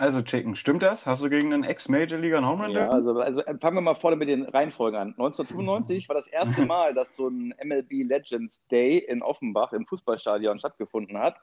Also, 0.00 0.22
Chicken, 0.22 0.54
stimmt 0.54 0.84
das? 0.84 1.06
Hast 1.06 1.24
du 1.24 1.28
gegen 1.28 1.52
einen 1.52 1.64
Ex-Major 1.64 2.20
League 2.20 2.32
einen 2.32 2.46
Home 2.46 2.64
Run 2.64 2.72
Ja, 2.72 2.88
also, 2.88 3.18
also 3.18 3.40
äh, 3.40 3.58
fangen 3.58 3.76
wir 3.78 3.80
mal 3.80 3.96
vorne 3.96 4.16
mit 4.16 4.28
den 4.28 4.44
Reihenfolgen 4.44 4.98
an. 4.98 5.08
1995 5.18 6.08
war 6.08 6.14
das 6.14 6.28
erste 6.28 6.62
Mal, 6.66 6.94
dass 6.94 7.16
so 7.16 7.26
ein 7.26 7.52
MLB 7.62 8.08
Legends 8.08 8.64
Day 8.68 8.98
in 8.98 9.22
Offenbach 9.22 9.72
im 9.72 9.86
Fußballstadion 9.86 10.60
stattgefunden 10.60 11.18
hat. 11.18 11.36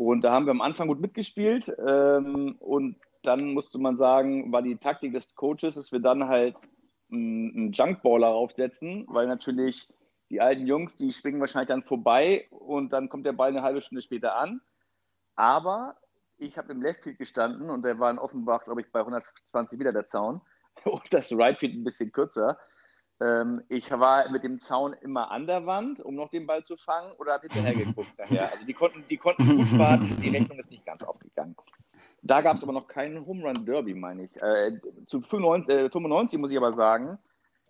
Und 0.00 0.22
da 0.22 0.32
haben 0.32 0.46
wir 0.46 0.52
am 0.52 0.62
Anfang 0.62 0.88
gut 0.88 0.98
mitgespielt. 0.98 1.70
Ähm, 1.86 2.56
und 2.58 2.96
dann 3.22 3.52
musste 3.52 3.76
man 3.76 3.98
sagen, 3.98 4.50
war 4.50 4.62
die 4.62 4.76
Taktik 4.76 5.12
des 5.12 5.34
Coaches, 5.34 5.74
dass 5.74 5.92
wir 5.92 5.98
dann 5.98 6.26
halt 6.26 6.56
einen 7.12 7.70
Junkballer 7.72 8.28
aufsetzen, 8.28 9.04
weil 9.08 9.26
natürlich 9.26 9.92
die 10.30 10.40
alten 10.40 10.66
Jungs, 10.66 10.96
die 10.96 11.12
schwingen 11.12 11.38
wahrscheinlich 11.38 11.68
dann 11.68 11.82
vorbei 11.82 12.46
und 12.48 12.94
dann 12.94 13.10
kommt 13.10 13.26
der 13.26 13.34
Ball 13.34 13.50
eine 13.50 13.60
halbe 13.60 13.82
Stunde 13.82 14.00
später 14.00 14.36
an. 14.36 14.62
Aber 15.36 15.96
ich 16.38 16.56
habe 16.56 16.72
im 16.72 16.80
Leftfield 16.80 17.18
gestanden 17.18 17.68
und 17.68 17.84
der 17.84 17.98
war 17.98 18.10
in 18.10 18.18
Offenbach, 18.18 18.62
glaube 18.62 18.80
ich, 18.80 18.90
bei 18.90 19.00
120 19.00 19.78
Meter 19.78 19.92
der 19.92 20.06
Zaun 20.06 20.40
und 20.84 21.12
das 21.12 21.30
Rightfield 21.30 21.74
ein 21.74 21.84
bisschen 21.84 22.10
kürzer. 22.10 22.56
Ähm, 23.20 23.62
ich 23.68 23.90
war 23.90 24.30
mit 24.30 24.44
dem 24.44 24.60
Zaun 24.60 24.94
immer 24.94 25.30
an 25.30 25.46
der 25.46 25.66
Wand, 25.66 26.00
um 26.00 26.14
noch 26.14 26.30
den 26.30 26.46
Ball 26.46 26.64
zu 26.64 26.76
fangen 26.76 27.12
oder 27.18 27.34
habe 27.34 27.48
hinterher 27.48 27.74
geguckt 27.74 28.18
nachher. 28.18 28.50
Also 28.52 28.64
die 28.64 28.72
konnten, 28.72 29.04
die 29.08 29.16
konnten 29.16 29.56
gut 29.56 29.78
warten, 29.78 30.16
die 30.22 30.30
Rechnung 30.30 30.58
ist 30.58 30.70
nicht 30.70 30.86
ganz 30.86 31.02
aufgegangen. 31.02 31.54
Da 32.22 32.40
gab 32.40 32.56
es 32.56 32.62
aber 32.62 32.72
noch 32.72 32.86
keinen 32.86 33.26
Home 33.26 33.44
Run 33.44 33.64
Derby, 33.64 33.94
meine 33.94 34.24
ich. 34.24 34.36
Äh, 34.42 34.78
zu 35.06 35.20
95, 35.20 35.74
äh, 35.74 35.90
95 35.90 36.38
muss 36.38 36.50
ich 36.50 36.56
aber 36.56 36.74
sagen, 36.74 37.18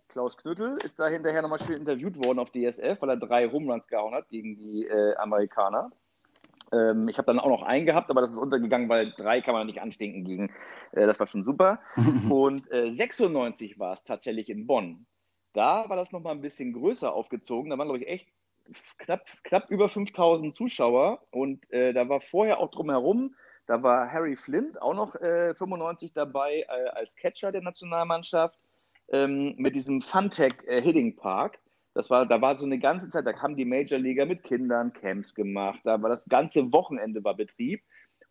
Klaus 0.09 0.37
Knüttel 0.37 0.77
ist 0.83 0.99
da 0.99 1.07
hinterher 1.07 1.41
nochmal 1.41 1.59
schön 1.59 1.77
interviewt 1.77 2.23
worden 2.23 2.39
auf 2.39 2.51
DSF, 2.51 3.01
weil 3.01 3.09
er 3.09 3.17
drei 3.17 3.49
Home 3.49 3.71
Runs 3.71 3.87
gehauen 3.87 4.13
hat 4.13 4.27
gegen 4.29 4.57
die 4.57 4.85
äh, 4.85 5.15
Amerikaner. 5.15 5.91
Ähm, 6.73 7.07
ich 7.07 7.17
habe 7.17 7.25
dann 7.25 7.39
auch 7.39 7.49
noch 7.49 7.63
einen 7.63 7.85
gehabt, 7.85 8.09
aber 8.09 8.21
das 8.21 8.31
ist 8.31 8.37
untergegangen, 8.37 8.89
weil 8.89 9.13
drei 9.17 9.41
kann 9.41 9.53
man 9.53 9.67
nicht 9.67 9.81
anstinken 9.81 10.23
gegen. 10.23 10.51
Äh, 10.91 11.07
das 11.07 11.19
war 11.19 11.27
schon 11.27 11.43
super. 11.43 11.79
Und 12.29 12.63
96 12.69 13.75
äh, 13.75 13.79
war 13.79 13.93
es 13.93 14.03
tatsächlich 14.03 14.49
in 14.49 14.67
Bonn. 14.67 15.05
Da 15.53 15.89
war 15.89 15.97
das 15.97 16.11
nochmal 16.11 16.33
ein 16.33 16.41
bisschen 16.41 16.73
größer 16.73 17.11
aufgezogen. 17.11 17.69
Da 17.69 17.77
waren, 17.77 17.87
glaube 17.87 17.99
ich, 17.99 18.07
echt 18.07 18.27
knapp, 18.97 19.25
knapp 19.43 19.69
über 19.69 19.89
5000 19.89 20.55
Zuschauer. 20.55 21.23
Und 21.31 21.69
äh, 21.71 21.93
da 21.93 22.07
war 22.09 22.21
vorher 22.21 22.59
auch 22.59 22.71
drumherum, 22.71 23.35
da 23.67 23.83
war 23.83 24.11
Harry 24.11 24.35
Flint 24.35 24.81
auch 24.81 24.93
noch 24.93 25.13
95 25.13 26.09
äh, 26.09 26.13
dabei 26.13 26.65
äh, 26.67 26.89
als 26.89 27.15
Catcher 27.15 27.51
der 27.51 27.61
Nationalmannschaft 27.61 28.59
ähm, 29.11 29.55
mit 29.57 29.75
diesem 29.75 30.01
Funtech 30.01 30.55
äh, 30.67 30.81
Hitting 30.81 31.15
Park. 31.15 31.59
Das 31.93 32.09
war, 32.09 32.25
da 32.25 32.41
war 32.41 32.57
so 32.57 32.65
eine 32.65 32.79
ganze 32.79 33.09
Zeit, 33.09 33.25
da 33.25 33.41
haben 33.41 33.57
die 33.57 33.65
Major 33.65 33.99
Liga 33.99 34.25
mit 34.25 34.43
Kindern 34.43 34.93
Camps 34.93 35.35
gemacht, 35.35 35.81
da 35.83 36.01
war 36.01 36.09
das 36.09 36.27
ganze 36.27 36.71
Wochenende 36.71 37.23
war 37.23 37.35
Betrieb 37.35 37.83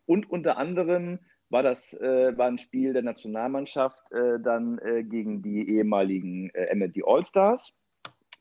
und 0.06 0.30
unter 0.30 0.56
anderem 0.56 1.18
war 1.50 1.62
das 1.62 1.92
äh, 1.94 2.36
war 2.38 2.46
ein 2.46 2.58
Spiel 2.58 2.92
der 2.92 3.02
Nationalmannschaft 3.02 4.10
äh, 4.12 4.40
dann 4.40 4.78
äh, 4.78 5.02
gegen 5.02 5.42
die 5.42 5.68
ehemaligen 5.68 6.50
äh, 6.50 6.74
MLB 6.74 7.04
All-Stars 7.06 7.72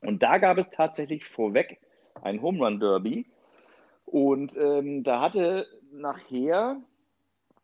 und 0.02 0.22
da 0.22 0.38
gab 0.38 0.58
es 0.58 0.70
tatsächlich 0.70 1.24
vorweg 1.24 1.80
ein 2.22 2.40
Home 2.40 2.64
Run 2.64 2.80
Derby 2.80 3.26
und 4.06 4.56
ähm, 4.56 5.02
da 5.04 5.20
hatte 5.20 5.66
nachher 5.92 6.80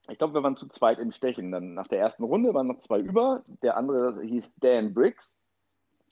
ich 0.08 0.18
glaube, 0.18 0.34
wir 0.34 0.42
waren 0.42 0.56
zu 0.56 0.68
zweit 0.68 0.98
im 0.98 1.10
Stechen. 1.10 1.50
Dann 1.50 1.74
nach 1.74 1.88
der 1.88 1.98
ersten 1.98 2.24
Runde 2.24 2.54
waren 2.54 2.68
noch 2.68 2.78
zwei 2.78 3.00
über. 3.00 3.42
Der 3.62 3.76
andere 3.76 4.22
hieß 4.22 4.54
Dan 4.60 4.94
Briggs. 4.94 5.36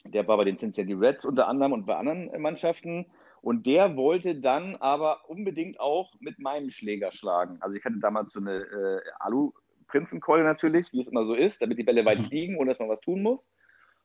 Der 0.04 0.26
war 0.26 0.36
bei 0.36 0.44
den 0.44 0.58
Cincinnati 0.58 0.94
Reds 0.94 1.24
unter 1.24 1.48
anderem 1.48 1.72
und 1.72 1.86
bei 1.86 1.96
anderen 1.96 2.30
Mannschaften. 2.40 3.06
Und 3.44 3.66
der 3.66 3.94
wollte 3.94 4.36
dann 4.36 4.74
aber 4.76 5.28
unbedingt 5.28 5.78
auch 5.78 6.14
mit 6.18 6.38
meinem 6.38 6.70
Schläger 6.70 7.12
schlagen. 7.12 7.58
Also 7.60 7.76
ich 7.76 7.84
hatte 7.84 7.98
damals 7.98 8.32
so 8.32 8.40
eine 8.40 8.62
äh, 8.62 9.00
Alu-Prinzenkeule 9.18 10.44
natürlich, 10.44 10.90
wie 10.94 11.00
es 11.00 11.08
immer 11.08 11.26
so 11.26 11.34
ist, 11.34 11.60
damit 11.60 11.76
die 11.76 11.82
Bälle 11.82 12.06
weit 12.06 12.20
mhm. 12.20 12.28
fliegen, 12.28 12.56
ohne 12.56 12.70
dass 12.70 12.78
man 12.78 12.88
was 12.88 13.00
tun 13.00 13.20
muss. 13.20 13.44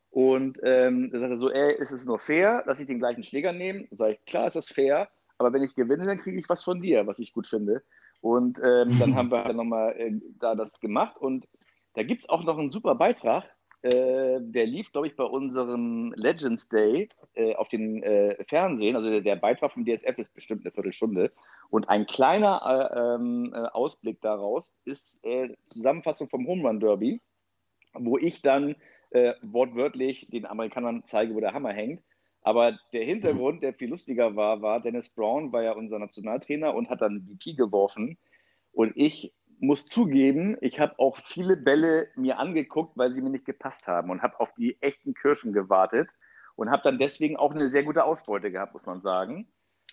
Und 0.09 0.59
ähm, 0.63 1.09
da 1.09 1.19
sagte 1.19 1.35
er 1.35 1.39
so, 1.39 1.49
ey, 1.51 1.73
ist 1.73 1.91
es 1.91 2.05
nur 2.05 2.19
fair, 2.19 2.63
dass 2.67 2.81
ich 2.81 2.87
den 2.87 2.99
gleichen 2.99 3.23
Schläger 3.23 3.53
nehme? 3.53 3.87
Da 3.91 3.95
sage 3.95 4.11
ich, 4.13 4.25
klar 4.25 4.47
ist 4.47 4.57
das 4.57 4.67
fair, 4.67 5.07
aber 5.37 5.53
wenn 5.53 5.63
ich 5.63 5.73
gewinne, 5.73 6.05
dann 6.05 6.17
kriege 6.17 6.37
ich 6.37 6.49
was 6.49 6.65
von 6.65 6.81
dir, 6.81 7.07
was 7.07 7.19
ich 7.19 7.31
gut 7.31 7.47
finde. 7.47 7.81
Und 8.19 8.59
ähm, 8.61 8.99
dann 8.99 9.15
haben 9.15 9.31
wir 9.31 9.45
halt 9.45 9.55
nochmal 9.55 9.95
äh, 9.97 10.19
da 10.37 10.53
das 10.53 10.81
gemacht. 10.81 11.17
Und 11.17 11.47
da 11.93 12.03
gibt 12.03 12.23
es 12.23 12.27
auch 12.29 12.43
noch 12.43 12.57
einen 12.57 12.71
super 12.71 12.95
Beitrag. 12.95 13.45
Äh, 13.82 14.39
der 14.41 14.65
lief, 14.65 14.91
glaube 14.91 15.07
ich, 15.07 15.15
bei 15.15 15.23
unserem 15.23 16.13
Legends 16.17 16.67
Day 16.67 17.07
äh, 17.36 17.55
auf 17.55 17.69
dem 17.69 18.03
äh, 18.03 18.43
Fernsehen. 18.43 18.97
Also 18.97 19.09
der, 19.09 19.21
der, 19.21 19.38
Beitrag 19.38 19.71
vom 19.71 19.86
DSF 19.86 20.17
ist 20.17 20.34
bestimmt 20.34 20.65
eine 20.65 20.71
Viertelstunde. 20.71 21.32
Und 21.69 21.88
ein 21.88 22.05
kleiner 22.05 22.61
äh, 22.65 22.99
ähm, 22.99 23.53
äh, 23.53 23.59
Ausblick 23.69 24.19
daraus 24.21 24.73
ist 24.84 25.25
Zusammenfassung 25.69 26.27
vom 26.30 26.45
Home 26.45 26.67
Run 26.67 26.80
Derby, 26.80 27.21
wo 27.93 28.17
ich 28.17 28.41
dann 28.41 28.75
wortwörtlich 29.41 30.27
den 30.30 30.45
Amerikanern 30.45 31.03
zeige, 31.03 31.34
wo 31.34 31.39
der 31.39 31.53
Hammer 31.53 31.73
hängt. 31.73 32.03
Aber 32.43 32.77
der 32.93 33.03
Hintergrund, 33.05 33.63
der 33.63 33.73
viel 33.73 33.89
lustiger 33.89 34.36
war, 34.36 34.61
war, 34.61 34.82
Dennis 34.82 35.09
Brown 35.09 35.51
war 35.51 35.63
ja 35.63 35.71
unser 35.71 35.97
Nationaltrainer 35.97 36.75
und 36.75 36.91
hat 36.91 37.01
dann 37.01 37.25
die 37.25 37.38
Key 37.38 37.53
geworfen. 37.53 38.19
Und 38.71 38.93
ich 38.95 39.34
muss 39.60 39.86
zugeben, 39.86 40.57
ich 40.62 40.80
habe 40.80 40.97
auch 40.99 41.18
viele 41.26 41.57
Bälle 41.57 42.07
mir 42.16 42.39
angeguckt, 42.39 42.97
weil 42.97 43.14
sie 43.14 43.22
mir 43.22 43.30
nicht 43.30 43.45
gepasst 43.45 43.88
haben 43.88 44.10
und 44.10 44.22
habe 44.22 44.39
auf 44.39 44.53
die 44.53 44.82
echten 44.82 45.14
Kirschen 45.14 45.53
gewartet 45.53 46.12
und 46.55 46.70
habe 46.70 46.82
dann 46.84 46.97
deswegen 46.97 47.38
auch 47.38 47.51
eine 47.51 47.70
sehr 47.70 47.84
gute 47.84 48.03
Ausbeute 48.03 48.51
gehabt, 48.51 48.74
muss 48.74 48.86
man 48.86 49.01
sagen. 49.01 49.47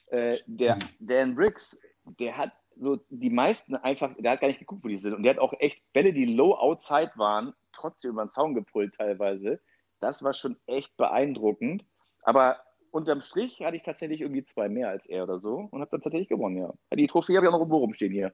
Äh, 0.09 0.39
der 0.47 0.79
Dan 1.01 1.35
Briggs, 1.35 1.79
der 2.05 2.37
hat 2.37 2.53
so 2.79 2.99
die 3.09 3.31
meisten 3.31 3.75
einfach, 3.77 4.15
der 4.19 4.33
hat 4.33 4.41
gar 4.41 4.49
nicht 4.49 4.61
geguckt, 4.61 4.85
wo 4.85 4.89
die 4.89 4.97
sind. 4.97 5.15
Und 5.15 5.23
der 5.23 5.35
hat 5.35 5.41
auch 5.41 5.55
echt 5.59 5.81
Bälle, 5.93 6.13
die 6.13 6.27
low 6.27 6.55
outside 6.55 7.13
waren, 7.17 7.55
trotzdem 7.73 8.13
über 8.13 8.25
den 8.25 8.31
Zaun 8.31 8.55
gepult 8.55 8.95
teilweise. 8.95 9.61
Das 10.01 10.23
war 10.23 10.35
schon 10.35 10.57
echt 10.67 10.97
beeindruckend. 10.97 11.85
Aber 12.23 12.61
unterm 12.91 13.23
Strich 13.23 13.61
hatte 13.61 13.77
ich 13.77 13.83
tatsächlich 13.83 14.21
irgendwie 14.21 14.45
zwei 14.45 14.69
mehr 14.69 14.89
als 14.89 15.07
er 15.07 15.25
oder 15.25 15.39
so 15.41 15.69
und 15.71 15.81
habe 15.81 15.91
dann 15.91 16.03
tatsächlich 16.03 16.29
gewonnen, 16.29 16.57
ja. 16.57 16.73
Die 16.95 17.07
Trophäe 17.07 17.37
habe 17.37 17.47
ich 17.47 17.49
auch 17.49 17.53
noch 17.53 17.61
irgendwo 17.61 17.79
rumstehen 17.79 18.13
hier. 18.13 18.33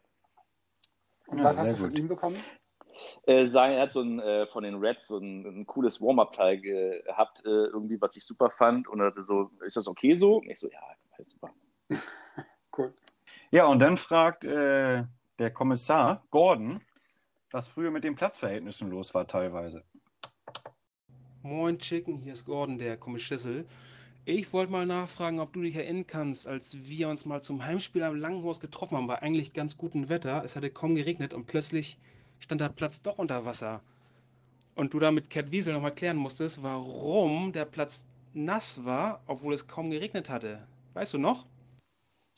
Und 1.33 1.39
Ja, 1.39 1.45
was 1.45 1.59
hast 1.59 1.73
du 1.73 1.77
von 1.77 1.89
gut. 1.91 1.99
ihm 1.99 2.09
bekommen? 2.09 2.37
Äh, 3.27 3.47
sein, 3.49 3.73
er 3.73 3.83
hat 3.83 3.93
so 3.93 4.01
ein, 4.01 4.21
äh, 4.21 4.47
von 4.47 4.63
den 4.63 4.77
Reds 4.77 5.09
so 5.09 5.17
ein, 5.17 5.45
ein 5.45 5.67
cooles 5.67 6.01
Warm-Up-Teil 6.01 6.61
gehabt, 6.61 7.45
äh, 7.45 7.49
irgendwie, 7.49 8.01
was 8.01 8.15
ich 8.17 8.25
super 8.25 8.51
fand. 8.51 8.87
Und 8.87 9.01
er 9.01 9.07
hatte 9.07 9.23
so, 9.23 9.51
ist 9.61 9.77
das 9.77 9.89
okay 9.89 10.15
so? 10.15 10.37
Und 10.37 10.51
ich 10.51 10.61
so, 10.61 10.69
ja, 10.69 10.81
super. 11.27 11.51
Cool. 12.75 12.95
Ja, 13.51 13.67
und 13.67 13.81
dann 13.81 13.99
fragt 13.99 14.47
äh, 14.47 15.05
der 15.39 15.51
Kommissar 15.51 16.25
Gordon, 16.31 16.81
was 17.51 17.69
früher 17.69 17.91
mit 17.91 18.03
den 18.03 18.15
Platzverhältnissen 18.15 18.89
los 18.89 19.13
war 19.13 19.27
teilweise. 19.27 19.85
Moin 21.43 21.79
Chicken, 21.79 22.17
hier 22.17 22.33
ist 22.33 22.47
Gordon, 22.47 22.79
der 22.79 22.99
Schissel. 23.19 23.67
Ich 24.25 24.53
wollte 24.53 24.73
mal 24.73 24.85
nachfragen, 24.85 25.39
ob 25.39 25.53
du 25.53 25.63
dich 25.63 25.77
erinnern 25.77 26.09
kannst, 26.09 26.49
als 26.49 26.89
wir 26.89 27.09
uns 27.09 27.25
mal 27.25 27.41
zum 27.41 27.65
Heimspiel 27.65 28.03
am 28.03 28.17
Langenhaus 28.17 28.59
getroffen 28.59 28.97
haben, 28.97 29.07
bei 29.07 29.23
eigentlich 29.23 29.53
ganz 29.53 29.77
gutem 29.79 30.09
Wetter. 30.09 30.43
Es 30.45 30.57
hatte 30.57 30.71
kaum 30.71 30.97
geregnet 30.97 31.33
und 31.33 31.47
plötzlich 31.47 31.99
stand 32.41 32.61
der 32.61 32.69
Platz 32.69 33.03
doch 33.03 33.19
unter 33.19 33.45
Wasser. 33.45 33.81
Und 34.77 34.95
du 34.95 34.99
da 35.01 35.11
mit 35.13 35.31
Cat 35.31 35.53
Wiesel 35.53 35.75
nochmal 35.75 35.95
klären 35.95 36.17
musstest, 36.19 36.63
warum 36.63 37.53
der 37.53 37.65
Platz 37.67 38.07
nass 38.35 38.85
war, 38.85 39.23
obwohl 39.29 39.55
es 39.55 39.69
kaum 39.69 39.91
geregnet 39.91 40.31
hatte. 40.31 40.67
Weißt 40.95 41.15
du 41.15 41.19
noch? 41.19 41.47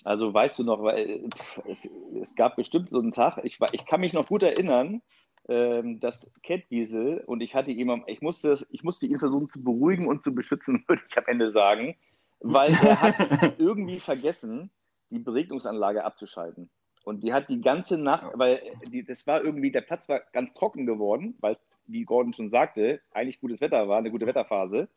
Also 0.05 0.33
weißt 0.35 0.59
du 0.59 0.65
noch, 0.65 0.83
weil 0.83 1.29
pff, 1.31 1.61
es, 1.67 1.89
es 2.23 2.35
gab 2.35 2.57
bestimmt 2.57 2.91
so 2.91 2.99
einen 2.99 3.13
Tag, 3.13 3.39
ich, 3.45 3.61
war- 3.61 3.73
ich 3.75 3.87
kann 3.87 4.01
mich 4.01 4.13
noch 4.13 4.27
gut 4.29 4.43
erinnern, 4.43 5.03
ähm, 5.49 6.01
dass 6.01 6.31
Catwiesel 6.43 7.23
und 7.27 7.43
ich 7.43 7.55
hatte 7.55 7.71
ihm, 7.71 8.05
ich 8.07 8.23
musste, 8.23 8.57
ich 8.71 8.83
musste 8.83 9.07
ihn 9.07 9.19
versuchen 9.19 9.49
zu 9.49 9.63
beruhigen 9.63 10.07
und 10.07 10.23
zu 10.23 10.35
beschützen, 10.35 10.85
würde 10.89 11.03
ich 11.09 11.19
am 11.19 11.25
Ende 11.27 11.51
sagen, 11.51 11.97
weil 12.41 12.73
er 12.73 13.01
hat 13.01 13.15
irgendwie 13.59 14.01
vergessen, 14.01 14.71
die 15.11 15.19
Beregnungsanlage 15.19 16.05
abzuschalten. 16.05 16.71
Und 17.05 17.23
die 17.23 17.35
hat 17.35 17.51
die 17.51 17.61
ganze 17.61 17.99
Nacht, 17.99 18.27
weil 18.35 18.63
die, 18.87 19.05
das 19.05 19.27
war 19.27 19.45
irgendwie, 19.45 19.71
der 19.71 19.83
Platz 19.83 20.09
war 20.09 20.21
ganz 20.33 20.55
trocken 20.55 20.87
geworden, 20.87 21.37
weil, 21.41 21.59
wie 21.87 22.05
Gordon 22.05 22.33
schon 22.33 22.49
sagte, 22.49 23.01
eigentlich 23.13 23.41
gutes 23.41 23.61
Wetter 23.61 23.89
war, 23.89 23.99
eine 23.99 24.11
gute 24.11 24.27
Wetterphase. 24.27 24.89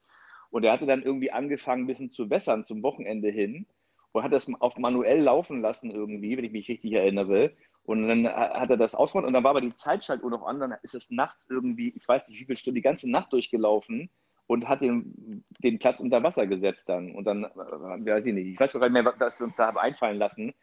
Und 0.49 0.63
er 0.63 0.71
hatte 0.71 0.85
dann 0.85 1.03
irgendwie 1.03 1.31
angefangen, 1.31 1.83
ein 1.83 1.87
bisschen 1.87 2.09
zu 2.09 2.29
wässern 2.29 2.63
zum 2.63 2.81
Wochenende 2.81 3.29
hin 3.29 3.65
und 4.13 4.23
hat 4.23 4.31
das 4.31 4.49
auf 4.61 4.77
manuell 4.77 5.21
laufen 5.21 5.61
lassen 5.61 5.91
irgendwie, 5.91 6.37
wenn 6.37 6.45
ich 6.45 6.53
mich 6.53 6.69
richtig 6.69 6.93
erinnere. 6.93 7.51
Und 7.87 8.05
dann 8.05 8.27
hat 8.27 8.69
er 8.69 8.75
das 8.75 8.95
ausgemacht 8.95 9.27
und 9.27 9.33
dann 9.33 9.45
war 9.45 9.51
aber 9.51 9.61
die 9.61 9.73
Zeitschaltuhr 9.73 10.29
noch 10.29 10.45
an, 10.45 10.59
dann 10.59 10.75
ist 10.83 10.93
es 10.93 11.09
nachts 11.09 11.47
irgendwie, 11.49 11.93
ich 11.95 12.05
weiß 12.05 12.27
nicht 12.27 12.37
wie 12.41 12.43
viele 12.43 12.57
Stunden, 12.57 12.75
die 12.75 12.81
ganze 12.81 13.09
Nacht 13.09 13.31
durchgelaufen 13.31 14.09
und 14.45 14.67
hat 14.67 14.81
den, 14.81 15.45
den 15.59 15.79
Platz 15.79 16.01
unter 16.01 16.21
Wasser 16.21 16.47
gesetzt 16.47 16.89
dann. 16.89 17.15
Und 17.15 17.23
dann, 17.23 17.45
äh, 17.45 17.47
weiß 17.47 18.25
ich 18.25 18.33
nicht, 18.33 18.47
ich 18.47 18.59
weiß 18.59 18.73
gar 18.73 18.81
nicht 18.81 18.91
mehr, 18.91 19.13
was 19.17 19.39
wir 19.39 19.45
uns 19.45 19.55
da 19.55 19.67
haben 19.67 19.77
einfallen 19.77 20.17
lassen. 20.17 20.53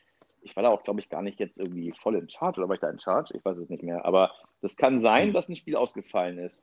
Ich 0.43 0.55
war 0.55 0.65
da 0.65 0.69
auch, 0.69 0.85
glaube 0.85 1.01
ich, 1.01 1.09
gar 1.09 1.23
nicht 1.23 1.41
jetzt 1.41 1.59
irgendwie 1.59 1.93
voll 1.93 2.17
in 2.17 2.29
Charge 2.29 2.61
oder 2.61 2.69
war 2.69 2.75
ich 2.75 2.83
da 2.83 2.91
in 2.91 3.01
Charge? 3.01 3.35
Ich 3.35 3.43
weiß 3.43 3.57
es 3.57 3.71
nicht 3.71 3.83
mehr. 3.83 4.05
Aber 4.05 4.31
das 4.61 4.77
kann 4.77 5.01
sein, 5.01 5.33
dass 5.33 5.49
ein 5.49 5.57
Spiel 5.57 5.77
ausgefallen 5.77 6.37
ist. 6.37 6.63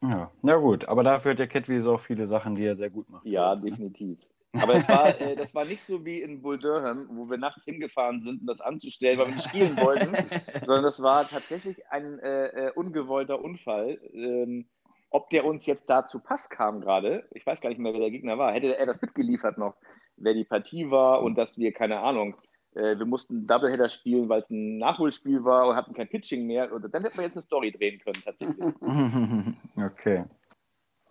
Ja, 0.00 0.30
na 0.40 0.56
gut, 0.56 0.88
aber 0.88 1.02
dafür 1.02 1.32
hat 1.32 1.38
der 1.38 1.48
Catwiesel 1.48 1.92
auch 1.92 2.00
viele 2.00 2.26
Sachen, 2.26 2.54
die 2.54 2.64
er 2.64 2.76
sehr 2.76 2.88
gut 2.88 3.10
macht. 3.10 3.26
Ja, 3.26 3.52
uns, 3.52 3.64
ne? 3.64 4.16
Aber 4.52 4.74
es 4.74 4.88
war, 4.88 5.08
äh, 5.20 5.36
das 5.36 5.54
war 5.54 5.64
nicht 5.64 5.82
so 5.82 6.04
wie 6.04 6.22
in 6.22 6.42
Bull 6.42 6.58
Durham, 6.58 7.08
wo 7.10 7.28
wir 7.28 7.38
nachts 7.38 7.64
hingefahren 7.64 8.20
sind, 8.20 8.40
um 8.40 8.46
das 8.46 8.60
anzustellen, 8.60 9.18
weil 9.18 9.28
wir 9.28 9.34
nicht 9.34 9.48
spielen 9.48 9.76
wollten, 9.80 10.16
sondern 10.64 10.84
das 10.84 11.02
war 11.02 11.28
tatsächlich 11.28 11.86
ein 11.90 12.18
äh, 12.20 12.46
äh, 12.46 12.72
ungewollter 12.72 13.40
Unfall. 13.42 14.00
Ähm, 14.12 14.68
ob 15.10 15.30
der 15.30 15.46
uns 15.46 15.64
jetzt 15.64 15.88
da 15.88 16.06
zu 16.06 16.20
Pass 16.20 16.50
kam 16.50 16.82
gerade, 16.82 17.26
ich 17.32 17.46
weiß 17.46 17.62
gar 17.62 17.70
nicht 17.70 17.78
mehr, 17.78 17.94
wer 17.94 18.00
der 18.00 18.10
Gegner 18.10 18.36
war, 18.36 18.52
hätte 18.52 18.76
er 18.76 18.84
das 18.84 19.00
mitgeliefert 19.00 19.56
noch, 19.56 19.74
wer 20.16 20.34
die 20.34 20.44
Partie 20.44 20.90
war 20.90 21.22
und 21.22 21.36
dass 21.36 21.56
wir, 21.56 21.72
keine 21.72 22.00
Ahnung, 22.00 22.34
äh, 22.74 22.98
wir 22.98 23.06
mussten 23.06 23.46
Doubleheader 23.46 23.88
spielen, 23.88 24.28
weil 24.28 24.40
es 24.40 24.50
ein 24.50 24.78
Nachholspiel 24.78 25.44
war 25.44 25.68
und 25.68 25.76
hatten 25.76 25.94
kein 25.94 26.08
Pitching 26.08 26.46
mehr. 26.46 26.70
Und 26.72 26.92
dann 26.92 27.02
hätten 27.02 27.16
wir 27.16 27.24
jetzt 27.24 27.36
eine 27.36 27.42
Story 27.42 27.72
drehen 27.72 27.98
können, 28.00 28.22
tatsächlich. 28.24 28.74
Okay. 29.76 30.24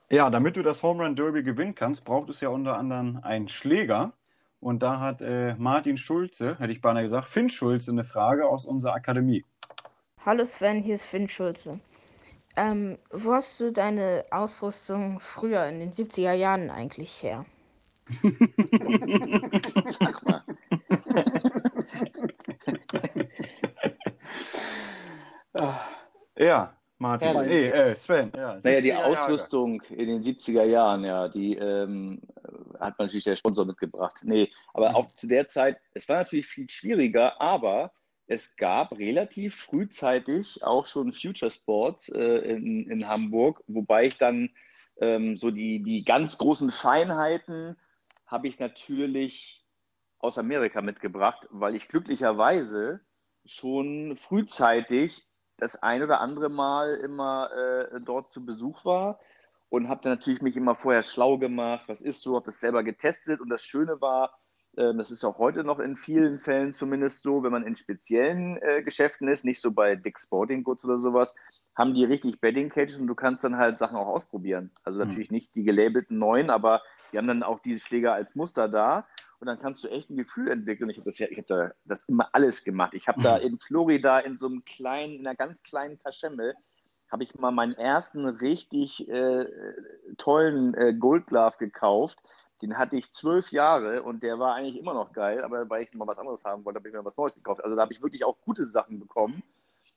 Ja, 0.10 0.30
damit 0.30 0.56
du 0.56 0.64
das 0.64 0.84
Home 0.84 1.04
Run 1.04 1.18
Derby 1.18 1.44
gewinnen 1.44 1.76
kannst, 1.76 2.06
braucht 2.06 2.30
es 2.30 2.40
ja 2.40 2.48
unter 2.48 2.78
anderem 2.78 3.20
einen 3.24 3.50
Schläger. 3.50 4.14
Und 4.62 4.82
da 4.82 5.02
hat 5.02 5.20
äh, 5.20 5.56
Martin 5.56 5.98
Schulze, 5.98 6.58
hätte 6.60 6.72
ich 6.72 6.80
beinahe 6.80 7.04
gesagt, 7.04 7.28
Finn 7.28 7.50
Schulze, 7.50 7.92
eine 7.92 8.06
Frage 8.06 8.48
aus 8.48 8.66
unserer 8.66 8.94
Akademie. 8.94 9.44
Hallo 10.26 10.46
Sven, 10.46 10.82
hier 10.82 10.96
ist 10.96 11.04
Finn 11.04 11.28
Schulze. 11.28 11.82
Ähm, 12.56 12.98
wo 13.12 13.34
hast 13.34 13.60
du 13.60 13.74
deine 13.74 14.24
Ausrüstung 14.32 15.20
früher 15.20 15.66
in 15.66 15.80
den 15.80 15.92
70er 15.92 16.32
Jahren 16.32 16.70
eigentlich 16.70 17.22
her? 17.22 17.46
Sag 20.00 20.24
mal. 20.24 20.44
Ja, 26.38 26.77
Martin. 27.00 27.30
Herrlich. 27.30 27.50
Nee, 27.50 27.68
äh, 27.70 27.96
Sven. 27.96 28.32
Ja, 28.36 28.60
Naja, 28.64 28.82
die 28.82 28.88
70er 28.92 28.94
Jahre. 28.94 29.06
Ausrüstung 29.06 29.82
in 29.90 30.08
den 30.08 30.24
70er 30.24 30.64
Jahren, 30.64 31.04
ja, 31.04 31.28
die 31.28 31.56
ähm, 31.56 32.22
hat 32.80 32.98
natürlich 33.00 33.24
der 33.24 33.36
Sponsor 33.36 33.66
mitgebracht. 33.66 34.22
Nee, 34.24 34.52
aber 34.74 34.96
auch 34.96 35.12
zu 35.14 35.28
der 35.28 35.48
Zeit, 35.48 35.78
es 35.94 36.08
war 36.10 36.18
natürlich 36.18 36.48
viel 36.48 36.70
schwieriger, 36.70 37.40
aber 37.42 37.92
es 38.26 38.56
gab 38.58 38.98
relativ 38.98 39.56
frühzeitig 39.56 40.64
auch 40.64 40.86
schon 40.86 41.14
Future 41.14 41.52
Sports 41.52 42.10
äh, 42.10 42.20
in, 42.20 42.90
in 42.90 43.08
Hamburg, 43.08 43.64
wobei 43.68 44.06
ich 44.06 44.18
dann 44.18 44.50
ähm, 45.00 45.38
so 45.38 45.52
die, 45.52 45.82
die 45.82 46.04
ganz 46.04 46.38
großen 46.38 46.72
Feinheiten 46.72 47.78
habe 48.26 48.48
ich 48.48 48.60
natürlich 48.60 49.64
aus 50.20 50.38
Amerika 50.38 50.82
mitgebracht, 50.82 51.48
weil 51.52 51.76
ich 51.76 51.88
glücklicherweise 51.88 53.02
schon 53.46 54.18
frühzeitig 54.18 55.26
das 55.58 55.82
ein 55.82 56.04
oder 56.04 56.22
andere 56.22 56.50
Mal 56.50 56.96
immer 56.96 57.50
äh, 57.52 58.00
dort 58.02 58.32
zu 58.32 58.46
Besuch 58.46 58.86
war 58.86 59.20
und 59.70 59.90
habe 59.90 60.02
dann 60.04 60.14
natürlich 60.14 60.42
mich 60.42 60.56
immer 60.56 60.76
vorher 60.76 61.04
schlau 61.04 61.38
gemacht, 61.38 61.86
was 61.88 62.02
ist 62.02 62.22
so, 62.22 62.36
habe 62.36 62.46
das 62.46 62.60
selber 62.60 62.84
getestet 62.84 63.42
und 63.42 63.50
das 63.50 63.64
Schöne 63.64 64.00
war, 64.00 64.38
ähm, 64.78 64.98
das 64.98 65.12
ist 65.12 65.26
auch 65.26 65.40
heute 65.40 65.64
noch 65.64 65.80
in 65.80 65.98
vielen 65.98 66.40
Fällen 66.40 66.74
zumindest 66.74 67.24
so, 67.24 67.44
wenn 67.44 67.52
man 67.52 67.66
in 67.66 67.76
speziellen 67.76 68.58
äh, 68.62 68.84
Geschäften 68.84 69.28
ist, 69.28 69.44
nicht 69.44 69.60
so 69.60 69.72
bei 69.72 69.96
Dick 69.96 70.20
Sporting 70.20 70.64
Goods 70.64 70.86
oder 70.86 71.00
sowas, 71.00 71.36
haben 71.76 71.94
die 71.94 72.06
richtig 72.06 72.40
Bedding 72.40 72.70
Cages 72.70 73.00
und 73.00 73.08
du 73.08 73.16
kannst 73.16 73.44
dann 73.44 73.58
halt 73.58 73.78
Sachen 73.78 73.98
auch 73.98 74.08
ausprobieren. 74.08 74.72
Also 74.84 75.00
natürlich 75.00 75.32
nicht 75.32 75.54
die 75.56 75.64
gelabelten 75.64 76.18
neuen, 76.18 76.50
aber 76.50 76.82
die 77.12 77.18
haben 77.18 77.28
dann 77.28 77.44
auch 77.44 77.60
diese 77.60 77.80
Schläger 77.80 78.14
als 78.14 78.36
Muster 78.36 78.68
da 78.68 79.08
und 79.40 79.48
dann 79.48 79.60
kannst 79.60 79.84
du 79.84 79.88
echt 79.88 80.10
ein 80.10 80.18
Gefühl 80.18 80.50
entwickeln. 80.50 80.90
Ich 80.90 80.98
habe 80.98 81.10
das 81.10 81.20
ja, 81.20 81.28
ich 81.30 81.38
habe 81.38 81.48
da 81.48 81.72
das 81.86 82.04
immer 82.04 82.30
alles 82.34 82.64
gemacht. 82.64 82.94
Ich 82.94 83.08
habe 83.08 83.22
da 83.22 83.38
in 83.38 83.60
Florida 83.60 84.20
in 84.20 84.38
so 84.38 84.48
einem 84.48 84.64
kleinen, 84.66 85.16
in 85.16 85.28
einer 85.28 85.36
ganz 85.36 85.64
kleinen 85.64 86.00
Taschemme 86.00 86.56
habe 87.12 87.24
ich 87.24 87.36
mal 87.36 87.52
meinen 87.52 87.74
ersten 87.74 88.28
richtig 88.28 89.08
äh, 89.08 89.46
tollen 90.18 90.74
äh, 90.74 90.94
Gold 90.94 91.28
Glove 91.28 91.58
gekauft. 91.58 92.20
Den 92.62 92.78
hatte 92.78 92.98
ich 92.98 93.14
zwölf 93.14 93.52
Jahre 93.52 94.04
und 94.04 94.24
der 94.24 94.40
war 94.40 94.56
eigentlich 94.56 94.78
immer 94.78 94.94
noch 94.94 95.14
geil, 95.14 95.44
aber 95.44 95.70
weil 95.70 95.84
ich 95.84 95.94
mal 95.94 96.08
was 96.08 96.20
anderes 96.20 96.44
haben 96.44 96.66
wollte, 96.66 96.80
habe 96.80 96.90
ich 96.90 96.94
mir 96.94 97.06
was 97.06 97.16
Neues 97.16 97.36
gekauft. 97.36 97.64
Also 97.64 97.76
da 97.76 97.84
habe 97.84 97.94
ich 97.94 98.02
wirklich 98.02 98.26
auch 98.26 98.38
gute 98.42 98.66
Sachen 98.66 99.00
bekommen. 99.00 99.44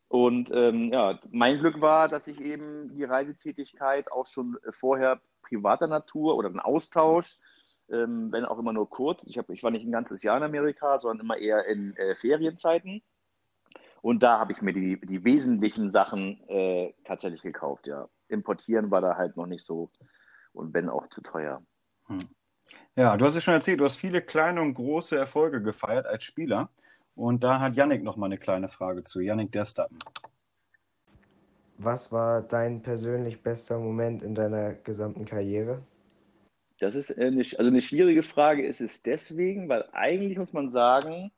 Und 0.09 0.51
ähm, 0.53 0.93
ja, 0.93 1.19
mein 1.31 1.59
Glück 1.59 1.81
war, 1.81 2.09
dass 2.09 2.27
ich 2.27 2.41
eben 2.41 2.93
die 2.95 3.05
Reisetätigkeit 3.05 4.13
auch 4.13 4.27
schon 4.27 4.59
vorher 4.71 5.21
privater 5.43 5.87
Natur 5.87 6.37
oder 6.37 6.49
ein 6.49 6.61
Austausch, 6.61 7.39
ähm, 7.91 8.33
wenn 8.33 8.45
auch 8.45 8.59
immer 8.59 8.73
nur 8.73 8.89
kurz. 8.89 9.25
Ich, 9.25 9.39
hab, 9.39 9.51
ich 9.51 9.63
war 9.63 9.71
nicht 9.71 9.85
ein 9.85 9.93
ganzes 9.93 10.23
Jahr 10.23 10.37
in 10.37 10.43
Amerika, 10.43 10.99
sondern 10.99 11.27
immer 11.27 11.39
eher 11.39 11.67
in 11.67 11.97
äh, 11.97 12.15
Ferienzeiten. 12.15 13.03
Und 14.03 14.23
da 14.23 14.39
habe 14.39 14.53
ich 14.53 14.63
mir 14.63 14.73
die, 14.73 15.01
die 15.01 15.25
wesentlichen 15.25 15.91
Sachen 15.91 16.43
äh, 16.49 16.95
tatsächlich 17.05 17.43
gekauft, 17.43 17.87
ja. 17.87 18.09
Importieren 18.29 18.91
war 18.91 19.01
da 19.01 19.17
halt 19.17 19.37
noch 19.37 19.47
nicht 19.47 19.65
so 19.65 19.91
und 20.53 20.73
wenn 20.73 20.89
auch 20.89 21.09
zu 21.09 21.21
teuer. 21.21 21.63
Hm. 22.07 22.21
Ja, 22.97 23.17
du 23.17 23.25
hast 23.25 23.35
es 23.35 23.43
schon 23.43 23.55
erzählt, 23.55 23.81
du 23.81 23.85
hast 23.85 23.97
viele 23.97 24.23
kleine 24.23 24.63
und 24.63 24.75
große 24.75 25.17
Erfolge 25.17 25.63
gefeiert 25.63 26.07
als 26.07 26.25
Spieler. 26.25 26.71
Und 27.15 27.43
da 27.43 27.61
hat 27.61 27.75
Yannick 27.75 28.03
noch 28.03 28.17
mal 28.17 28.27
eine 28.27 28.39
kleine 28.39 28.69
Frage 28.69 29.05
zu. 29.05 29.21
Yannick 29.21 29.53
Derstappen. 29.53 29.99
Was 31.79 32.13
war 32.13 32.43
dein 32.43 32.83
persönlich 32.83 33.43
bester 33.43 33.79
Moment 33.79 34.23
in 34.23 34.35
deiner 34.35 34.75
gesamten 34.75 35.25
Karriere? 35.25 35.83
Das 36.81 36.95
ist 36.95 37.17
eine, 37.17 37.41
also 37.41 37.57
eine 37.69 37.83
schwierige 37.83 38.23
Frage 38.23 38.67
ist 38.67 38.81
es 38.81 39.03
deswegen, 39.03 39.69
weil 39.69 39.87
eigentlich 39.93 40.39
muss 40.39 40.55
man 40.55 40.71
sagen, 40.71 41.31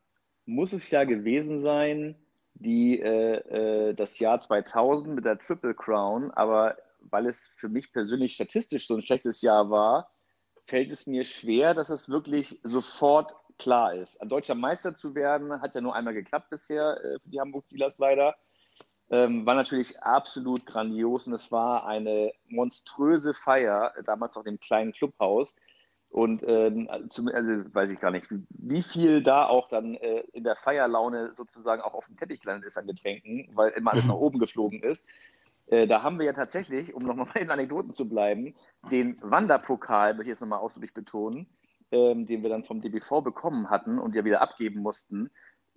muss 0.45 0.71
es 0.71 0.89
ja 0.89 1.03
gewesen 1.03 1.59
sein, 1.59 2.15
die 2.53 2.99
äh, 2.99 3.89
äh, 3.89 3.93
das 3.93 4.19
Jahr 4.19 4.39
2000 4.39 5.13
mit 5.13 5.25
der 5.25 5.37
Triple 5.39 5.75
Crown, 5.75 6.31
aber 6.31 6.77
weil 7.01 7.25
es 7.25 7.47
für 7.55 7.67
mich 7.67 7.91
persönlich 7.91 8.35
statistisch 8.35 8.87
so 8.87 8.95
ein 8.95 9.01
schlechtes 9.01 9.41
Jahr 9.41 9.69
war, 9.69 10.11
fällt 10.65 10.91
es 10.91 11.07
mir 11.07 11.25
schwer, 11.25 11.73
dass 11.73 11.89
es 11.89 12.07
wirklich 12.07 12.61
sofort 12.63 13.35
klar 13.57 13.95
ist. 13.95 14.21
Ein 14.21 14.29
deutscher 14.29 14.55
Meister 14.55 14.95
zu 14.95 15.13
werden, 15.13 15.61
hat 15.61 15.75
ja 15.75 15.81
nur 15.81 15.93
einmal 15.93 16.13
geklappt 16.13 16.49
bisher 16.51 17.03
äh, 17.03 17.19
für 17.19 17.29
die 17.29 17.41
Hamburg 17.41 17.65
Steelers 17.65 17.97
leider. 17.97 18.35
Ähm, 19.09 19.45
war 19.45 19.55
natürlich 19.55 20.01
absolut 20.01 20.65
grandios 20.65 21.27
und 21.27 21.33
es 21.33 21.51
war 21.51 21.85
eine 21.85 22.31
monströse 22.47 23.33
Feier, 23.33 23.93
damals 24.05 24.37
auch 24.37 24.45
im 24.45 24.59
kleinen 24.59 24.91
Clubhaus. 24.91 25.55
Und 26.09 26.43
ähm, 26.47 26.87
zum, 27.09 27.27
also 27.27 27.51
weiß 27.73 27.89
ich 27.89 27.99
gar 27.99 28.11
nicht, 28.11 28.27
wie 28.49 28.83
viel 28.83 29.23
da 29.23 29.47
auch 29.47 29.67
dann 29.67 29.95
äh, 29.95 30.19
in 30.33 30.43
der 30.43 30.55
Feierlaune 30.55 31.33
sozusagen 31.33 31.81
auch 31.81 31.95
auf 31.95 32.05
dem 32.05 32.17
Teppich 32.17 32.39
gelandet 32.39 32.67
ist 32.67 32.77
an 32.77 32.85
Getränken, 32.85 33.49
weil 33.53 33.71
immer 33.71 33.93
alles 33.93 34.05
nach 34.05 34.13
oben 34.13 34.37
geflogen 34.37 34.83
ist. 34.83 35.05
Äh, 35.67 35.87
da 35.87 36.03
haben 36.03 36.19
wir 36.19 36.27
ja 36.27 36.33
tatsächlich, 36.33 36.93
um 36.93 37.03
nochmal 37.03 37.27
bei 37.33 37.39
den 37.39 37.49
Anekdoten 37.49 37.93
zu 37.93 38.07
bleiben, 38.07 38.53
den 38.91 39.15
Wanderpokal, 39.23 40.13
möchte 40.13 40.23
ich 40.23 40.29
jetzt 40.29 40.41
nochmal 40.41 40.59
ausdrücklich 40.59 40.93
betonen, 40.93 41.47
ähm, 41.91 42.27
den 42.27 42.43
wir 42.43 42.49
dann 42.51 42.63
vom 42.63 42.79
DBV 42.79 43.21
bekommen 43.21 43.71
hatten 43.71 43.97
und 43.97 44.13
ja 44.13 44.23
wieder 44.23 44.41
abgeben 44.41 44.81
mussten. 44.81 45.31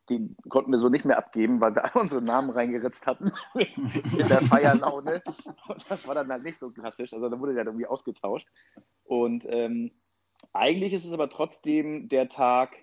Den 0.08 0.36
konnten 0.48 0.70
wir 0.70 0.78
so 0.78 0.88
nicht 0.88 1.04
mehr 1.04 1.18
abgeben, 1.18 1.60
weil 1.60 1.74
wir 1.74 1.84
alle 1.84 2.02
unsere 2.02 2.22
Namen 2.22 2.50
reingeritzt 2.50 3.06
hatten 3.06 3.32
in 3.54 4.28
der 4.28 4.42
Feierlaune. 4.42 5.22
Und 5.68 5.90
das 5.90 6.06
war 6.06 6.14
dann 6.14 6.30
halt 6.30 6.44
nicht 6.44 6.58
so 6.58 6.70
klassisch. 6.70 7.12
Also 7.12 7.28
da 7.28 7.38
wurde 7.40 7.54
der 7.54 7.66
irgendwie 7.66 7.86
ausgetauscht. 7.86 8.48
Und 9.04 9.44
ähm, 9.48 9.90
eigentlich 10.52 10.92
ist 10.92 11.04
es 11.04 11.12
aber 11.12 11.28
trotzdem 11.28 12.08
der 12.08 12.28
Tag, 12.28 12.76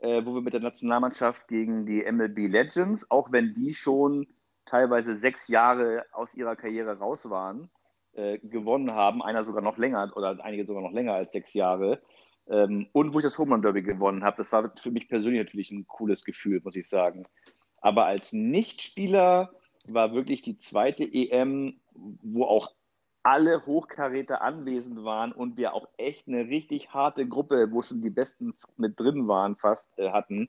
äh, 0.00 0.24
wo 0.24 0.34
wir 0.34 0.42
mit 0.42 0.54
der 0.54 0.60
Nationalmannschaft 0.60 1.48
gegen 1.48 1.86
die 1.86 2.04
MLB 2.10 2.48
Legends, 2.48 3.10
auch 3.10 3.32
wenn 3.32 3.54
die 3.54 3.74
schon 3.74 4.26
teilweise 4.64 5.16
sechs 5.16 5.48
Jahre 5.48 6.04
aus 6.12 6.34
ihrer 6.34 6.56
Karriere 6.56 6.98
raus 6.98 7.28
waren, 7.28 7.70
äh, 8.12 8.38
gewonnen 8.38 8.92
haben. 8.92 9.22
Einer 9.22 9.44
sogar 9.44 9.62
noch 9.62 9.78
länger 9.78 10.12
oder 10.16 10.38
einige 10.44 10.66
sogar 10.66 10.82
noch 10.82 10.92
länger 10.92 11.14
als 11.14 11.32
sechs 11.32 11.54
Jahre. 11.54 12.00
Ähm, 12.50 12.88
und 12.92 13.14
wo 13.14 13.18
ich 13.18 13.24
das 13.24 13.38
Home 13.38 13.52
Run 13.52 13.62
Derby 13.62 13.82
gewonnen 13.82 14.24
habe. 14.24 14.38
Das 14.38 14.52
war 14.52 14.72
für 14.76 14.90
mich 14.90 15.08
persönlich 15.08 15.44
natürlich 15.44 15.70
ein 15.70 15.86
cooles 15.86 16.24
Gefühl, 16.24 16.60
muss 16.64 16.76
ich 16.76 16.88
sagen. 16.88 17.26
Aber 17.80 18.06
als 18.06 18.32
Nichtspieler 18.32 19.52
war 19.86 20.12
wirklich 20.12 20.42
die 20.42 20.58
zweite 20.58 21.04
EM, 21.04 21.80
wo 21.94 22.44
auch 22.44 22.72
alle 23.22 23.64
Hochkaräter 23.66 24.42
anwesend 24.42 25.04
waren 25.04 25.32
und 25.32 25.56
wir 25.56 25.74
auch 25.74 25.88
echt 25.96 26.26
eine 26.26 26.46
richtig 26.46 26.92
harte 26.92 27.26
Gruppe, 27.26 27.68
wo 27.70 27.82
schon 27.82 28.02
die 28.02 28.10
Besten 28.10 28.54
mit 28.76 28.98
drin 28.98 29.28
waren, 29.28 29.56
fast 29.56 29.96
äh, 29.98 30.10
hatten. 30.10 30.48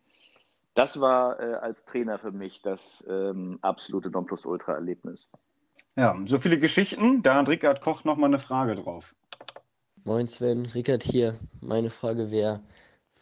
Das 0.73 1.01
war 1.01 1.39
äh, 1.39 1.55
als 1.55 1.83
Trainer 1.83 2.17
für 2.17 2.31
mich 2.31 2.61
das 2.61 3.05
ähm, 3.09 3.59
absolute 3.61 4.09
Nonplusultra-Erlebnis. 4.09 5.29
Ja, 5.97 6.17
so 6.25 6.39
viele 6.39 6.59
Geschichten. 6.59 7.21
Da 7.23 7.35
hat 7.35 7.49
Rickard 7.49 7.81
Koch 7.81 8.05
nochmal 8.05 8.29
eine 8.29 8.39
Frage 8.39 8.75
drauf. 8.75 9.13
Moin 10.03 10.27
Sven, 10.27 10.65
Rickard 10.65 11.03
hier. 11.03 11.37
Meine 11.61 11.91
Frage 11.91 12.31
wäre, 12.31 12.59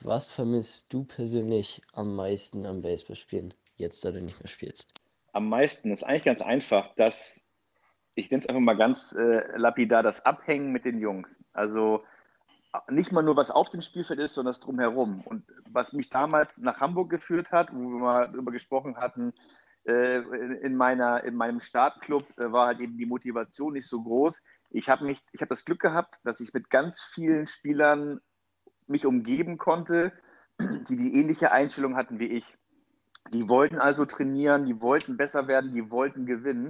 was 0.02 0.32
vermisst 0.32 0.94
du 0.94 1.04
persönlich 1.04 1.82
am 1.94 2.16
meisten 2.16 2.66
am 2.66 2.82
Baseballspielen, 2.82 3.54
jetzt 3.76 4.06
da 4.06 4.12
du 4.12 4.22
nicht 4.22 4.40
mehr 4.40 4.48
spielst? 4.48 4.94
Am 5.34 5.50
meisten 5.50 5.92
ist 5.92 6.04
eigentlich 6.04 6.24
ganz 6.24 6.42
einfach, 6.42 6.96
dass 6.96 7.46
ich 8.16 8.32
nenne 8.32 8.42
es 8.42 8.48
einfach 8.48 8.62
mal 8.62 8.78
ganz 8.78 9.14
äh, 9.14 9.58
lapidar, 9.58 10.04
das 10.04 10.26
Abhängen 10.26 10.72
mit 10.72 10.86
den 10.86 11.00
Jungs. 11.00 11.38
Also 11.52 12.04
nicht 12.90 13.12
mal 13.12 13.24
nur, 13.24 13.36
was 13.36 13.52
auf 13.52 13.70
dem 13.70 13.82
Spielfeld 13.82 14.20
ist, 14.20 14.36
sondern 14.36 14.54
das 14.54 14.62
drumherum. 14.62 15.22
Und 15.22 15.44
was 15.70 15.92
mich 15.92 16.10
damals 16.10 16.60
nach 16.60 16.80
Hamburg 16.80 17.10
geführt 17.10 17.52
hat, 17.52 17.74
wo 17.74 17.78
wir 17.78 18.00
mal 18.00 18.28
darüber 18.32 18.52
gesprochen 18.52 18.96
hatten, 18.96 19.34
äh, 19.86 20.20
in, 20.62 20.76
meiner, 20.76 21.24
in 21.24 21.36
meinem 21.36 21.60
Startclub 21.60 22.24
äh, 22.38 22.52
war 22.52 22.68
halt 22.68 22.80
eben 22.80 22.98
die 22.98 23.06
Motivation 23.06 23.74
nicht 23.74 23.88
so 23.88 24.02
groß. 24.02 24.42
Ich 24.70 24.90
habe 24.90 25.08
habe 25.08 25.48
das 25.48 25.66
Glück 25.66 25.80
gehabt, 25.80 26.20
dass 26.24 26.40
ich 26.40 26.54
mit 26.54 26.70
ganz 26.70 27.02
vielen 27.02 27.48
Spielern 27.48 28.22
mich 28.88 29.06
umgeben 29.06 29.58
konnte, 29.58 30.12
die 30.60 30.96
die 30.96 31.16
ähnliche 31.16 31.52
Einstellung 31.52 31.96
hatten 31.96 32.20
wie 32.20 32.28
ich. 32.28 32.46
Die 33.34 33.48
wollten 33.48 33.80
also 33.80 34.06
trainieren, 34.06 34.66
die 34.66 34.82
wollten 34.82 35.18
besser 35.18 35.48
werden, 35.48 35.74
die 35.74 35.92
wollten 35.92 36.26
gewinnen. 36.26 36.68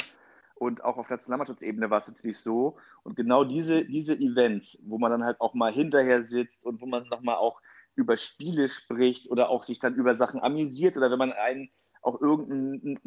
Und 0.55 0.83
auch 0.83 0.97
auf 0.97 1.09
Nationalmannschaftsebene 1.09 1.89
war 1.89 1.99
es 1.99 2.07
natürlich 2.09 2.39
so. 2.39 2.77
Und 3.03 3.15
genau 3.15 3.45
diese, 3.45 3.85
diese 3.85 4.13
Events, 4.15 4.77
wo 4.83 4.97
man 4.97 5.11
dann 5.11 5.23
halt 5.23 5.39
auch 5.39 5.53
mal 5.53 5.71
hinterher 5.71 6.23
sitzt 6.23 6.65
und 6.65 6.81
wo 6.81 6.85
man 6.85 7.07
nochmal 7.07 7.35
auch 7.35 7.61
über 7.95 8.17
Spiele 8.17 8.67
spricht 8.67 9.29
oder 9.29 9.49
auch 9.49 9.63
sich 9.63 9.79
dann 9.79 9.95
über 9.95 10.15
Sachen 10.15 10.41
amüsiert 10.41 10.97
oder 10.97 11.11
wenn 11.11 11.17
man 11.17 11.31
einen 11.31 11.69
auch 12.01 12.19
irgendeinen 12.21 12.99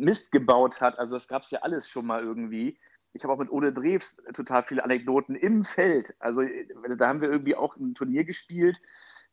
Mist 0.00 0.32
gebaut 0.32 0.80
hat. 0.80 0.98
Also 0.98 1.14
das 1.14 1.28
gab 1.28 1.42
es 1.42 1.50
ja 1.50 1.60
alles 1.60 1.88
schon 1.88 2.06
mal 2.06 2.22
irgendwie. 2.22 2.78
Ich 3.12 3.24
habe 3.24 3.32
auch 3.32 3.38
mit 3.38 3.50
Ole 3.50 3.72
Drews 3.72 4.18
total 4.34 4.62
viele 4.62 4.84
Anekdoten 4.84 5.34
im 5.34 5.64
Feld. 5.64 6.14
Also 6.18 6.42
da 6.96 7.08
haben 7.08 7.20
wir 7.20 7.30
irgendwie 7.30 7.56
auch 7.56 7.76
ein 7.76 7.94
Turnier 7.94 8.24
gespielt 8.24 8.80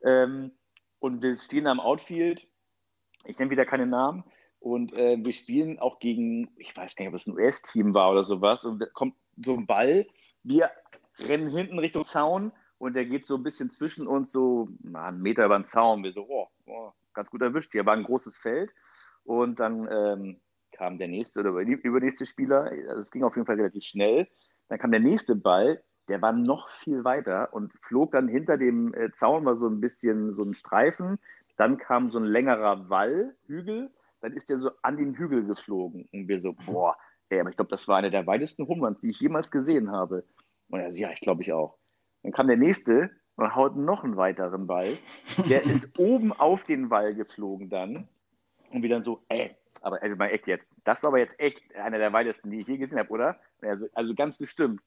ähm, 0.03 0.51
und 0.99 1.21
wir 1.21 1.38
stehen 1.38 1.67
am 1.67 1.80
Outfield. 1.80 2.49
Ich 3.26 3.38
nenne 3.38 3.51
wieder 3.51 3.65
keine 3.65 3.86
Namen. 3.86 4.23
Und 4.59 4.93
äh, 4.93 5.17
wir 5.19 5.34
spielen 5.34 5.78
auch 5.78 5.99
gegen, 5.99 6.49
ich 6.57 6.76
weiß 6.76 6.95
gar 6.95 7.05
nicht, 7.05 7.13
ob 7.13 7.19
es 7.19 7.28
ein 7.28 7.36
US-Team 7.36 7.93
war 7.93 8.11
oder 8.11 8.23
sowas. 8.23 8.65
Und 8.65 8.80
da 8.80 8.88
kommt 8.88 9.15
so 9.43 9.53
ein 9.53 9.67
Ball. 9.67 10.07
Wir 10.41 10.71
rennen 11.19 11.47
hinten 11.47 11.78
Richtung 11.78 12.05
Zaun 12.05 12.51
und 12.78 12.95
der 12.95 13.05
geht 13.05 13.26
so 13.26 13.36
ein 13.36 13.43
bisschen 13.43 13.69
zwischen 13.69 14.07
uns, 14.07 14.32
so 14.32 14.69
na, 14.82 15.07
einen 15.07 15.21
Meter 15.21 15.45
über 15.45 15.57
den 15.57 15.65
Zaun. 15.65 16.03
Wir 16.03 16.13
so, 16.13 16.26
oh, 16.28 16.47
oh, 16.65 16.91
ganz 17.13 17.30
gut 17.30 17.41
erwischt. 17.41 17.73
Hier 17.73 17.86
war 17.86 17.93
ein 17.93 18.03
großes 18.03 18.38
Feld. 18.38 18.73
Und 19.23 19.59
dann 19.59 19.88
ähm, 19.91 20.41
kam 20.78 20.97
der 20.97 21.07
nächste 21.07 21.41
oder 21.41 21.51
übernächste 21.51 22.26
Spieler. 22.26 22.71
Also 22.89 22.99
es 22.99 23.11
ging 23.11 23.23
auf 23.23 23.36
jeden 23.36 23.45
Fall 23.45 23.55
relativ 23.55 23.84
schnell. 23.84 24.28
Dann 24.69 24.80
kam 24.80 24.91
der 24.91 24.99
nächste 24.99 25.36
Ball, 25.36 25.84
der 26.07 26.21
war 26.21 26.32
noch 26.32 26.69
viel 26.69 27.03
weiter 27.03 27.53
und 27.53 27.73
flog 27.82 28.11
dann 28.11 28.28
hinter 28.28 28.57
dem 28.57 28.93
äh, 28.93 29.11
Zaun 29.11 29.43
mal 29.43 29.55
so 29.55 29.67
ein 29.67 29.82
bisschen 29.82 30.34
so 30.34 30.43
ein 30.43 30.53
Streifen. 30.53 31.19
Dann 31.57 31.78
kam 31.78 32.09
so 32.09 32.19
ein 32.19 32.26
längerer 32.26 32.89
Wall, 32.89 33.36
Hügel 33.47 33.91
dann 34.26 34.34
ist 34.34 34.49
der 34.49 34.57
so 34.57 34.71
an 34.82 34.97
den 34.97 35.13
Hügel 35.13 35.45
geflogen. 35.45 36.09
Und 36.11 36.28
wir 36.28 36.39
so, 36.39 36.53
boah, 36.65 36.97
ey, 37.30 37.39
aber 37.39 37.51
ich 37.51 37.55
glaube, 37.55 37.69
das 37.69 37.88
war 37.88 37.97
einer 37.97 38.09
der 38.09 38.26
weitesten 38.26 38.67
Homeruns, 38.67 38.99
die 38.99 39.11
ich 39.11 39.19
jemals 39.19 39.51
gesehen 39.51 39.91
habe. 39.91 40.23
Und 40.69 40.80
er 40.80 40.91
so, 40.91 40.97
ja, 40.97 41.11
ich 41.11 41.21
glaube 41.21 41.43
ich 41.43 41.53
auch. 41.53 41.78
Dann 42.23 42.32
kam 42.32 42.47
der 42.47 42.57
nächste 42.57 43.11
und 43.36 43.55
haut 43.55 43.76
noch 43.76 44.03
einen 44.03 44.17
weiteren 44.17 44.65
Ball. 44.65 44.97
Der 45.47 45.63
ist 45.65 45.99
oben 45.99 46.34
auf 46.34 46.63
den 46.63 46.89
Wall 46.89 47.13
geflogen 47.13 47.69
dann. 47.69 48.07
Und 48.71 48.82
wir 48.82 48.89
dann 48.89 49.03
so, 49.03 49.21
ey, 49.30 49.55
aber 49.86 50.01
also 50.01 50.15
mal 50.15 50.29
echt 50.29 50.47
jetzt, 50.47 50.71
das 50.83 50.99
ist 50.99 51.05
aber 51.05 51.19
jetzt 51.19 51.39
echt 51.39 51.61
einer 51.75 51.99
der 51.99 52.11
weitesten, 52.11 52.49
die 52.49 52.59
ich 52.59 52.67
je 52.67 52.77
gesehen 52.77 52.97
habe, 52.97 53.09
oder? 53.11 53.39
Also, 53.61 53.86
also 53.93 54.15
ganz 54.15 54.38
bestimmt. 54.38 54.81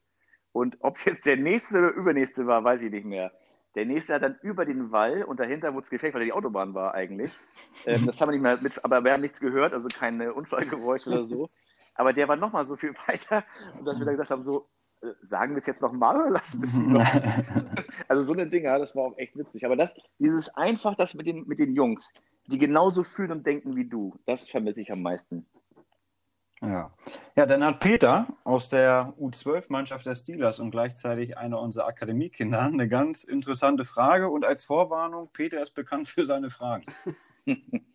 Und 0.51 0.77
ob 0.81 0.97
es 0.97 1.05
jetzt 1.05 1.25
der 1.25 1.37
nächste 1.37 1.77
oder 1.77 1.91
übernächste 1.91 2.45
war, 2.47 2.63
weiß 2.63 2.81
ich 2.81 2.91
nicht 2.91 3.05
mehr. 3.05 3.31
Der 3.75 3.85
nächste 3.85 4.15
hat 4.15 4.23
dann 4.23 4.37
über 4.41 4.65
den 4.65 4.91
Wall 4.91 5.23
und 5.23 5.39
dahinter 5.39 5.73
wurde 5.73 5.85
es 5.85 5.89
gefällt, 5.89 6.13
weil 6.13 6.23
er 6.23 6.25
die 6.25 6.33
Autobahn 6.33 6.73
war 6.73 6.95
eigentlich. 6.95 7.31
Ähm, 7.85 8.07
das 8.07 8.19
haben 8.19 8.27
wir 8.27 8.33
nicht 8.33 8.41
mehr 8.41 8.57
mit, 8.61 8.83
aber 8.83 9.01
wir 9.03 9.13
haben 9.13 9.21
nichts 9.21 9.39
gehört, 9.39 9.73
also 9.73 9.87
keine 9.87 10.33
Unfallgeräusche 10.33 11.09
oder 11.11 11.23
so. 11.23 11.49
Aber 11.95 12.11
der 12.11 12.27
war 12.27 12.35
nochmal 12.35 12.67
so 12.67 12.75
viel 12.75 12.93
weiter, 13.07 13.45
und 13.77 13.85
dass 13.85 13.99
wir 13.99 14.05
dann 14.05 14.15
gesagt 14.15 14.31
haben, 14.31 14.43
so, 14.43 14.67
äh, 15.01 15.07
sagen 15.21 15.53
wir 15.53 15.59
es 15.59 15.67
jetzt 15.67 15.81
nochmal 15.81 16.17
oder 16.17 16.29
lassen 16.31 16.61
wir 16.61 16.67
es 16.67 16.75
lieber? 16.75 17.75
also 18.09 18.23
so 18.25 18.33
eine 18.33 18.47
Dinger, 18.47 18.79
das 18.79 18.93
war 18.97 19.03
auch 19.03 19.17
echt 19.17 19.37
witzig. 19.37 19.65
Aber 19.65 19.77
das, 19.77 19.95
dieses 20.17 20.53
einfach 20.57 20.95
das 20.95 21.13
mit 21.13 21.25
den, 21.25 21.47
mit 21.47 21.59
den 21.59 21.73
Jungs, 21.73 22.11
die 22.49 22.57
genauso 22.57 23.03
fühlen 23.03 23.31
und 23.31 23.45
denken 23.45 23.75
wie 23.75 23.85
du, 23.85 24.15
das 24.25 24.49
vermisse 24.49 24.81
ich 24.81 24.91
am 24.91 25.01
meisten. 25.01 25.45
Ja. 26.61 26.91
ja, 27.37 27.45
dann 27.45 27.63
hat 27.63 27.79
Peter 27.79 28.27
aus 28.43 28.67
der 28.67 29.13
U12-Mannschaft 29.17 30.05
der 30.05 30.15
Steelers 30.15 30.59
und 30.59 30.71
gleichzeitig 30.71 31.37
einer 31.37 31.61
unserer 31.61 31.87
Akademiekinder 31.87 32.63
eine 32.63 32.89
ganz 32.89 33.23
interessante 33.23 33.85
Frage. 33.85 34.29
Und 34.29 34.43
als 34.43 34.65
Vorwarnung, 34.65 35.29
Peter 35.31 35.61
ist 35.61 35.71
bekannt 35.71 36.09
für 36.09 36.25
seine 36.25 36.49
Fragen. 36.49 36.85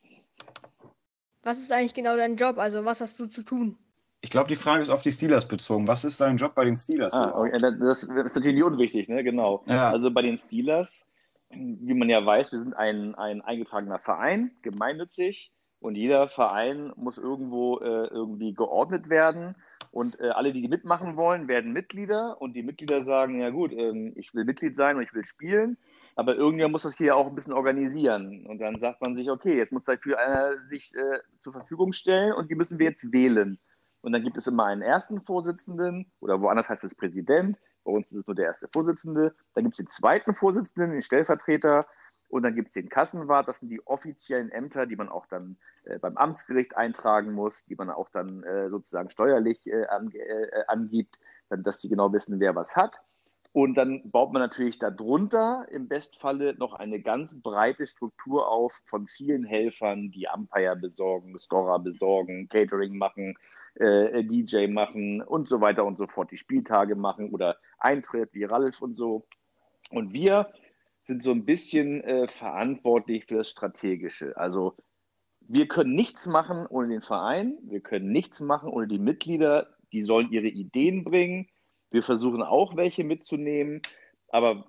Was 1.43 1.59
ist 1.59 1.73
eigentlich 1.73 1.93
genau 1.93 2.17
dein 2.17 2.37
Job? 2.37 2.57
Also, 2.57 2.87
was 2.87 3.03
hast 3.03 3.21
du 3.21 3.27
zu 3.27 3.45
tun? 3.45 3.77
Ich 4.23 4.31
glaube, 4.31 4.49
die 4.49 4.57
Frage 4.57 4.83
ist 4.83 4.89
auf 4.89 5.03
die 5.03 5.13
Steelers 5.13 5.47
bezogen. 5.47 5.87
Was 5.87 6.03
ist 6.03 6.19
dein 6.19 6.39
Job 6.39 6.55
bei 6.55 6.65
den 6.65 6.75
Steelers? 6.75 7.13
Ah, 7.13 7.39
okay. 7.39 7.59
Das 7.61 8.03
ist 8.03 8.09
natürlich 8.35 8.65
unwichtig, 8.65 9.11
ne? 9.11 9.23
Genau. 9.23 9.63
Ja. 9.67 9.91
Also 9.91 10.11
bei 10.11 10.23
den 10.23 10.39
Steelers, 10.39 11.05
wie 11.57 11.95
man 11.95 12.09
ja 12.09 12.25
weiß, 12.25 12.53
wir 12.53 12.59
sind 12.59 12.75
ein, 12.75 13.15
ein 13.15 13.41
eingetragener 13.43 13.99
Verein, 13.99 14.53
gemeinnützig 14.63 15.55
und 15.85 15.97
jeder 15.97 16.29
Verein 16.29 16.95
muss 16.97 17.19
irgendwo 17.19 17.79
äh, 17.81 18.07
irgendwie 18.07 18.55
geordnet 18.55 19.11
werden. 19.11 19.55
Und 19.91 20.19
äh, 20.19 20.31
alle, 20.31 20.55
die 20.55 20.67
mitmachen 20.67 21.19
wollen, 21.19 21.47
werden 21.47 21.75
Mitglieder. 21.75 22.41
Und 22.41 22.55
die 22.55 22.63
Mitglieder 22.63 23.05
sagen, 23.05 23.39
ja 23.39 23.51
gut, 23.51 23.71
ähm, 23.71 24.15
ich 24.17 24.33
will 24.33 24.47
Mitglied 24.47 24.75
sein 24.75 24.97
und 24.97 25.03
ich 25.03 25.13
will 25.13 25.27
spielen. 25.27 25.77
Aber 26.17 26.37
irgendwer 26.37 26.71
muss 26.71 26.85
das 26.85 26.97
hier 26.97 27.15
auch 27.15 27.27
ein 27.27 27.35
bisschen 27.35 27.53
organisieren. 27.53 28.47
Und 28.47 28.61
dann 28.61 28.79
sagt 28.79 29.03
man 29.03 29.15
sich, 29.15 29.31
okay, 29.31 29.59
jetzt 29.59 29.73
muss 29.73 29.85
dafür 29.85 30.19
einer 30.19 30.57
sich 30.69 30.95
äh, 30.95 31.19
zur 31.39 31.53
Verfügung 31.53 31.93
stellen 31.93 32.33
und 32.33 32.51
die 32.51 32.55
müssen 32.55 32.79
wir 32.79 32.87
jetzt 32.87 33.13
wählen. 33.13 33.59
Und 34.01 34.13
dann 34.13 34.23
gibt 34.23 34.39
es 34.39 34.47
immer 34.47 34.65
einen 34.65 34.81
ersten 34.81 35.21
Vorsitzenden 35.21 36.11
oder 36.21 36.41
woanders 36.41 36.71
heißt 36.71 36.85
es 36.85 36.95
Präsident. 36.95 37.59
Bei 37.85 37.93
uns 37.93 38.11
ist 38.11 38.19
es 38.19 38.27
nur 38.27 38.35
der 38.35 38.47
erste 38.47 38.69
Vorsitzende. 38.69 39.35
Dann 39.55 39.65
gibt 39.65 39.75
es 39.75 39.79
den 39.79 39.91
zweiten 39.91 40.35
Vorsitzenden, 40.35 40.93
den 40.93 41.03
Stellvertreter. 41.03 41.87
Und 42.29 42.43
dann 42.43 42.55
gibt 42.55 42.69
es 42.69 42.75
den 42.75 42.89
Kassenwart, 42.89 43.47
das 43.47 43.61
sind 43.61 43.69
die 43.69 43.87
offiziellen 43.87 44.51
Ämter, 44.51 44.87
die 44.87 44.97
man 44.97 45.09
auch 45.09 45.27
dann 45.27 45.57
äh, 45.85 45.99
beim 45.99 46.17
Amtsgericht 46.17 46.77
eintragen 46.77 47.33
muss, 47.33 47.65
die 47.67 47.77
man 47.77 47.91
auch 47.91 48.09
dann 48.09 48.43
äh, 48.43 48.71
sozusagen 48.71 49.11
steuerlich 49.11 49.67
äh, 49.67 49.85
an, 49.87 50.11
äh, 50.11 50.65
angibt, 50.67 51.21
dann, 51.49 51.63
dass 51.63 51.81
sie 51.81 51.89
genau 51.89 52.13
wissen, 52.13 52.41
wer 52.41 52.57
was 52.57 52.75
hat. 52.75 53.01
Und 53.53 53.75
dann 53.77 54.11
baut 54.11 54.33
man 54.33 54.43
natürlich 54.43 54.81
darunter 54.81 55.65
im 55.71 55.87
Bestfalle 55.87 56.55
noch 56.55 56.73
eine 56.73 57.01
ganz 57.01 57.41
breite 57.41 57.87
Struktur 57.87 58.49
auf 58.49 58.83
von 58.87 59.07
vielen 59.07 59.45
Helfern, 59.45 60.11
die 60.11 60.27
Umpire 60.35 60.75
besorgen, 60.75 61.39
Scorer 61.39 61.79
besorgen, 61.79 62.49
Catering 62.49 62.99
machen, 62.99 63.39
äh, 63.77 64.25
DJ 64.25 64.67
machen 64.69 65.23
und 65.23 65.49
so 65.49 65.61
weiter 65.61 65.85
und 65.85 65.97
so 65.97 66.07
fort, 66.07 66.31
die 66.31 66.37
Spieltage 66.37 66.95
machen 66.95 67.31
oder 67.31 67.57
Eintritt 67.79 68.33
wie 68.33 68.45
Ralf 68.45 68.81
und 68.83 68.95
so. 68.95 69.27
Und 69.91 70.13
wir 70.13 70.53
sind 71.01 71.23
so 71.23 71.31
ein 71.31 71.45
bisschen 71.45 72.03
äh, 72.03 72.29
verantwortlich 72.29 73.27
für 73.27 73.37
das 73.37 73.51
Strategische. 73.51 74.37
Also 74.37 74.77
wir 75.41 75.69
können 75.69 75.95
nichts 75.95 76.27
machen 76.27 76.67
ohne 76.67 76.89
den 76.89 77.03
Verein, 77.03 77.59
wir 77.63 77.81
können 77.81 78.11
nichts 78.11 78.41
machen 78.41 78.71
ohne 78.71 78.87
die 78.87 78.99
Mitglieder, 78.99 79.69
die 79.93 80.03
sollen 80.03 80.33
ihre 80.33 80.49
Ideen 80.49 81.05
bringen. 81.05 81.49
Wir 81.91 82.03
versuchen 82.03 82.43
auch 82.43 82.77
welche 82.77 83.05
mitzunehmen, 83.05 83.83
aber 84.29 84.67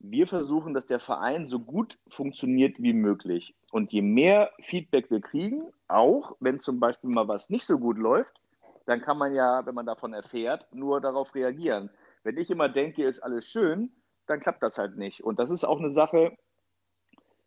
wir 0.00 0.26
versuchen, 0.26 0.74
dass 0.74 0.86
der 0.86 1.00
Verein 1.00 1.46
so 1.46 1.58
gut 1.58 1.98
funktioniert 2.08 2.76
wie 2.78 2.92
möglich. 2.92 3.56
Und 3.72 3.92
je 3.92 4.02
mehr 4.02 4.52
Feedback 4.62 5.10
wir 5.10 5.20
kriegen, 5.20 5.72
auch 5.88 6.36
wenn 6.40 6.60
zum 6.60 6.78
Beispiel 6.78 7.10
mal 7.10 7.26
was 7.26 7.50
nicht 7.50 7.64
so 7.64 7.78
gut 7.78 7.98
läuft, 7.98 8.40
dann 8.88 9.02
kann 9.02 9.18
man 9.18 9.34
ja, 9.34 9.66
wenn 9.66 9.74
man 9.74 9.86
davon 9.86 10.14
erfährt, 10.14 10.66
nur 10.72 11.00
darauf 11.00 11.34
reagieren. 11.34 11.90
Wenn 12.22 12.38
ich 12.38 12.50
immer 12.50 12.70
denke, 12.70 13.04
ist 13.04 13.20
alles 13.20 13.46
schön, 13.46 13.92
dann 14.26 14.40
klappt 14.40 14.62
das 14.62 14.78
halt 14.78 14.96
nicht. 14.96 15.22
Und 15.22 15.38
das 15.38 15.50
ist 15.50 15.64
auch 15.64 15.78
eine 15.78 15.90
Sache, 15.90 16.34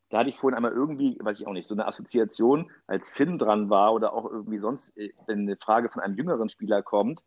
da 0.09 0.19
hatte 0.19 0.29
ich 0.29 0.37
vorhin 0.37 0.55
einmal 0.55 0.73
irgendwie, 0.73 1.17
weiß 1.19 1.39
ich 1.39 1.47
auch 1.47 1.53
nicht, 1.53 1.67
so 1.67 1.73
eine 1.73 1.87
Assoziation, 1.87 2.69
als 2.85 3.09
Finn 3.09 3.39
dran 3.39 3.69
war 3.69 3.93
oder 3.93 4.13
auch 4.13 4.29
irgendwie 4.29 4.59
sonst, 4.59 4.95
äh, 4.97 5.13
wenn 5.25 5.39
eine 5.39 5.57
Frage 5.57 5.89
von 5.89 6.03
einem 6.03 6.15
jüngeren 6.15 6.49
Spieler 6.49 6.83
kommt, 6.83 7.23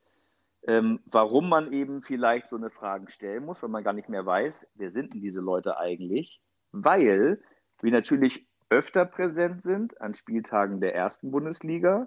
ähm, 0.66 1.00
warum 1.06 1.48
man 1.48 1.72
eben 1.72 2.02
vielleicht 2.02 2.46
so 2.46 2.56
eine 2.56 2.70
Frage 2.70 3.10
stellen 3.10 3.44
muss, 3.44 3.62
weil 3.62 3.70
man 3.70 3.82
gar 3.82 3.94
nicht 3.94 4.08
mehr 4.08 4.24
weiß, 4.24 4.68
wer 4.74 4.90
sind 4.90 5.12
denn 5.12 5.22
diese 5.22 5.40
Leute 5.40 5.78
eigentlich? 5.78 6.40
Weil 6.72 7.42
wir 7.80 7.92
natürlich 7.92 8.46
öfter 8.70 9.06
präsent 9.06 9.62
sind 9.62 10.00
an 10.00 10.14
Spieltagen 10.14 10.80
der 10.80 10.94
ersten 10.94 11.30
Bundesliga. 11.30 12.06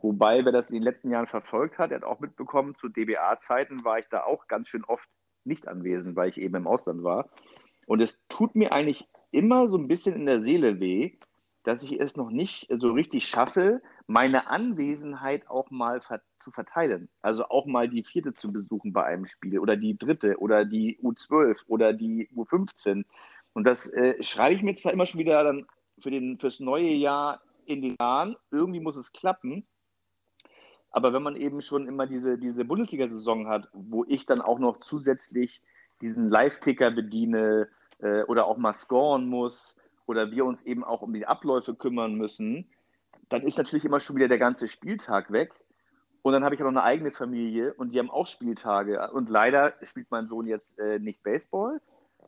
Wobei, 0.00 0.44
wer 0.44 0.52
das 0.52 0.70
in 0.70 0.74
den 0.74 0.82
letzten 0.82 1.10
Jahren 1.10 1.26
verfolgt 1.26 1.78
hat, 1.78 1.90
er 1.90 1.96
hat 1.96 2.04
auch 2.04 2.20
mitbekommen, 2.20 2.76
zu 2.76 2.88
DBA-Zeiten 2.88 3.84
war 3.84 3.98
ich 3.98 4.06
da 4.08 4.22
auch 4.22 4.46
ganz 4.46 4.68
schön 4.68 4.84
oft 4.84 5.08
nicht 5.44 5.66
anwesend, 5.66 6.14
weil 6.14 6.28
ich 6.28 6.40
eben 6.40 6.54
im 6.54 6.66
Ausland 6.66 7.02
war. 7.02 7.28
Und 7.86 8.00
es 8.00 8.20
tut 8.28 8.54
mir 8.54 8.72
eigentlich 8.72 9.08
immer 9.30 9.66
so 9.66 9.76
ein 9.76 9.88
bisschen 9.88 10.14
in 10.14 10.26
der 10.26 10.42
Seele 10.42 10.78
weh, 10.78 11.16
dass 11.64 11.82
ich 11.82 12.00
es 12.00 12.16
noch 12.16 12.30
nicht 12.30 12.68
so 12.78 12.92
richtig 12.92 13.26
schaffe, 13.26 13.82
meine 14.06 14.48
Anwesenheit 14.48 15.48
auch 15.50 15.70
mal 15.70 16.00
ver 16.00 16.22
zu 16.38 16.50
verteilen. 16.50 17.08
Also 17.20 17.46
auch 17.46 17.66
mal 17.66 17.88
die 17.88 18.04
vierte 18.04 18.32
zu 18.32 18.52
besuchen 18.52 18.92
bei 18.92 19.04
einem 19.04 19.26
Spiel 19.26 19.58
oder 19.58 19.76
die 19.76 19.98
dritte 19.98 20.38
oder 20.38 20.64
die 20.64 20.98
U12 21.02 21.58
oder 21.66 21.92
die 21.92 22.28
U15. 22.34 23.04
Und 23.52 23.66
das 23.66 23.92
äh, 23.92 24.22
schreibe 24.22 24.54
ich 24.54 24.62
mir 24.62 24.74
zwar 24.76 24.92
immer 24.92 25.04
schon 25.04 25.20
wieder 25.20 25.42
dann 25.42 25.66
für 26.00 26.10
den, 26.10 26.38
fürs 26.38 26.60
neue 26.60 26.92
Jahr 26.92 27.42
in 27.66 27.82
den 27.82 27.96
Jahren. 28.00 28.36
Irgendwie 28.50 28.80
muss 28.80 28.96
es 28.96 29.12
klappen. 29.12 29.66
Aber 30.90 31.12
wenn 31.12 31.22
man 31.22 31.36
eben 31.36 31.60
schon 31.60 31.86
immer 31.86 32.06
diese, 32.06 32.38
diese 32.38 32.64
Bundesliga-Saison 32.64 33.48
hat, 33.48 33.68
wo 33.72 34.04
ich 34.04 34.26
dann 34.26 34.40
auch 34.40 34.58
noch 34.58 34.80
zusätzlich 34.80 35.62
diesen 36.00 36.28
Live-Ticker 36.28 36.90
bediene 36.90 37.68
äh, 37.98 38.22
oder 38.24 38.46
auch 38.46 38.56
mal 38.56 38.72
scoren 38.72 39.26
muss 39.26 39.76
oder 40.06 40.30
wir 40.30 40.44
uns 40.44 40.62
eben 40.62 40.84
auch 40.84 41.02
um 41.02 41.12
die 41.12 41.26
Abläufe 41.26 41.74
kümmern 41.74 42.14
müssen, 42.14 42.70
dann 43.28 43.42
ist 43.42 43.58
natürlich 43.58 43.84
immer 43.84 44.00
schon 44.00 44.16
wieder 44.16 44.28
der 44.28 44.38
ganze 44.38 44.68
Spieltag 44.68 45.30
weg. 45.30 45.52
Und 46.22 46.32
dann 46.32 46.44
habe 46.44 46.54
ich 46.54 46.60
auch 46.60 46.64
noch 46.64 46.72
eine 46.72 46.82
eigene 46.82 47.10
Familie 47.10 47.74
und 47.74 47.94
die 47.94 47.98
haben 47.98 48.10
auch 48.10 48.26
Spieltage. 48.26 49.10
Und 49.12 49.30
leider 49.30 49.74
spielt 49.82 50.10
mein 50.10 50.26
Sohn 50.26 50.46
jetzt 50.46 50.78
äh, 50.78 50.98
nicht 50.98 51.22
Baseball, 51.22 51.80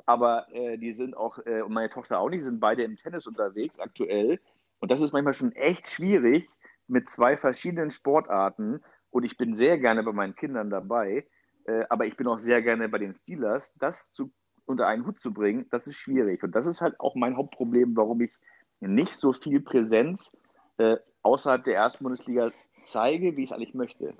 aber 0.07 0.47
äh, 0.53 0.79
die 0.79 0.93
sind 0.93 1.17
auch, 1.17 1.39
äh, 1.45 1.63
und 1.63 1.73
meine 1.73 1.89
Tochter 1.89 2.19
auch 2.19 2.29
nicht, 2.29 2.45
sind 2.45 2.61
beide 2.61 2.83
im 2.83 2.97
Tennis 2.97 3.27
unterwegs 3.27 3.79
aktuell. 3.79 4.41
Und 4.79 4.91
das 4.91 5.01
ist 5.01 5.13
manchmal 5.13 5.35
schon 5.35 5.53
echt 5.53 5.89
schwierig 5.89 6.49
mit 6.91 7.09
zwei 7.09 7.37
verschiedenen 7.37 7.91
Sportarten. 7.91 8.83
Und 9.11 9.25
ich 9.25 9.37
bin 9.37 9.57
sehr 9.57 9.79
gerne 9.79 10.03
bei 10.03 10.13
meinen 10.13 10.35
Kindern 10.35 10.71
dabei, 10.71 11.27
äh, 11.65 11.85
aber 11.89 12.07
ich 12.07 12.17
bin 12.17 12.27
auch 12.27 12.39
sehr 12.39 12.63
gerne 12.63 12.89
bei 12.89 12.99
den 12.99 13.15
Steelers. 13.15 13.75
Das 13.79 14.11
zu, 14.11 14.31
unter 14.67 14.87
einen 14.87 15.07
Hut 15.07 15.21
zu 15.21 15.33
bringen, 15.33 15.67
das 15.71 15.87
ist 15.87 15.97
schwierig. 15.97 16.43
Und 16.43 16.55
das 16.55 16.67
ist 16.67 16.81
halt 16.81 16.99
auch 17.01 17.15
mein 17.15 17.37
Hauptproblem, 17.37 17.97
warum 17.97 18.21
ich 18.21 18.33
nicht 18.81 19.17
so 19.17 19.33
viel 19.33 19.61
Präsenz 19.61 20.33
äh, 20.79 20.97
außerhalb 21.23 21.65
der 21.65 21.75
ersten 21.75 22.05
Bundesliga 22.05 22.51
zeige, 22.85 23.37
wie 23.37 23.43
ich 23.43 23.51
es 23.51 23.53
eigentlich 23.53 23.75
möchte. 23.75 24.15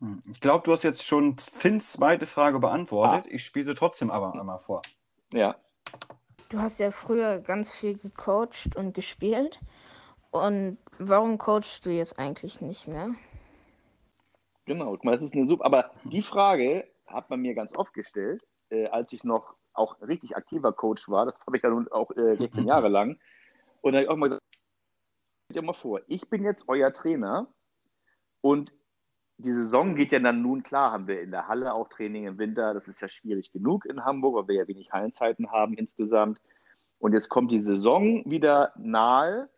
Hm. 0.00 0.20
Ich 0.30 0.40
glaube, 0.40 0.64
du 0.64 0.72
hast 0.72 0.82
jetzt 0.82 1.04
schon 1.04 1.36
Finns 1.38 1.92
zweite 1.92 2.26
Frage 2.26 2.58
beantwortet. 2.58 3.24
Ah. 3.26 3.30
Ich 3.30 3.44
spiele 3.44 3.64
sie 3.64 3.74
trotzdem 3.74 4.10
aber 4.10 4.38
einmal 4.38 4.58
vor. 4.58 4.82
Ja. 5.32 5.56
Du 6.50 6.58
hast 6.60 6.78
ja 6.78 6.90
früher 6.90 7.38
ganz 7.38 7.72
viel 7.74 7.96
gecoacht 7.96 8.76
und 8.76 8.94
gespielt. 8.94 9.60
Und 10.34 10.78
warum 10.98 11.38
coachst 11.38 11.86
du 11.86 11.90
jetzt 11.90 12.18
eigentlich 12.18 12.60
nicht 12.60 12.88
mehr? 12.88 13.14
Genau, 14.64 14.90
guck 14.90 15.04
mal, 15.04 15.12
das 15.12 15.22
ist 15.22 15.34
eine 15.34 15.46
super. 15.46 15.64
Aber 15.64 15.92
die 16.02 16.22
Frage 16.22 16.90
hat 17.06 17.30
man 17.30 17.40
mir 17.40 17.54
ganz 17.54 17.72
oft 17.76 17.94
gestellt, 17.94 18.42
äh, 18.70 18.88
als 18.88 19.12
ich 19.12 19.22
noch 19.22 19.54
auch 19.74 20.00
richtig 20.00 20.36
aktiver 20.36 20.72
Coach 20.72 21.08
war. 21.08 21.24
Das 21.24 21.38
habe 21.46 21.56
ich 21.56 21.62
ja 21.62 21.70
nun 21.70 21.86
auch 21.86 22.10
äh, 22.16 22.34
16 22.36 22.66
Jahre 22.66 22.88
lang. 22.88 23.16
Und 23.80 23.92
dann 23.92 23.94
habe 23.94 24.02
ich 24.02 24.08
auch 24.08 24.16
mal 24.16 24.26
gesagt, 24.30 24.42
dir 25.52 25.62
mal 25.62 25.72
vor, 25.72 26.00
ich 26.08 26.28
bin 26.28 26.42
jetzt 26.42 26.64
euer 26.66 26.92
Trainer 26.92 27.46
und 28.40 28.72
die 29.38 29.52
Saison 29.52 29.94
geht 29.94 30.10
ja 30.10 30.18
dann 30.18 30.42
nun 30.42 30.64
klar, 30.64 30.90
haben 30.90 31.06
wir 31.06 31.20
in 31.20 31.30
der 31.30 31.46
Halle 31.46 31.72
auch 31.72 31.88
Training 31.88 32.26
im 32.26 32.38
Winter. 32.38 32.74
Das 32.74 32.88
ist 32.88 33.00
ja 33.00 33.06
schwierig 33.06 33.52
genug 33.52 33.84
in 33.84 34.04
Hamburg, 34.04 34.34
weil 34.34 34.48
wir 34.48 34.56
ja 34.56 34.66
wenig 34.66 34.90
Hallenzeiten 34.90 35.52
haben 35.52 35.74
insgesamt. 35.74 36.40
Und 36.98 37.12
jetzt 37.12 37.28
kommt 37.28 37.52
die 37.52 37.60
Saison 37.60 38.28
wieder 38.28 38.72
nahe 38.76 39.48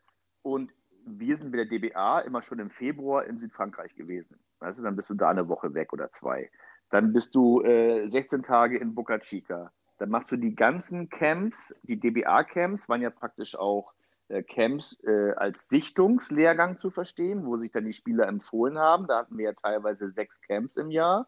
und 0.46 0.72
wir 1.04 1.36
sind 1.36 1.50
mit 1.50 1.58
der 1.58 1.66
DBA 1.66 2.20
immer 2.20 2.40
schon 2.40 2.60
im 2.60 2.70
Februar 2.70 3.24
in 3.24 3.36
Südfrankreich 3.36 3.96
gewesen. 3.96 4.38
Weißt 4.60 4.78
du, 4.78 4.84
dann 4.84 4.94
bist 4.94 5.10
du 5.10 5.14
da 5.14 5.30
eine 5.30 5.48
Woche 5.48 5.74
weg 5.74 5.92
oder 5.92 6.12
zwei. 6.12 6.50
Dann 6.90 7.12
bist 7.12 7.34
du 7.34 7.62
äh, 7.62 8.06
16 8.06 8.44
Tage 8.44 8.78
in 8.78 8.94
Boca 8.94 9.18
Chica. 9.18 9.72
Dann 9.98 10.10
machst 10.10 10.30
du 10.30 10.36
die 10.36 10.54
ganzen 10.54 11.08
Camps, 11.08 11.74
die 11.82 11.98
DBA-Camps 11.98 12.88
waren 12.88 13.02
ja 13.02 13.10
praktisch 13.10 13.58
auch 13.58 13.92
äh, 14.28 14.44
Camps 14.44 14.96
äh, 15.02 15.32
als 15.32 15.68
Sichtungslehrgang 15.68 16.78
zu 16.78 16.90
verstehen, 16.90 17.44
wo 17.44 17.56
sich 17.56 17.72
dann 17.72 17.84
die 17.84 17.92
Spieler 17.92 18.28
empfohlen 18.28 18.78
haben. 18.78 19.08
Da 19.08 19.18
hatten 19.18 19.36
wir 19.36 19.46
ja 19.46 19.52
teilweise 19.52 20.08
sechs 20.10 20.40
Camps 20.40 20.76
im 20.76 20.92
Jahr. 20.92 21.26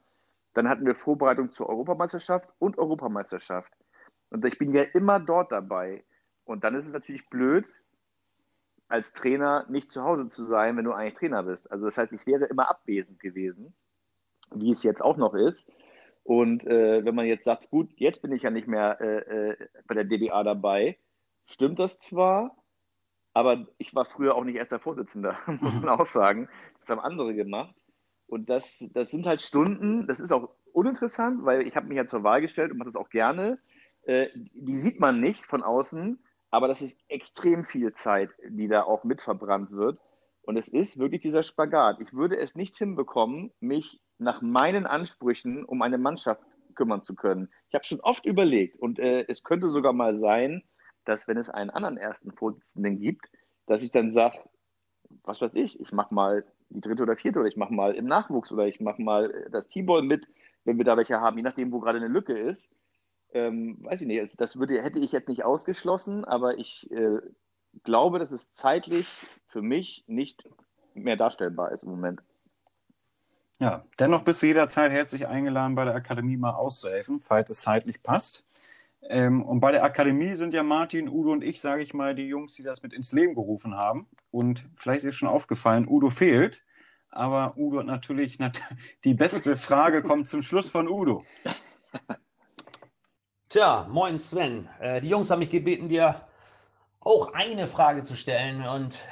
Dann 0.54 0.68
hatten 0.68 0.86
wir 0.86 0.94
Vorbereitung 0.94 1.50
zur 1.50 1.68
Europameisterschaft 1.68 2.48
und 2.60 2.78
Europameisterschaft. 2.78 3.72
Und 4.30 4.44
ich 4.44 4.58
bin 4.58 4.72
ja 4.72 4.82
immer 4.82 5.18
dort 5.18 5.50
dabei. 5.50 6.04
Und 6.44 6.62
dann 6.62 6.76
ist 6.76 6.86
es 6.86 6.92
natürlich 6.92 7.28
blöd, 7.30 7.66
als 8.88 9.12
Trainer 9.12 9.66
nicht 9.68 9.90
zu 9.90 10.02
Hause 10.02 10.28
zu 10.28 10.44
sein, 10.44 10.76
wenn 10.76 10.84
du 10.84 10.92
eigentlich 10.92 11.14
Trainer 11.14 11.42
bist. 11.42 11.70
Also 11.70 11.84
das 11.84 11.98
heißt, 11.98 12.12
ich 12.12 12.26
wäre 12.26 12.46
immer 12.46 12.68
abwesend 12.70 13.20
gewesen, 13.20 13.74
wie 14.54 14.72
es 14.72 14.82
jetzt 14.82 15.02
auch 15.02 15.16
noch 15.16 15.34
ist. 15.34 15.70
Und 16.24 16.66
äh, 16.66 17.04
wenn 17.04 17.14
man 17.14 17.26
jetzt 17.26 17.44
sagt, 17.44 17.70
gut, 17.70 17.90
jetzt 17.96 18.22
bin 18.22 18.32
ich 18.32 18.42
ja 18.42 18.50
nicht 18.50 18.66
mehr 18.66 19.00
äh, 19.00 19.50
äh 19.50 19.56
bei 19.86 19.94
der 19.94 20.04
DBA 20.04 20.42
dabei, 20.42 20.98
stimmt 21.46 21.78
das 21.78 21.98
zwar, 21.98 22.56
aber 23.32 23.66
ich 23.78 23.94
war 23.94 24.04
früher 24.04 24.34
auch 24.34 24.44
nicht 24.44 24.56
erster 24.56 24.78
Vorsitzender, 24.78 25.38
muss 25.46 25.74
man 25.80 25.88
auch 25.88 26.06
sagen. 26.06 26.48
Das 26.80 26.88
haben 26.88 27.00
andere 27.00 27.34
gemacht. 27.34 27.74
Und 28.26 28.50
das, 28.50 28.84
das 28.92 29.10
sind 29.10 29.26
halt 29.26 29.40
Stunden, 29.40 30.06
das 30.06 30.20
ist 30.20 30.32
auch 30.32 30.50
uninteressant, 30.72 31.44
weil 31.44 31.66
ich 31.66 31.76
habe 31.76 31.86
mich 31.86 31.96
ja 31.96 32.06
zur 32.06 32.24
Wahl 32.24 32.40
gestellt 32.42 32.72
und 32.72 32.78
mache 32.78 32.90
das 32.90 32.96
auch 32.96 33.08
gerne. 33.10 33.58
Äh, 34.02 34.28
die 34.54 34.78
sieht 34.78 35.00
man 35.00 35.20
nicht 35.20 35.46
von 35.46 35.62
außen, 35.62 36.18
aber 36.50 36.68
das 36.68 36.80
ist 36.82 36.98
extrem 37.08 37.64
viel 37.64 37.92
Zeit, 37.92 38.30
die 38.48 38.68
da 38.68 38.82
auch 38.82 39.04
mitverbrannt 39.04 39.70
wird. 39.70 39.98
Und 40.42 40.56
es 40.56 40.68
ist 40.68 40.98
wirklich 40.98 41.20
dieser 41.20 41.42
Spagat. 41.42 42.00
Ich 42.00 42.14
würde 42.14 42.38
es 42.38 42.54
nicht 42.54 42.76
hinbekommen, 42.76 43.52
mich 43.60 44.00
nach 44.16 44.40
meinen 44.40 44.86
Ansprüchen 44.86 45.64
um 45.64 45.82
eine 45.82 45.98
Mannschaft 45.98 46.42
kümmern 46.74 47.02
zu 47.02 47.14
können. 47.14 47.50
Ich 47.68 47.74
habe 47.74 47.84
schon 47.84 48.00
oft 48.00 48.24
überlegt 48.24 48.80
und 48.80 48.98
äh, 48.98 49.26
es 49.28 49.42
könnte 49.42 49.68
sogar 49.68 49.92
mal 49.92 50.16
sein, 50.16 50.62
dass 51.04 51.28
wenn 51.28 51.36
es 51.36 51.50
einen 51.50 51.70
anderen 51.70 51.96
ersten 51.96 52.32
Vorsitzenden 52.32 52.98
gibt, 52.98 53.26
dass 53.66 53.82
ich 53.82 53.92
dann 53.92 54.12
sage, 54.12 54.38
was 55.24 55.40
weiß 55.40 55.54
ich, 55.54 55.80
ich 55.80 55.92
mache 55.92 56.14
mal 56.14 56.44
die 56.70 56.80
dritte 56.80 57.02
oder 57.02 57.16
vierte 57.16 57.40
oder 57.40 57.48
ich 57.48 57.56
mache 57.56 57.74
mal 57.74 57.94
im 57.94 58.06
Nachwuchs 58.06 58.52
oder 58.52 58.66
ich 58.66 58.80
mache 58.80 59.02
mal 59.02 59.30
äh, 59.30 59.50
das 59.50 59.68
Teamball 59.68 60.02
mit, 60.02 60.28
wenn 60.64 60.78
wir 60.78 60.84
da 60.84 60.96
welche 60.96 61.20
haben, 61.20 61.36
je 61.36 61.42
nachdem, 61.42 61.72
wo 61.72 61.80
gerade 61.80 61.98
eine 61.98 62.08
Lücke 62.08 62.38
ist. 62.38 62.70
Ähm, 63.32 63.78
weiß 63.80 64.00
ich 64.00 64.06
nicht, 64.06 64.20
also 64.20 64.34
das 64.36 64.58
würde, 64.58 64.82
hätte 64.82 64.98
ich 64.98 65.12
jetzt 65.12 65.28
nicht 65.28 65.44
ausgeschlossen, 65.44 66.24
aber 66.24 66.58
ich 66.58 66.90
äh, 66.90 67.18
glaube, 67.84 68.18
dass 68.18 68.30
es 68.30 68.52
zeitlich 68.52 69.06
für 69.48 69.62
mich 69.62 70.04
nicht 70.06 70.48
mehr 70.94 71.16
darstellbar 71.16 71.72
ist 71.72 71.82
im 71.82 71.90
Moment. 71.90 72.22
Ja, 73.60 73.84
dennoch 73.98 74.22
bist 74.22 74.40
du 74.40 74.46
jederzeit 74.46 74.92
herzlich 74.92 75.26
eingeladen, 75.26 75.74
bei 75.74 75.84
der 75.84 75.94
Akademie 75.94 76.36
mal 76.36 76.54
auszuhelfen, 76.54 77.20
falls 77.20 77.50
es 77.50 77.62
zeitlich 77.62 78.02
passt. 78.02 78.46
Ähm, 79.02 79.42
und 79.42 79.60
bei 79.60 79.72
der 79.72 79.84
Akademie 79.84 80.34
sind 80.34 80.54
ja 80.54 80.62
Martin, 80.62 81.08
Udo 81.08 81.32
und 81.32 81.42
ich, 81.42 81.60
sage 81.60 81.82
ich 81.82 81.92
mal, 81.92 82.14
die 82.14 82.26
Jungs, 82.26 82.54
die 82.54 82.62
das 82.62 82.82
mit 82.82 82.92
ins 82.92 83.12
Leben 83.12 83.34
gerufen 83.34 83.74
haben. 83.74 84.06
Und 84.30 84.64
vielleicht 84.76 85.04
ist 85.04 85.16
schon 85.16 85.28
aufgefallen, 85.28 85.86
Udo 85.88 86.10
fehlt. 86.10 86.64
Aber 87.10 87.54
Udo 87.56 87.78
hat 87.78 87.86
natürlich, 87.86 88.38
die 89.04 89.14
beste 89.14 89.56
Frage 89.56 90.02
kommt 90.02 90.28
zum 90.28 90.42
Schluss 90.42 90.68
von 90.70 90.88
Udo. 90.88 91.24
Tja, 93.50 93.86
moin 93.88 94.18
Sven. 94.18 94.68
Äh, 94.78 95.00
die 95.00 95.08
Jungs 95.08 95.30
haben 95.30 95.38
mich 95.38 95.48
gebeten, 95.48 95.88
dir 95.88 96.16
auch 97.00 97.32
eine 97.32 97.66
Frage 97.66 98.02
zu 98.02 98.14
stellen. 98.14 98.62
Und 98.68 99.08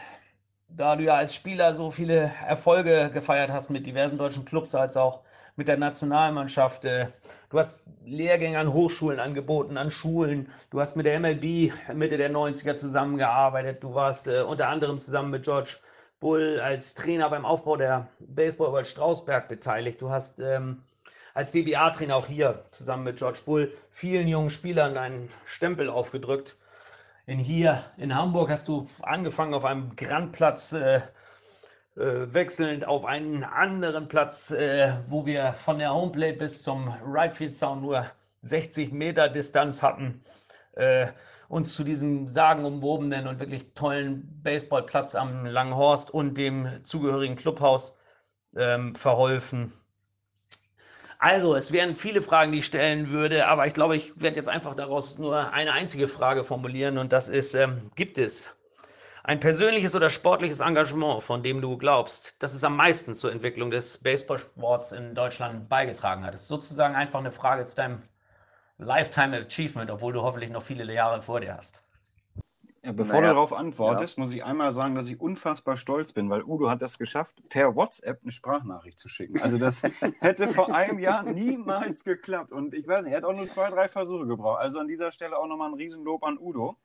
da 0.68 0.94
du 0.94 1.04
ja 1.04 1.14
als 1.14 1.34
Spieler 1.34 1.74
so 1.74 1.90
viele 1.90 2.30
Erfolge 2.46 3.10
gefeiert 3.10 3.50
hast 3.50 3.70
mit 3.70 3.86
diversen 3.86 4.18
deutschen 4.18 4.44
Clubs 4.44 4.74
als 4.74 4.98
auch 4.98 5.22
mit 5.56 5.68
der 5.68 5.78
Nationalmannschaft, 5.78 6.84
äh, 6.84 7.06
du 7.48 7.58
hast 7.58 7.80
Lehrgänge 8.04 8.58
an 8.58 8.74
Hochschulen 8.74 9.20
angeboten, 9.20 9.78
an 9.78 9.90
Schulen, 9.90 10.50
du 10.68 10.80
hast 10.80 10.96
mit 10.96 11.06
der 11.06 11.18
MLB 11.18 11.72
Mitte 11.94 12.18
der 12.18 12.30
90er 12.30 12.74
zusammengearbeitet, 12.74 13.82
du 13.82 13.94
warst 13.94 14.28
äh, 14.28 14.42
unter 14.42 14.68
anderem 14.68 14.98
zusammen 14.98 15.30
mit 15.30 15.44
George 15.44 15.78
Bull 16.20 16.60
als 16.60 16.94
Trainer 16.94 17.30
beim 17.30 17.46
Aufbau 17.46 17.78
der 17.78 18.08
Baseball 18.18 18.70
World 18.72 18.86
Strausberg 18.86 19.48
beteiligt, 19.48 20.02
du 20.02 20.10
hast 20.10 20.40
ähm, 20.40 20.82
als 21.36 21.52
DBA-Trainer 21.52 22.16
auch 22.16 22.26
hier 22.26 22.64
zusammen 22.70 23.04
mit 23.04 23.18
George 23.18 23.40
Bull 23.44 23.72
vielen 23.90 24.26
jungen 24.26 24.50
Spielern 24.50 24.96
einen 24.96 25.28
Stempel 25.44 25.90
aufgedrückt 25.90 26.56
in 27.26 27.38
hier 27.40 27.84
in 27.96 28.14
Hamburg 28.14 28.50
hast 28.50 28.68
du 28.68 28.86
angefangen 29.02 29.52
auf 29.52 29.64
einem 29.64 29.96
Grandplatz, 29.96 30.72
äh, 30.72 31.00
äh, 31.96 32.32
wechselnd 32.32 32.86
auf 32.86 33.04
einen 33.04 33.42
anderen 33.42 34.06
Platz, 34.06 34.52
äh, 34.52 34.94
wo 35.08 35.26
wir 35.26 35.52
von 35.52 35.78
der 35.78 35.92
Homeplate 35.92 36.38
bis 36.38 36.62
zum 36.62 36.88
Right 37.04 37.34
Field 37.34 37.52
Sound 37.52 37.82
nur 37.82 38.06
60 38.42 38.92
Meter 38.92 39.28
Distanz 39.28 39.82
hatten, 39.82 40.22
äh, 40.74 41.08
uns 41.48 41.74
zu 41.74 41.82
diesem 41.82 42.28
sagenumwobenen 42.28 43.26
und 43.26 43.40
wirklich 43.40 43.74
tollen 43.74 44.40
Baseballplatz 44.42 45.16
am 45.16 45.46
Langhorst 45.46 46.14
und 46.14 46.38
dem 46.38 46.68
zugehörigen 46.84 47.34
Clubhaus 47.34 47.96
ähm, 48.56 48.94
verholfen. 48.94 49.72
Also, 51.18 51.54
es 51.54 51.72
wären 51.72 51.94
viele 51.94 52.20
Fragen, 52.20 52.52
die 52.52 52.58
ich 52.58 52.66
stellen 52.66 53.10
würde, 53.10 53.46
aber 53.46 53.66
ich 53.66 53.72
glaube, 53.72 53.96
ich 53.96 54.12
werde 54.20 54.36
jetzt 54.36 54.48
einfach 54.48 54.74
daraus 54.74 55.18
nur 55.18 55.52
eine 55.52 55.72
einzige 55.72 56.08
Frage 56.08 56.44
formulieren 56.44 56.98
und 56.98 57.12
das 57.12 57.28
ist, 57.28 57.54
ähm, 57.54 57.90
gibt 57.96 58.18
es 58.18 58.54
ein 59.24 59.40
persönliches 59.40 59.94
oder 59.94 60.10
sportliches 60.10 60.60
Engagement, 60.60 61.22
von 61.22 61.42
dem 61.42 61.60
du 61.60 61.78
glaubst, 61.78 62.42
dass 62.42 62.54
es 62.54 62.62
am 62.64 62.76
meisten 62.76 63.14
zur 63.14 63.32
Entwicklung 63.32 63.70
des 63.70 63.98
Baseballsports 63.98 64.92
in 64.92 65.14
Deutschland 65.14 65.68
beigetragen 65.68 66.24
hat? 66.24 66.34
Das 66.34 66.42
ist 66.42 66.48
sozusagen 66.48 66.94
einfach 66.94 67.20
eine 67.20 67.32
Frage 67.32 67.64
zu 67.64 67.76
deinem 67.76 68.02
Lifetime 68.78 69.36
Achievement, 69.38 69.90
obwohl 69.90 70.12
du 70.12 70.22
hoffentlich 70.22 70.50
noch 70.50 70.62
viele 70.62 70.92
Jahre 70.92 71.22
vor 71.22 71.40
dir 71.40 71.56
hast. 71.56 71.85
Ja, 72.86 72.92
bevor 72.92 73.16
naja, 73.16 73.30
du 73.30 73.34
darauf 73.34 73.52
antwortest, 73.52 74.16
ja. 74.16 74.22
muss 74.22 74.32
ich 74.32 74.44
einmal 74.44 74.70
sagen, 74.70 74.94
dass 74.94 75.08
ich 75.08 75.20
unfassbar 75.20 75.76
stolz 75.76 76.12
bin, 76.12 76.30
weil 76.30 76.44
Udo 76.44 76.70
hat 76.70 76.80
das 76.82 76.98
geschafft, 76.98 77.42
per 77.48 77.74
WhatsApp 77.74 78.20
eine 78.22 78.30
Sprachnachricht 78.30 78.96
zu 78.96 79.08
schicken. 79.08 79.42
Also 79.42 79.58
das 79.58 79.82
hätte 80.20 80.46
vor 80.46 80.72
einem 80.72 81.00
Jahr 81.00 81.24
niemals 81.24 82.04
geklappt. 82.04 82.52
Und 82.52 82.74
ich 82.74 82.86
weiß 82.86 83.02
nicht, 83.02 83.10
er 83.10 83.16
hat 83.16 83.24
auch 83.24 83.34
nur 83.34 83.48
zwei, 83.48 83.70
drei 83.70 83.88
Versuche 83.88 84.28
gebraucht. 84.28 84.60
Also 84.60 84.78
an 84.78 84.86
dieser 84.86 85.10
Stelle 85.10 85.36
auch 85.36 85.48
nochmal 85.48 85.70
ein 85.70 85.74
Riesenlob 85.74 86.22
an 86.22 86.38
Udo. 86.38 86.78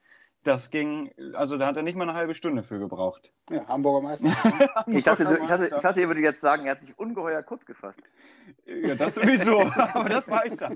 Das 0.43 0.71
ging, 0.71 1.11
also 1.35 1.57
da 1.57 1.67
hat 1.67 1.77
er 1.77 1.83
nicht 1.83 1.95
mal 1.95 2.09
eine 2.09 2.17
halbe 2.17 2.33
Stunde 2.33 2.63
für 2.63 2.79
gebraucht. 2.79 3.31
Ja, 3.51 3.67
Hamburger 3.67 4.01
Meister. 4.01 4.29
ich, 4.87 5.03
dachte, 5.03 5.39
ich, 5.43 5.51
hatte, 5.51 5.65
ich 5.67 5.81
dachte, 5.81 6.01
ihr 6.01 6.07
würdet 6.07 6.23
jetzt 6.23 6.41
sagen, 6.41 6.65
er 6.65 6.71
hat 6.71 6.81
sich 6.81 6.97
ungeheuer 6.97 7.43
kurz 7.43 7.63
gefasst. 7.63 8.01
Ja, 8.65 8.95
das 8.95 9.15
sowieso, 9.15 9.61
aber 9.93 10.09
das 10.09 10.27
weiß 10.27 10.61
er. 10.61 10.75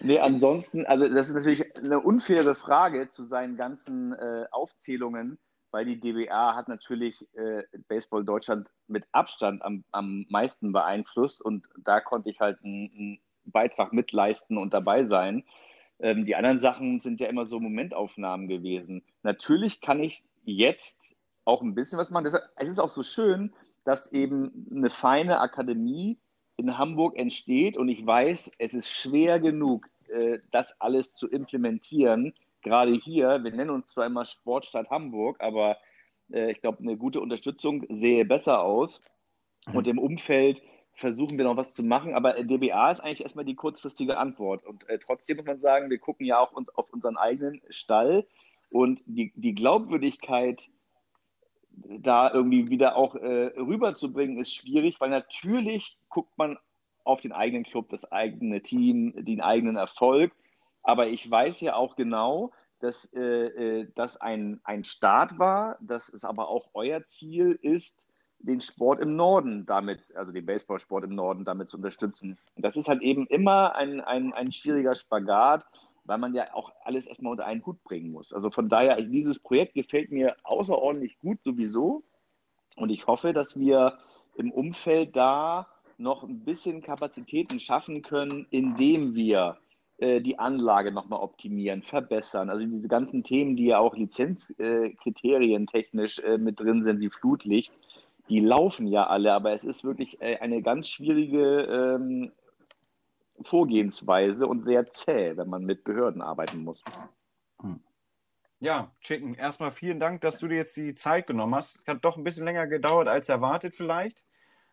nee, 0.00 0.18
ansonsten, 0.18 0.86
also 0.86 1.06
das 1.06 1.28
ist 1.28 1.34
natürlich 1.34 1.76
eine 1.76 2.00
unfaire 2.00 2.54
Frage 2.54 3.10
zu 3.10 3.24
seinen 3.24 3.58
ganzen 3.58 4.14
äh, 4.14 4.46
Aufzählungen, 4.52 5.38
weil 5.70 5.84
die 5.84 6.00
DBA 6.00 6.54
hat 6.54 6.68
natürlich 6.68 7.28
äh, 7.34 7.64
Baseball 7.88 8.24
Deutschland 8.24 8.70
mit 8.86 9.06
Abstand 9.12 9.62
am, 9.62 9.84
am 9.92 10.24
meisten 10.30 10.72
beeinflusst 10.72 11.42
und 11.42 11.68
da 11.76 12.00
konnte 12.00 12.30
ich 12.30 12.40
halt 12.40 12.58
einen, 12.64 12.90
einen 12.96 13.18
Beitrag 13.44 13.92
mitleisten 13.92 14.56
und 14.56 14.72
dabei 14.72 15.04
sein. 15.04 15.44
Ähm, 15.98 16.24
die 16.24 16.36
anderen 16.36 16.60
Sachen 16.60 17.00
sind 17.00 17.20
ja 17.20 17.28
immer 17.28 17.46
so 17.46 17.60
Momentaufnahmen 17.60 18.48
gewesen. 18.48 19.02
Natürlich 19.22 19.80
kann 19.80 20.02
ich 20.02 20.24
jetzt 20.44 21.16
auch 21.44 21.62
ein 21.62 21.74
bisschen 21.74 21.98
was 21.98 22.10
machen. 22.10 22.24
Deshalb, 22.24 22.44
es 22.56 22.68
ist 22.68 22.78
auch 22.78 22.90
so 22.90 23.02
schön, 23.02 23.52
dass 23.84 24.12
eben 24.12 24.66
eine 24.70 24.90
feine 24.90 25.40
Akademie 25.40 26.18
in 26.56 26.76
Hamburg 26.78 27.16
entsteht 27.18 27.76
und 27.76 27.88
ich 27.88 28.04
weiß, 28.04 28.50
es 28.58 28.74
ist 28.74 28.88
schwer 28.88 29.38
genug, 29.40 29.86
äh, 30.08 30.38
das 30.50 30.80
alles 30.80 31.14
zu 31.14 31.28
implementieren. 31.28 32.34
Gerade 32.62 32.92
hier, 32.92 33.44
wir 33.44 33.52
nennen 33.52 33.70
uns 33.70 33.88
zwar 33.88 34.06
immer 34.06 34.24
Sportstadt 34.24 34.90
Hamburg, 34.90 35.40
aber 35.40 35.76
äh, 36.32 36.50
ich 36.50 36.60
glaube, 36.60 36.80
eine 36.80 36.96
gute 36.96 37.20
Unterstützung 37.20 37.84
sähe 37.88 38.24
besser 38.24 38.62
aus. 38.62 39.00
Und 39.72 39.88
im 39.88 39.98
Umfeld 39.98 40.62
versuchen 40.96 41.36
wir 41.36 41.44
noch 41.44 41.58
was 41.58 41.74
zu 41.74 41.82
machen, 41.82 42.14
aber 42.14 42.42
DBA 42.42 42.90
ist 42.90 43.00
eigentlich 43.00 43.20
erstmal 43.20 43.44
die 43.44 43.54
kurzfristige 43.54 44.16
Antwort. 44.16 44.64
Und 44.64 44.88
äh, 44.88 44.98
trotzdem 44.98 45.36
muss 45.36 45.46
man 45.46 45.60
sagen, 45.60 45.90
wir 45.90 45.98
gucken 45.98 46.24
ja 46.24 46.38
auch 46.40 46.52
uns, 46.52 46.70
auf 46.70 46.90
unseren 46.90 47.18
eigenen 47.18 47.60
Stall 47.68 48.26
und 48.70 49.02
die, 49.04 49.32
die 49.36 49.54
Glaubwürdigkeit 49.54 50.70
da 51.76 52.32
irgendwie 52.32 52.68
wieder 52.68 52.96
auch 52.96 53.14
äh, 53.14 53.52
rüberzubringen, 53.58 54.38
ist 54.38 54.54
schwierig, 54.54 54.98
weil 54.98 55.10
natürlich 55.10 55.98
guckt 56.08 56.36
man 56.38 56.58
auf 57.04 57.20
den 57.20 57.32
eigenen 57.32 57.64
Club, 57.64 57.90
das 57.90 58.10
eigene 58.10 58.62
Team, 58.62 59.12
den 59.14 59.42
eigenen 59.42 59.76
Erfolg. 59.76 60.32
Aber 60.82 61.08
ich 61.08 61.30
weiß 61.30 61.60
ja 61.60 61.76
auch 61.76 61.96
genau, 61.96 62.52
dass 62.80 63.12
äh, 63.12 63.20
äh 63.20 63.88
das 63.94 64.16
ein, 64.16 64.60
ein 64.64 64.82
Start 64.82 65.38
war, 65.38 65.76
dass 65.80 66.08
es 66.08 66.24
aber 66.24 66.48
auch 66.48 66.70
euer 66.72 67.06
Ziel 67.06 67.58
ist, 67.60 68.05
den 68.38 68.60
Sport 68.60 69.00
im 69.00 69.16
Norden 69.16 69.66
damit, 69.66 70.00
also 70.14 70.32
den 70.32 70.46
Baseballsport 70.46 71.04
im 71.04 71.14
Norden 71.14 71.44
damit 71.44 71.68
zu 71.68 71.76
unterstützen. 71.76 72.38
Und 72.54 72.64
das 72.64 72.76
ist 72.76 72.88
halt 72.88 73.02
eben 73.02 73.26
immer 73.26 73.74
ein, 73.74 74.00
ein, 74.00 74.32
ein 74.32 74.52
schwieriger 74.52 74.94
Spagat, 74.94 75.64
weil 76.04 76.18
man 76.18 76.34
ja 76.34 76.54
auch 76.54 76.72
alles 76.84 77.06
erstmal 77.06 77.32
unter 77.32 77.46
einen 77.46 77.64
Hut 77.66 77.82
bringen 77.82 78.12
muss. 78.12 78.32
Also 78.32 78.50
von 78.50 78.68
daher, 78.68 79.00
dieses 79.02 79.38
Projekt 79.38 79.74
gefällt 79.74 80.12
mir 80.12 80.36
außerordentlich 80.44 81.18
gut 81.18 81.42
sowieso. 81.42 82.04
Und 82.76 82.90
ich 82.90 83.06
hoffe, 83.06 83.32
dass 83.32 83.58
wir 83.58 83.98
im 84.36 84.52
Umfeld 84.52 85.16
da 85.16 85.66
noch 85.98 86.22
ein 86.22 86.44
bisschen 86.44 86.82
Kapazitäten 86.82 87.58
schaffen 87.58 88.02
können, 88.02 88.46
indem 88.50 89.14
wir 89.14 89.56
äh, 89.98 90.20
die 90.20 90.38
Anlage 90.38 90.92
nochmal 90.92 91.20
optimieren, 91.20 91.82
verbessern. 91.82 92.50
Also 92.50 92.66
diese 92.66 92.88
ganzen 92.88 93.24
Themen, 93.24 93.56
die 93.56 93.66
ja 93.66 93.78
auch 93.78 93.96
Lizenzkriterien 93.96 95.62
äh, 95.62 95.66
technisch 95.66 96.18
äh, 96.18 96.36
mit 96.36 96.60
drin 96.60 96.84
sind, 96.84 97.00
wie 97.00 97.08
Flutlicht, 97.08 97.72
die 98.28 98.40
laufen 98.40 98.86
ja 98.86 99.06
alle, 99.06 99.32
aber 99.32 99.52
es 99.52 99.64
ist 99.64 99.84
wirklich 99.84 100.20
äh, 100.20 100.38
eine 100.38 100.62
ganz 100.62 100.88
schwierige 100.88 101.62
ähm, 101.62 102.32
Vorgehensweise 103.42 104.46
und 104.46 104.64
sehr 104.64 104.92
zäh, 104.92 105.36
wenn 105.36 105.48
man 105.48 105.64
mit 105.64 105.84
Behörden 105.84 106.22
arbeiten 106.22 106.64
muss. 106.64 106.82
Hm. 107.60 107.80
Ja, 108.58 108.90
Chicken, 109.00 109.34
erstmal 109.34 109.70
vielen 109.70 110.00
Dank, 110.00 110.22
dass 110.22 110.38
du 110.38 110.48
dir 110.48 110.56
jetzt 110.56 110.76
die 110.76 110.94
Zeit 110.94 111.26
genommen 111.26 111.54
hast. 111.54 111.86
Hat 111.86 112.04
doch 112.04 112.16
ein 112.16 112.24
bisschen 112.24 112.46
länger 112.46 112.66
gedauert 112.66 113.06
als 113.06 113.28
erwartet 113.28 113.74
vielleicht, 113.74 114.24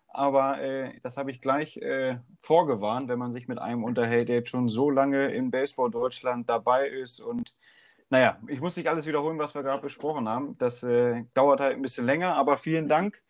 aber 0.08 0.62
äh, 0.62 1.00
das 1.04 1.18
habe 1.18 1.32
ich 1.32 1.42
gleich 1.42 1.78
äh, 1.78 2.18
vorgewarnt, 2.42 3.10
wenn 3.10 3.20
man 3.20 3.34
sich 3.34 3.48
mit 3.48 3.60
einem 3.60 3.84
unterhält, 3.84 4.30
der 4.30 4.38
jetzt 4.38 4.50
schon 4.50 4.70
so 4.70 4.90
lange 4.90 5.34
in 5.34 5.52
Baseball 5.52 5.92
Deutschland 5.92 6.50
dabei 6.50 6.88
ist 6.88 7.20
und 7.20 7.54
naja, 8.10 8.38
ich 8.48 8.62
muss 8.62 8.78
nicht 8.78 8.88
alles 8.88 9.08
wiederholen, 9.08 9.40
was 9.40 9.56
wir 9.56 9.64
gerade 9.64 9.82
besprochen 9.82 10.30
haben. 10.30 10.56
Das 10.60 10.84
äh, 10.84 11.24
dauert 11.34 11.60
halt 11.60 11.76
ein 11.76 11.82
bisschen 11.82 12.06
länger, 12.06 12.36
aber 12.36 12.58
vielen 12.58 12.88
Dank 12.88 13.24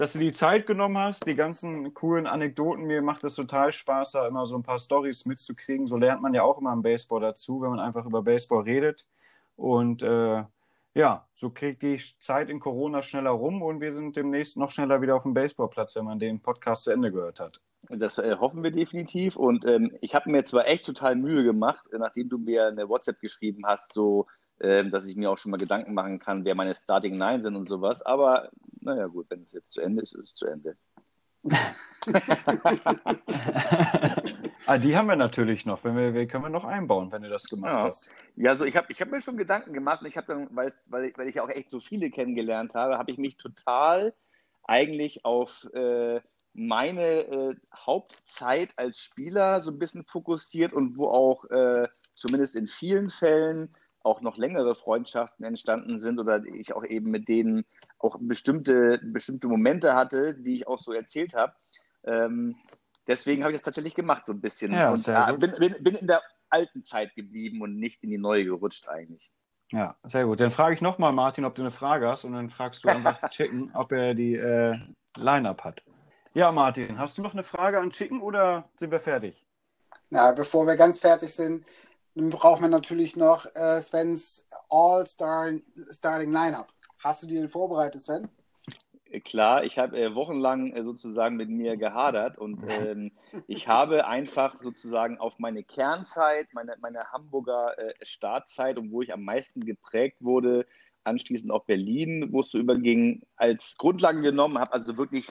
dass 0.00 0.14
du 0.14 0.18
die 0.18 0.32
Zeit 0.32 0.66
genommen 0.66 0.96
hast, 0.96 1.26
die 1.26 1.34
ganzen 1.34 1.92
coolen 1.92 2.26
Anekdoten. 2.26 2.86
Mir 2.86 3.02
macht 3.02 3.22
es 3.22 3.34
total 3.34 3.70
Spaß, 3.70 4.12
da 4.12 4.26
immer 4.26 4.46
so 4.46 4.56
ein 4.56 4.62
paar 4.62 4.78
Stories 4.78 5.26
mitzukriegen. 5.26 5.86
So 5.86 5.98
lernt 5.98 6.22
man 6.22 6.32
ja 6.32 6.42
auch 6.42 6.56
immer 6.56 6.72
im 6.72 6.80
Baseball 6.80 7.20
dazu, 7.20 7.60
wenn 7.60 7.68
man 7.68 7.80
einfach 7.80 8.06
über 8.06 8.22
Baseball 8.22 8.62
redet. 8.62 9.06
Und 9.56 10.02
äh, 10.02 10.42
ja, 10.94 11.28
so 11.34 11.50
kriegt 11.50 11.82
die 11.82 12.00
Zeit 12.18 12.48
in 12.48 12.60
Corona 12.60 13.02
schneller 13.02 13.32
rum 13.32 13.60
und 13.60 13.82
wir 13.82 13.92
sind 13.92 14.16
demnächst 14.16 14.56
noch 14.56 14.70
schneller 14.70 15.02
wieder 15.02 15.16
auf 15.16 15.24
dem 15.24 15.34
Baseballplatz, 15.34 15.94
wenn 15.96 16.06
man 16.06 16.18
den 16.18 16.40
Podcast 16.40 16.84
zu 16.84 16.92
Ende 16.92 17.12
gehört 17.12 17.38
hat. 17.38 17.60
Das 17.90 18.16
äh, 18.16 18.36
hoffen 18.40 18.62
wir 18.62 18.70
definitiv. 18.70 19.36
Und 19.36 19.66
ähm, 19.66 19.94
ich 20.00 20.14
habe 20.14 20.30
mir 20.30 20.44
zwar 20.46 20.66
echt 20.66 20.86
total 20.86 21.14
Mühe 21.14 21.44
gemacht, 21.44 21.84
nachdem 21.92 22.30
du 22.30 22.38
mir 22.38 22.68
eine 22.68 22.88
WhatsApp 22.88 23.20
geschrieben 23.20 23.66
hast, 23.66 23.92
so 23.92 24.26
dass 24.60 25.06
ich 25.06 25.16
mir 25.16 25.30
auch 25.30 25.38
schon 25.38 25.50
mal 25.50 25.56
Gedanken 25.56 25.94
machen 25.94 26.18
kann, 26.18 26.44
wer 26.44 26.54
meine 26.54 26.74
Starting 26.74 27.16
Nine 27.16 27.40
sind 27.42 27.56
und 27.56 27.68
sowas. 27.68 28.02
Aber 28.02 28.50
naja, 28.80 29.06
gut, 29.06 29.26
wenn 29.30 29.42
es 29.42 29.52
jetzt 29.52 29.72
zu 29.72 29.80
Ende 29.80 30.02
ist, 30.02 30.14
ist 30.14 30.22
es 30.22 30.34
zu 30.34 30.46
Ende. 30.46 30.76
ah, 34.66 34.78
die 34.78 34.96
haben 34.96 35.08
wir 35.08 35.16
natürlich 35.16 35.64
noch. 35.64 35.82
Wenn 35.84 35.96
wir, 35.96 36.26
können 36.26 36.44
wir 36.44 36.50
noch 36.50 36.64
einbauen, 36.64 37.10
wenn 37.12 37.22
du 37.22 37.28
das 37.28 37.44
gemacht 37.44 37.80
ja. 37.80 37.88
hast. 37.88 38.10
Ja, 38.36 38.50
also 38.50 38.64
ich 38.64 38.76
habe 38.76 38.86
ich 38.90 39.00
hab 39.00 39.10
mir 39.10 39.20
schon 39.20 39.36
Gedanken 39.36 39.72
gemacht 39.72 40.02
und 40.02 40.06
ich 40.06 40.16
habe 40.16 40.26
dann, 40.26 40.48
weil, 40.50 40.72
weil 40.90 41.28
ich 41.28 41.40
auch 41.40 41.48
echt 41.48 41.70
so 41.70 41.80
viele 41.80 42.10
kennengelernt 42.10 42.74
habe, 42.74 42.98
habe 42.98 43.10
ich 43.10 43.18
mich 43.18 43.36
total 43.36 44.14
eigentlich 44.64 45.24
auf 45.24 45.66
äh, 45.72 46.20
meine 46.52 47.02
äh, 47.02 47.54
Hauptzeit 47.74 48.72
als 48.76 48.98
Spieler 48.98 49.62
so 49.62 49.70
ein 49.70 49.78
bisschen 49.78 50.04
fokussiert 50.04 50.72
und 50.72 50.96
wo 50.96 51.08
auch 51.08 51.44
äh, 51.50 51.88
zumindest 52.14 52.56
in 52.56 52.68
vielen 52.68 53.08
Fällen 53.08 53.74
auch 54.02 54.20
noch 54.20 54.36
längere 54.36 54.74
Freundschaften 54.74 55.44
entstanden 55.44 55.98
sind 55.98 56.18
oder 56.18 56.42
ich 56.44 56.72
auch 56.72 56.84
eben 56.84 57.10
mit 57.10 57.28
denen 57.28 57.64
auch 57.98 58.16
bestimmte, 58.20 59.00
bestimmte 59.02 59.46
Momente 59.46 59.94
hatte, 59.94 60.34
die 60.34 60.54
ich 60.54 60.66
auch 60.66 60.78
so 60.78 60.92
erzählt 60.92 61.34
habe. 61.34 61.54
Ähm, 62.04 62.56
deswegen 63.06 63.42
habe 63.42 63.52
ich 63.52 63.58
das 63.58 63.64
tatsächlich 63.64 63.94
gemacht, 63.94 64.24
so 64.24 64.32
ein 64.32 64.40
bisschen. 64.40 64.72
Ja, 64.72 64.90
und 64.90 65.04
gut. 65.04 65.40
bin, 65.40 65.52
bin, 65.58 65.82
bin 65.82 65.94
in 65.96 66.06
der 66.06 66.22
alten 66.48 66.82
Zeit 66.82 67.14
geblieben 67.14 67.60
und 67.60 67.78
nicht 67.78 68.02
in 68.02 68.10
die 68.10 68.18
neue 68.18 68.44
gerutscht 68.44 68.88
eigentlich. 68.88 69.30
Ja, 69.72 69.96
sehr 70.02 70.24
gut. 70.24 70.40
Dann 70.40 70.50
frage 70.50 70.74
ich 70.74 70.80
nochmal, 70.80 71.12
Martin, 71.12 71.44
ob 71.44 71.54
du 71.54 71.62
eine 71.62 71.70
Frage 71.70 72.08
hast 72.08 72.24
und 72.24 72.32
dann 72.32 72.48
fragst 72.48 72.82
du 72.84 72.88
einfach 72.88 73.18
Chicken, 73.30 73.70
ob 73.74 73.92
er 73.92 74.14
die 74.14 74.34
äh, 74.34 74.76
Line-Up 75.16 75.62
hat. 75.62 75.84
Ja, 76.32 76.50
Martin, 76.50 76.98
hast 76.98 77.18
du 77.18 77.22
noch 77.22 77.32
eine 77.32 77.42
Frage 77.42 77.78
an 77.78 77.90
Chicken 77.90 78.20
oder 78.20 78.68
sind 78.76 78.90
wir 78.90 79.00
fertig? 79.00 79.44
Na, 80.10 80.32
bevor 80.32 80.66
wir 80.66 80.76
ganz 80.76 80.98
fertig 80.98 81.32
sind, 81.32 81.64
dann 82.14 82.30
brauchen 82.30 82.62
wir 82.62 82.68
natürlich 82.68 83.16
noch 83.16 83.46
äh, 83.54 83.80
Svens 83.80 84.48
All-Star 84.68 85.52
Starting 85.90 86.32
Lineup. 86.32 86.68
Hast 86.98 87.22
du 87.22 87.26
die 87.26 87.36
denn 87.36 87.48
vorbereitet, 87.48 88.02
Sven? 88.02 88.28
Klar, 89.24 89.64
ich 89.64 89.76
habe 89.78 89.98
äh, 89.98 90.14
wochenlang 90.14 90.72
äh, 90.72 90.84
sozusagen 90.84 91.36
mit 91.36 91.48
mir 91.48 91.76
gehadert 91.76 92.38
und 92.38 92.60
ähm, 92.68 93.10
ich 93.48 93.66
habe 93.66 94.06
einfach 94.06 94.54
sozusagen 94.54 95.18
auf 95.18 95.38
meine 95.38 95.64
Kernzeit, 95.64 96.48
meine, 96.52 96.76
meine 96.80 97.10
Hamburger 97.10 97.76
äh, 97.78 97.94
Startzeit 98.02 98.78
und 98.78 98.92
wo 98.92 99.02
ich 99.02 99.12
am 99.12 99.24
meisten 99.24 99.64
geprägt 99.64 100.18
wurde, 100.20 100.66
anschließend 101.02 101.50
auch 101.50 101.64
Berlin, 101.64 102.28
wo 102.30 102.40
es 102.40 102.50
so 102.50 102.58
überging, 102.58 103.22
als 103.36 103.76
Grundlage 103.78 104.20
genommen, 104.20 104.58
habe 104.58 104.74
also 104.74 104.96
wirklich 104.96 105.26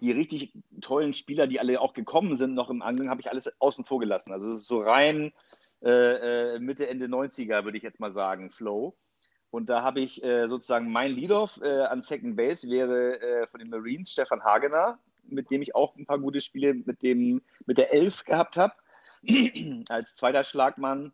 die 0.00 0.12
richtig 0.12 0.52
tollen 0.80 1.14
Spieler, 1.14 1.46
die 1.46 1.60
alle 1.60 1.80
auch 1.80 1.94
gekommen 1.94 2.36
sind, 2.36 2.54
noch 2.54 2.70
im 2.70 2.82
Angang, 2.82 3.08
habe 3.08 3.20
ich 3.20 3.30
alles 3.30 3.50
außen 3.60 3.84
vor 3.84 4.00
gelassen. 4.00 4.32
Also 4.32 4.50
es 4.50 4.62
ist 4.62 4.66
so 4.66 4.80
rein 4.80 5.32
äh, 5.82 6.54
äh, 6.54 6.58
Mitte, 6.58 6.88
Ende 6.88 7.06
90er, 7.06 7.64
würde 7.64 7.76
ich 7.76 7.82
jetzt 7.82 8.00
mal 8.00 8.12
sagen, 8.12 8.50
Flow. 8.50 8.94
Und 9.50 9.68
da 9.68 9.82
habe 9.82 10.00
ich 10.00 10.22
äh, 10.22 10.48
sozusagen 10.48 10.90
mein 10.90 11.12
Lead-Off 11.12 11.60
äh, 11.62 11.82
an 11.82 12.02
Second 12.02 12.36
Base 12.36 12.68
wäre 12.68 13.20
äh, 13.20 13.46
von 13.48 13.60
den 13.60 13.68
Marines 13.68 14.10
Stefan 14.10 14.42
Hagener, 14.42 14.98
mit 15.24 15.50
dem 15.50 15.60
ich 15.60 15.74
auch 15.74 15.94
ein 15.96 16.06
paar 16.06 16.18
gute 16.18 16.40
Spiele 16.40 16.72
mit, 16.72 17.02
dem, 17.02 17.42
mit 17.66 17.78
der 17.78 17.92
Elf 17.92 18.24
gehabt 18.24 18.56
habe. 18.56 18.74
Als 19.88 20.16
zweiter 20.16 20.44
Schlagmann. 20.44 21.12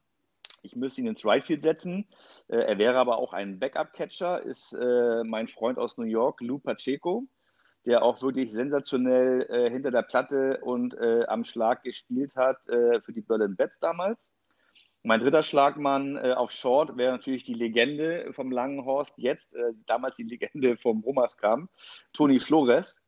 Ich 0.62 0.76
müsste 0.76 1.00
ihn 1.00 1.06
ins 1.06 1.24
Right 1.24 1.44
Field 1.44 1.62
setzen. 1.62 2.06
Äh, 2.48 2.58
er 2.58 2.78
wäre 2.78 2.96
aber 2.96 3.18
auch 3.18 3.32
ein 3.32 3.58
Backup-Catcher, 3.58 4.42
ist 4.42 4.72
mein 4.72 5.48
Freund 5.48 5.78
aus 5.78 5.98
New 5.98 6.04
York, 6.04 6.40
Lou 6.40 6.58
Pacheco, 6.58 7.26
der 7.86 8.02
auch 8.02 8.20
wirklich 8.22 8.52
sensationell 8.52 9.46
äh, 9.48 9.70
hinter 9.70 9.90
der 9.90 10.02
Platte 10.02 10.60
und 10.62 10.94
äh, 10.94 11.24
am 11.26 11.42
Schlag 11.42 11.82
gespielt 11.82 12.36
hat 12.36 12.68
äh, 12.68 13.00
für 13.00 13.12
die 13.12 13.22
Berlin 13.22 13.56
Bets 13.56 13.78
damals. 13.80 14.30
Mein 15.08 15.20
dritter 15.20 15.42
Schlagmann 15.42 16.16
äh, 16.16 16.34
auf 16.34 16.50
Short 16.52 16.98
wäre 16.98 17.12
natürlich 17.12 17.42
die 17.42 17.54
Legende 17.54 18.30
vom 18.34 18.52
Langenhorst, 18.52 19.14
jetzt 19.16 19.54
äh, 19.54 19.72
damals 19.86 20.18
die 20.18 20.24
Legende 20.24 20.76
vom 20.76 21.00
Romerskamp, 21.00 21.70
Toni 22.12 22.38
Flores. 22.40 23.00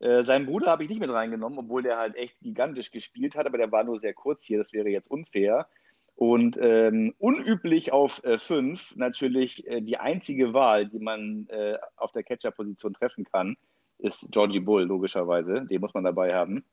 Äh, 0.00 0.24
seinen 0.24 0.46
Bruder 0.46 0.72
habe 0.72 0.82
ich 0.82 0.88
nicht 0.88 0.98
mit 0.98 1.12
reingenommen, 1.12 1.56
obwohl 1.60 1.84
der 1.84 1.98
halt 1.98 2.16
echt 2.16 2.40
gigantisch 2.40 2.90
gespielt 2.90 3.36
hat, 3.36 3.46
aber 3.46 3.58
der 3.58 3.70
war 3.70 3.84
nur 3.84 3.96
sehr 3.96 4.12
kurz 4.12 4.42
hier, 4.42 4.58
das 4.58 4.72
wäre 4.72 4.88
jetzt 4.88 5.08
unfair. 5.08 5.68
Und 6.16 6.58
ähm, 6.60 7.14
unüblich 7.18 7.92
auf 7.92 8.24
äh, 8.24 8.36
fünf 8.36 8.96
natürlich 8.96 9.64
äh, 9.68 9.82
die 9.82 9.98
einzige 9.98 10.52
Wahl, 10.52 10.88
die 10.88 10.98
man 10.98 11.46
äh, 11.50 11.78
auf 11.94 12.10
der 12.10 12.24
Catcher-Position 12.24 12.94
treffen 12.94 13.22
kann, 13.22 13.56
ist 13.98 14.32
Georgie 14.32 14.58
Bull, 14.58 14.82
logischerweise. 14.82 15.64
Den 15.64 15.80
muss 15.80 15.94
man 15.94 16.02
dabei 16.02 16.34
haben. 16.34 16.64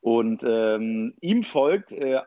Und 0.00 0.42
ähm, 0.42 1.14
ihm 1.20 1.44
folgt 1.44 1.92
äh, 1.92 2.22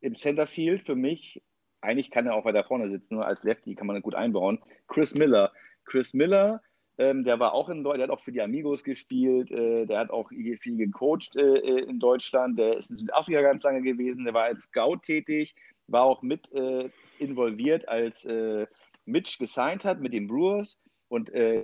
im 0.00 0.14
Centerfield 0.14 0.84
für 0.84 0.96
mich, 0.96 1.42
eigentlich 1.80 2.10
kann 2.10 2.26
er 2.26 2.34
auch 2.34 2.44
weiter 2.44 2.64
vorne 2.64 2.90
sitzen, 2.90 3.14
nur 3.14 3.26
als 3.26 3.44
Lefty 3.44 3.74
kann 3.74 3.86
man 3.86 3.96
ihn 3.96 4.02
gut 4.02 4.14
einbauen, 4.14 4.58
Chris 4.86 5.14
Miller. 5.14 5.52
Chris 5.84 6.12
Miller, 6.12 6.60
ähm, 6.98 7.24
der 7.24 7.38
war 7.38 7.52
auch 7.54 7.68
in 7.68 7.82
Deutschland, 7.82 8.00
der 8.00 8.08
hat 8.08 8.18
auch 8.18 8.22
für 8.22 8.32
die 8.32 8.42
Amigos 8.42 8.82
gespielt, 8.82 9.50
äh, 9.50 9.86
der 9.86 10.00
hat 10.00 10.10
auch 10.10 10.30
hier 10.30 10.58
viel 10.58 10.76
gecoacht 10.76 11.36
äh, 11.36 11.80
in 11.80 11.98
Deutschland, 11.98 12.58
der 12.58 12.76
ist 12.76 12.90
in 12.90 12.98
Südafrika 12.98 13.40
ganz 13.40 13.62
lange 13.62 13.82
gewesen, 13.82 14.24
der 14.24 14.34
war 14.34 14.44
als 14.44 14.64
Scout 14.64 14.98
tätig, 15.02 15.54
war 15.86 16.02
auch 16.02 16.22
mit 16.22 16.52
äh, 16.52 16.90
involviert, 17.18 17.88
als 17.88 18.24
äh, 18.24 18.66
Mitch 19.06 19.38
gesigned 19.38 19.84
hat 19.84 20.00
mit 20.00 20.12
den 20.12 20.26
Brewers 20.26 20.78
und 21.08 21.30
äh, 21.30 21.62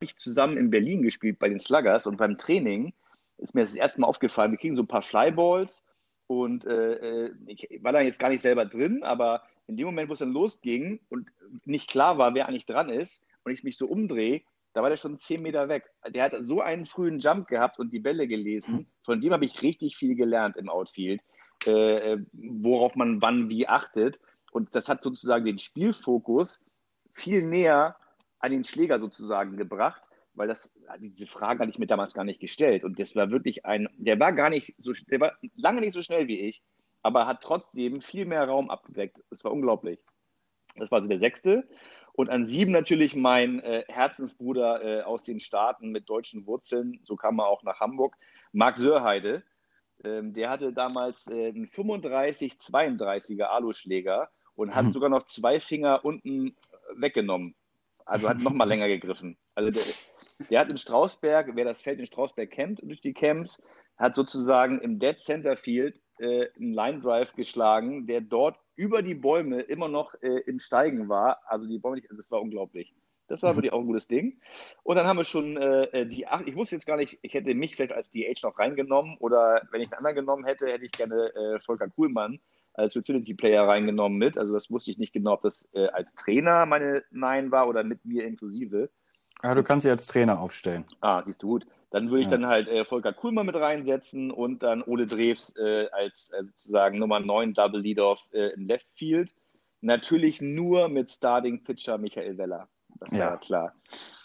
ich 0.00 0.16
zusammen 0.16 0.58
in 0.58 0.70
Berlin 0.70 1.02
gespielt 1.02 1.38
bei 1.38 1.48
den 1.48 1.58
Sluggers 1.58 2.06
und 2.06 2.18
beim 2.18 2.36
Training 2.36 2.92
ist 3.38 3.54
mir 3.54 3.62
das 3.62 3.74
erste 3.74 4.00
Mal 4.00 4.08
aufgefallen, 4.08 4.50
wir 4.50 4.58
kriegen 4.58 4.76
so 4.76 4.82
ein 4.82 4.88
paar 4.88 5.02
Flyballs 5.02 5.82
und 6.26 6.64
äh, 6.64 7.30
ich 7.46 7.68
war 7.82 7.92
da 7.92 8.00
jetzt 8.00 8.18
gar 8.18 8.28
nicht 8.28 8.42
selber 8.42 8.64
drin, 8.64 9.02
aber 9.02 9.42
in 9.66 9.76
dem 9.76 9.86
Moment, 9.86 10.08
wo 10.08 10.12
es 10.12 10.20
dann 10.20 10.32
losging 10.32 11.00
und 11.08 11.30
nicht 11.64 11.88
klar 11.88 12.18
war, 12.18 12.34
wer 12.34 12.48
eigentlich 12.48 12.66
dran 12.66 12.88
ist 12.88 13.22
und 13.44 13.52
ich 13.52 13.64
mich 13.64 13.76
so 13.76 13.86
umdrehe, 13.86 14.42
da 14.72 14.82
war 14.82 14.90
der 14.90 14.98
schon 14.98 15.18
zehn 15.18 15.40
Meter 15.40 15.68
weg. 15.68 15.90
Der 16.06 16.24
hat 16.24 16.34
so 16.40 16.60
einen 16.60 16.84
frühen 16.84 17.18
Jump 17.18 17.48
gehabt 17.48 17.78
und 17.78 17.92
die 17.92 17.98
Bälle 17.98 18.26
gelesen. 18.26 18.86
Von 19.04 19.22
dem 19.22 19.32
habe 19.32 19.46
ich 19.46 19.62
richtig 19.62 19.96
viel 19.96 20.14
gelernt 20.14 20.56
im 20.56 20.68
Outfield, 20.68 21.22
äh, 21.64 22.18
worauf 22.32 22.94
man 22.94 23.22
wann 23.22 23.48
wie 23.48 23.66
achtet. 23.66 24.20
Und 24.52 24.74
das 24.74 24.88
hat 24.88 25.02
sozusagen 25.02 25.46
den 25.46 25.58
Spielfokus 25.58 26.60
viel 27.14 27.42
näher 27.42 27.96
an 28.38 28.50
den 28.50 28.64
Schläger 28.64 29.00
sozusagen 29.00 29.56
gebracht, 29.56 30.05
weil 30.36 30.48
das, 30.48 30.72
diese 31.00 31.26
Frage 31.26 31.60
hatte 31.60 31.70
ich 31.70 31.78
mir 31.78 31.86
damals 31.86 32.14
gar 32.14 32.24
nicht 32.24 32.40
gestellt. 32.40 32.84
Und 32.84 32.98
das 33.00 33.16
war 33.16 33.30
wirklich 33.30 33.64
ein, 33.64 33.88
der 33.96 34.20
war 34.20 34.32
gar 34.32 34.50
nicht 34.50 34.74
so, 34.78 34.92
der 35.08 35.20
war 35.20 35.32
lange 35.56 35.80
nicht 35.80 35.94
so 35.94 36.02
schnell 36.02 36.28
wie 36.28 36.40
ich, 36.40 36.62
aber 37.02 37.26
hat 37.26 37.42
trotzdem 37.42 38.00
viel 38.00 38.26
mehr 38.26 38.44
Raum 38.44 38.70
abgedeckt. 38.70 39.22
Das 39.30 39.42
war 39.44 39.52
unglaublich. 39.52 39.98
Das 40.76 40.90
war 40.90 40.98
also 40.98 41.08
der 41.08 41.18
sechste. 41.18 41.66
Und 42.12 42.30
an 42.30 42.46
sieben 42.46 42.72
natürlich 42.72 43.14
mein 43.14 43.60
äh, 43.60 43.84
Herzensbruder 43.88 44.82
äh, 44.82 45.02
aus 45.02 45.22
den 45.22 45.40
Staaten 45.40 45.90
mit 45.90 46.08
deutschen 46.08 46.46
Wurzeln, 46.46 47.00
so 47.02 47.16
kam 47.16 47.38
er 47.38 47.46
auch 47.46 47.62
nach 47.62 47.80
Hamburg, 47.80 48.16
Marc 48.52 48.78
Sörheide. 48.78 49.42
Ähm, 50.04 50.32
der 50.32 50.50
hatte 50.50 50.72
damals 50.72 51.26
äh, 51.26 51.48
einen 51.48 51.66
35-32er 51.66 53.44
Aluschläger 53.44 54.30
und 54.54 54.74
hat 54.74 54.92
sogar 54.92 55.10
noch 55.10 55.26
zwei 55.26 55.60
Finger 55.60 56.04
unten 56.04 56.56
weggenommen. 56.94 57.54
Also 58.06 58.28
hat 58.28 58.40
nochmal 58.40 58.68
länger 58.68 58.88
gegriffen. 58.88 59.36
Also 59.54 59.70
der, 59.70 59.82
der, 60.50 60.60
hat 60.60 60.70
in 60.70 60.76
Strausberg, 60.76 61.50
wer 61.54 61.64
das 61.64 61.82
Feld 61.82 61.98
in 61.98 62.06
Strausberg 62.06 62.50
kennt, 62.50 62.80
durch 62.82 63.00
die 63.00 63.14
Camps, 63.14 63.60
hat 63.96 64.14
sozusagen 64.14 64.80
im 64.80 64.98
Dead 64.98 65.18
Center 65.18 65.56
Field 65.56 66.00
äh, 66.18 66.48
einen 66.56 66.74
Line 66.74 67.00
Drive 67.00 67.32
geschlagen, 67.34 68.06
der 68.06 68.20
dort 68.20 68.58
über 68.74 69.02
die 69.02 69.14
Bäume 69.14 69.62
immer 69.62 69.88
noch 69.88 70.14
äh, 70.22 70.40
im 70.46 70.58
Steigen 70.58 71.08
war. 71.08 71.40
Also 71.46 71.66
die 71.66 71.78
Bäume, 71.78 72.02
also 72.02 72.16
das 72.16 72.30
war 72.30 72.42
unglaublich. 72.42 72.94
Das 73.28 73.42
war 73.42 73.56
wirklich 73.56 73.72
auch 73.72 73.80
ein 73.80 73.86
gutes 73.86 74.06
Ding. 74.06 74.40
Und 74.82 74.96
dann 74.96 75.06
haben 75.06 75.16
wir 75.16 75.24
schon 75.24 75.56
äh, 75.56 76.06
die 76.06 76.26
acht. 76.26 76.46
Ich 76.46 76.56
wusste 76.56 76.76
jetzt 76.76 76.86
gar 76.86 76.96
nicht, 76.96 77.18
ich 77.22 77.34
hätte 77.34 77.54
mich 77.54 77.74
vielleicht 77.74 77.92
als 77.92 78.10
DH 78.10 78.42
noch 78.42 78.58
reingenommen 78.58 79.16
oder 79.18 79.62
wenn 79.70 79.80
ich 79.80 79.88
einen 79.88 79.98
anderen 79.98 80.16
genommen 80.16 80.44
hätte, 80.44 80.66
hätte 80.66 80.84
ich 80.84 80.92
gerne 80.92 81.34
äh, 81.34 81.60
Volker 81.60 81.88
Kuhlmann 81.88 82.38
als 82.74 82.94
Utility 82.94 83.34
Player 83.34 83.66
reingenommen 83.66 84.18
mit. 84.18 84.36
Also 84.36 84.52
das 84.52 84.70
wusste 84.70 84.90
ich 84.90 84.98
nicht 84.98 85.12
genau, 85.12 85.32
ob 85.32 85.42
das 85.42 85.68
äh, 85.72 85.86
als 85.88 86.14
Trainer 86.14 86.66
meine 86.66 87.02
Nein 87.10 87.50
war 87.50 87.68
oder 87.68 87.82
mit 87.82 88.04
mir 88.04 88.26
inklusive. 88.26 88.90
Ja, 89.42 89.54
du 89.54 89.62
kannst 89.62 89.84
sie 89.84 89.90
als 89.90 90.06
Trainer 90.06 90.40
aufstellen. 90.40 90.84
Ah, 91.00 91.22
siehst 91.24 91.42
du 91.42 91.48
gut. 91.48 91.66
Dann 91.90 92.10
würde 92.10 92.22
ich 92.22 92.26
Ja. 92.30 92.36
dann 92.36 92.46
halt 92.46 92.68
äh, 92.68 92.84
Volker 92.84 93.12
Kuhlmann 93.12 93.46
mit 93.46 93.54
reinsetzen 93.54 94.30
und 94.30 94.62
dann 94.62 94.82
Ole 94.82 95.06
Drews 95.06 95.54
äh, 95.56 95.88
als 95.92 96.30
äh, 96.30 96.42
sozusagen 96.44 96.98
Nummer 96.98 97.20
9 97.20 97.54
Double 97.54 97.80
Leadoff 97.80 98.28
äh, 98.32 98.48
im 98.54 98.66
Left 98.66 98.88
Field. 98.94 99.32
Natürlich 99.82 100.40
nur 100.40 100.88
mit 100.88 101.10
Starting 101.10 101.62
Pitcher 101.62 101.98
Michael 101.98 102.38
Weller. 102.38 102.68
Das 102.98 103.12
war 103.12 103.18
Ja. 103.18 103.36
klar. 103.36 103.72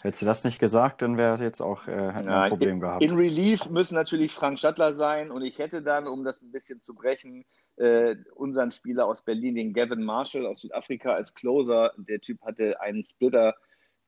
Hättest 0.00 0.22
du 0.22 0.26
das 0.26 0.44
nicht 0.44 0.58
gesagt, 0.58 1.02
dann 1.02 1.16
wäre 1.16 1.40
jetzt 1.44 1.60
auch, 1.60 1.86
äh, 1.86 1.92
Ja, 1.92 2.42
ein 2.42 2.48
Problem 2.48 2.76
in, 2.76 2.80
gehabt. 2.80 3.02
in 3.02 3.12
Relief 3.14 3.68
müssen 3.68 3.94
natürlich 3.94 4.32
Frank 4.32 4.58
Stadler 4.58 4.92
sein 4.92 5.30
und 5.30 5.42
ich 5.42 5.58
hätte 5.58 5.82
dann, 5.82 6.08
um 6.08 6.24
das 6.24 6.42
ein 6.42 6.50
bisschen 6.50 6.80
zu 6.82 6.94
brechen, 6.94 7.44
äh, 7.76 8.16
unseren 8.34 8.70
Spieler 8.72 9.06
aus 9.06 9.22
Berlin, 9.22 9.54
den 9.54 9.72
Gavin 9.74 10.02
Marshall 10.02 10.46
aus 10.46 10.62
Südafrika 10.62 11.12
als 11.12 11.32
Closer. 11.34 11.92
Der 11.98 12.20
Typ 12.20 12.40
hatte 12.42 12.80
einen 12.80 13.02
Splitter, 13.02 13.54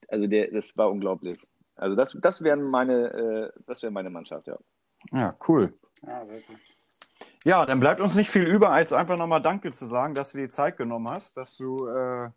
also 0.09 0.27
der, 0.27 0.51
das 0.51 0.77
war 0.77 0.91
unglaublich. 0.91 1.39
Also 1.77 1.97
das, 1.97 2.17
das 2.21 2.43
wären 2.43 2.63
meine, 2.63 3.53
äh, 3.55 3.61
das 3.67 3.83
wäre 3.83 3.93
meine 3.93 4.11
Mannschaft, 4.11 4.47
ja. 4.47 4.57
Ja, 5.13 5.35
cool. 5.49 5.75
Ja, 6.03 6.25
sehr 6.25 6.41
gut. 6.41 6.57
Ja, 7.45 7.67
dann 7.67 7.81
bleibt 7.81 8.01
uns 8.01 8.15
nicht 8.15 8.31
viel 8.31 8.47
über, 8.47 8.71
als 8.71 8.93
einfach 8.93 9.19
nochmal 9.19 9.43
Danke 9.43 9.71
zu 9.73 9.85
sagen, 9.85 10.15
dass 10.15 10.33
du 10.33 10.39
dir 10.39 10.45
die 10.45 10.51
Zeit 10.51 10.77
genommen 10.77 11.09
hast, 11.11 11.37
dass 11.37 11.57
du 11.57 11.87
äh, 11.89 12.31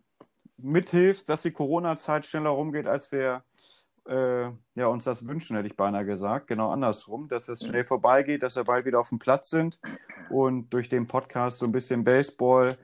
mithilfst, 0.58 1.30
dass 1.30 1.44
die 1.44 1.52
Corona-Zeit 1.52 2.26
schneller 2.26 2.50
rumgeht, 2.50 2.88
als 2.88 3.12
wir 3.12 3.44
äh, 4.08 4.50
ja, 4.76 4.88
uns 4.88 5.06
das 5.06 5.26
wünschen, 5.26 5.56
hätte 5.56 5.68
ich 5.68 5.78
beinahe 5.78 6.06
gesagt. 6.06 6.48
Genau 6.48 6.72
andersrum, 6.72 7.28
dass 7.28 7.48
es 7.48 7.66
schnell 7.66 7.84
vorbeigeht, 7.84 8.44
dass 8.44 8.56
wir 8.56 8.64
bald 8.64 8.86
wieder 8.86 9.00
auf 9.00 9.10
dem 9.10 9.20
Platz 9.20 9.50
sind 9.50 9.80
und 10.30 10.74
durch 10.74 10.90
den 10.90 11.08
Podcast 11.08 11.60
so 11.60 11.66
ein 11.66 11.72
bisschen 11.72 12.04
Baseball 12.04 12.76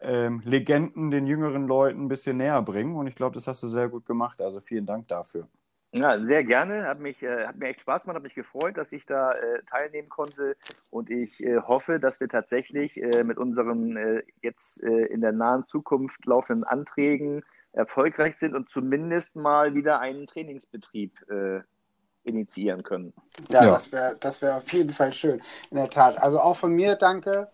ähm, 0.00 0.42
Legenden 0.44 1.10
den 1.10 1.26
jüngeren 1.26 1.66
Leuten 1.66 2.04
ein 2.04 2.08
bisschen 2.08 2.36
näher 2.36 2.62
bringen. 2.62 2.96
Und 2.96 3.06
ich 3.06 3.14
glaube, 3.14 3.34
das 3.34 3.46
hast 3.46 3.62
du 3.62 3.68
sehr 3.68 3.88
gut 3.88 4.06
gemacht. 4.06 4.40
Also 4.40 4.60
vielen 4.60 4.86
Dank 4.86 5.08
dafür. 5.08 5.48
Ja, 5.92 6.22
sehr 6.22 6.44
gerne. 6.44 6.86
Hat, 6.86 7.00
mich, 7.00 7.22
äh, 7.22 7.46
hat 7.46 7.56
mir 7.56 7.68
echt 7.68 7.80
Spaß 7.80 8.02
gemacht, 8.02 8.16
hat 8.16 8.22
mich 8.22 8.34
gefreut, 8.34 8.76
dass 8.76 8.92
ich 8.92 9.06
da 9.06 9.32
äh, 9.32 9.62
teilnehmen 9.64 10.08
konnte. 10.08 10.56
Und 10.90 11.10
ich 11.10 11.42
äh, 11.42 11.58
hoffe, 11.58 11.98
dass 11.98 12.20
wir 12.20 12.28
tatsächlich 12.28 13.00
äh, 13.00 13.24
mit 13.24 13.38
unseren 13.38 13.96
äh, 13.96 14.22
jetzt 14.42 14.82
äh, 14.82 15.06
in 15.06 15.20
der 15.20 15.32
nahen 15.32 15.64
Zukunft 15.64 16.26
laufenden 16.26 16.64
Anträgen 16.64 17.42
erfolgreich 17.72 18.36
sind 18.36 18.54
und 18.54 18.68
zumindest 18.68 19.36
mal 19.36 19.74
wieder 19.74 20.00
einen 20.00 20.26
Trainingsbetrieb 20.26 21.12
initiieren 22.24 22.82
können. 22.82 23.12
Ja, 23.50 23.64
ja. 23.64 23.70
das 23.70 23.92
wäre 23.92 24.16
das 24.18 24.40
wär 24.40 24.56
auf 24.56 24.72
jeden 24.72 24.90
Fall 24.90 25.12
schön. 25.12 25.42
In 25.70 25.76
der 25.76 25.90
Tat. 25.90 26.18
Also 26.22 26.40
auch 26.40 26.56
von 26.56 26.72
mir 26.72 26.96
danke. 26.96 27.48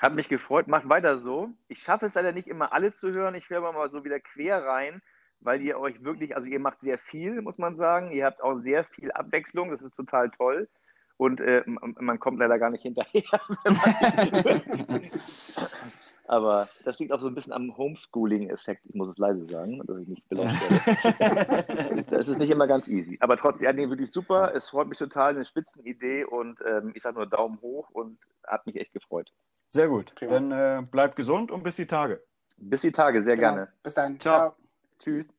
Hat 0.00 0.14
mich 0.14 0.28
gefreut. 0.28 0.68
Macht 0.68 0.88
weiter 0.88 1.18
so. 1.18 1.50
Ich 1.68 1.80
schaffe 1.80 2.06
es 2.06 2.14
leider 2.14 2.32
nicht 2.32 2.48
immer 2.48 2.72
alle 2.72 2.92
zu 2.92 3.12
hören. 3.12 3.34
Ich 3.34 3.50
höre 3.50 3.72
mal 3.72 3.88
so 3.88 4.04
wieder 4.04 4.20
quer 4.20 4.64
rein 4.64 5.02
weil 5.40 5.62
ihr 5.62 5.78
euch 5.78 6.02
wirklich, 6.02 6.36
also 6.36 6.48
ihr 6.48 6.60
macht 6.60 6.80
sehr 6.80 6.98
viel, 6.98 7.42
muss 7.42 7.58
man 7.58 7.76
sagen. 7.76 8.10
Ihr 8.10 8.24
habt 8.24 8.42
auch 8.42 8.58
sehr 8.58 8.84
viel 8.84 9.12
Abwechslung, 9.12 9.70
das 9.70 9.82
ist 9.82 9.96
total 9.96 10.30
toll. 10.30 10.68
Und 11.16 11.40
äh, 11.40 11.64
man 11.66 12.20
kommt 12.20 12.38
leider 12.38 12.58
gar 12.58 12.70
nicht 12.70 12.82
hinterher. 12.82 13.22
Aber 16.28 16.68
das 16.84 16.98
liegt 16.98 17.10
auch 17.10 17.20
so 17.20 17.26
ein 17.26 17.34
bisschen 17.34 17.54
am 17.54 17.74
Homeschooling-Effekt. 17.76 18.82
Ich 18.84 18.94
muss 18.94 19.08
es 19.08 19.16
leise 19.16 19.46
sagen, 19.46 19.80
dass 19.86 19.96
ich 19.96 20.08
nicht 20.08 20.28
belauscht 20.28 20.56
werde. 21.18 22.04
das 22.10 22.28
ist 22.28 22.38
nicht 22.38 22.50
immer 22.50 22.66
ganz 22.66 22.86
easy. 22.86 23.16
Aber 23.20 23.38
trotzdem, 23.38 23.64
ja, 23.64 23.72
nee, 23.72 23.88
wirklich 23.88 24.12
super. 24.12 24.54
Es 24.54 24.68
freut 24.68 24.88
mich 24.88 24.98
total, 24.98 25.30
eine 25.30 25.44
Spitzenidee. 25.44 26.24
Und 26.24 26.60
ähm, 26.66 26.92
ich 26.94 27.02
sage 27.02 27.16
nur 27.16 27.26
Daumen 27.26 27.60
hoch 27.62 27.88
und 27.90 28.18
hat 28.46 28.66
mich 28.66 28.76
echt 28.76 28.92
gefreut. 28.92 29.32
Sehr 29.68 29.88
gut. 29.88 30.12
Dann 30.20 30.52
äh, 30.52 30.82
bleibt 30.82 31.16
gesund 31.16 31.50
und 31.50 31.62
bis 31.62 31.76
die 31.76 31.86
Tage. 31.86 32.22
Bis 32.58 32.82
die 32.82 32.92
Tage, 32.92 33.22
sehr 33.22 33.36
genau. 33.36 33.54
gerne. 33.54 33.72
Bis 33.82 33.94
dann. 33.94 34.20
Ciao. 34.20 34.36
Ciao. 34.36 34.56
Tschüss. 34.98 35.37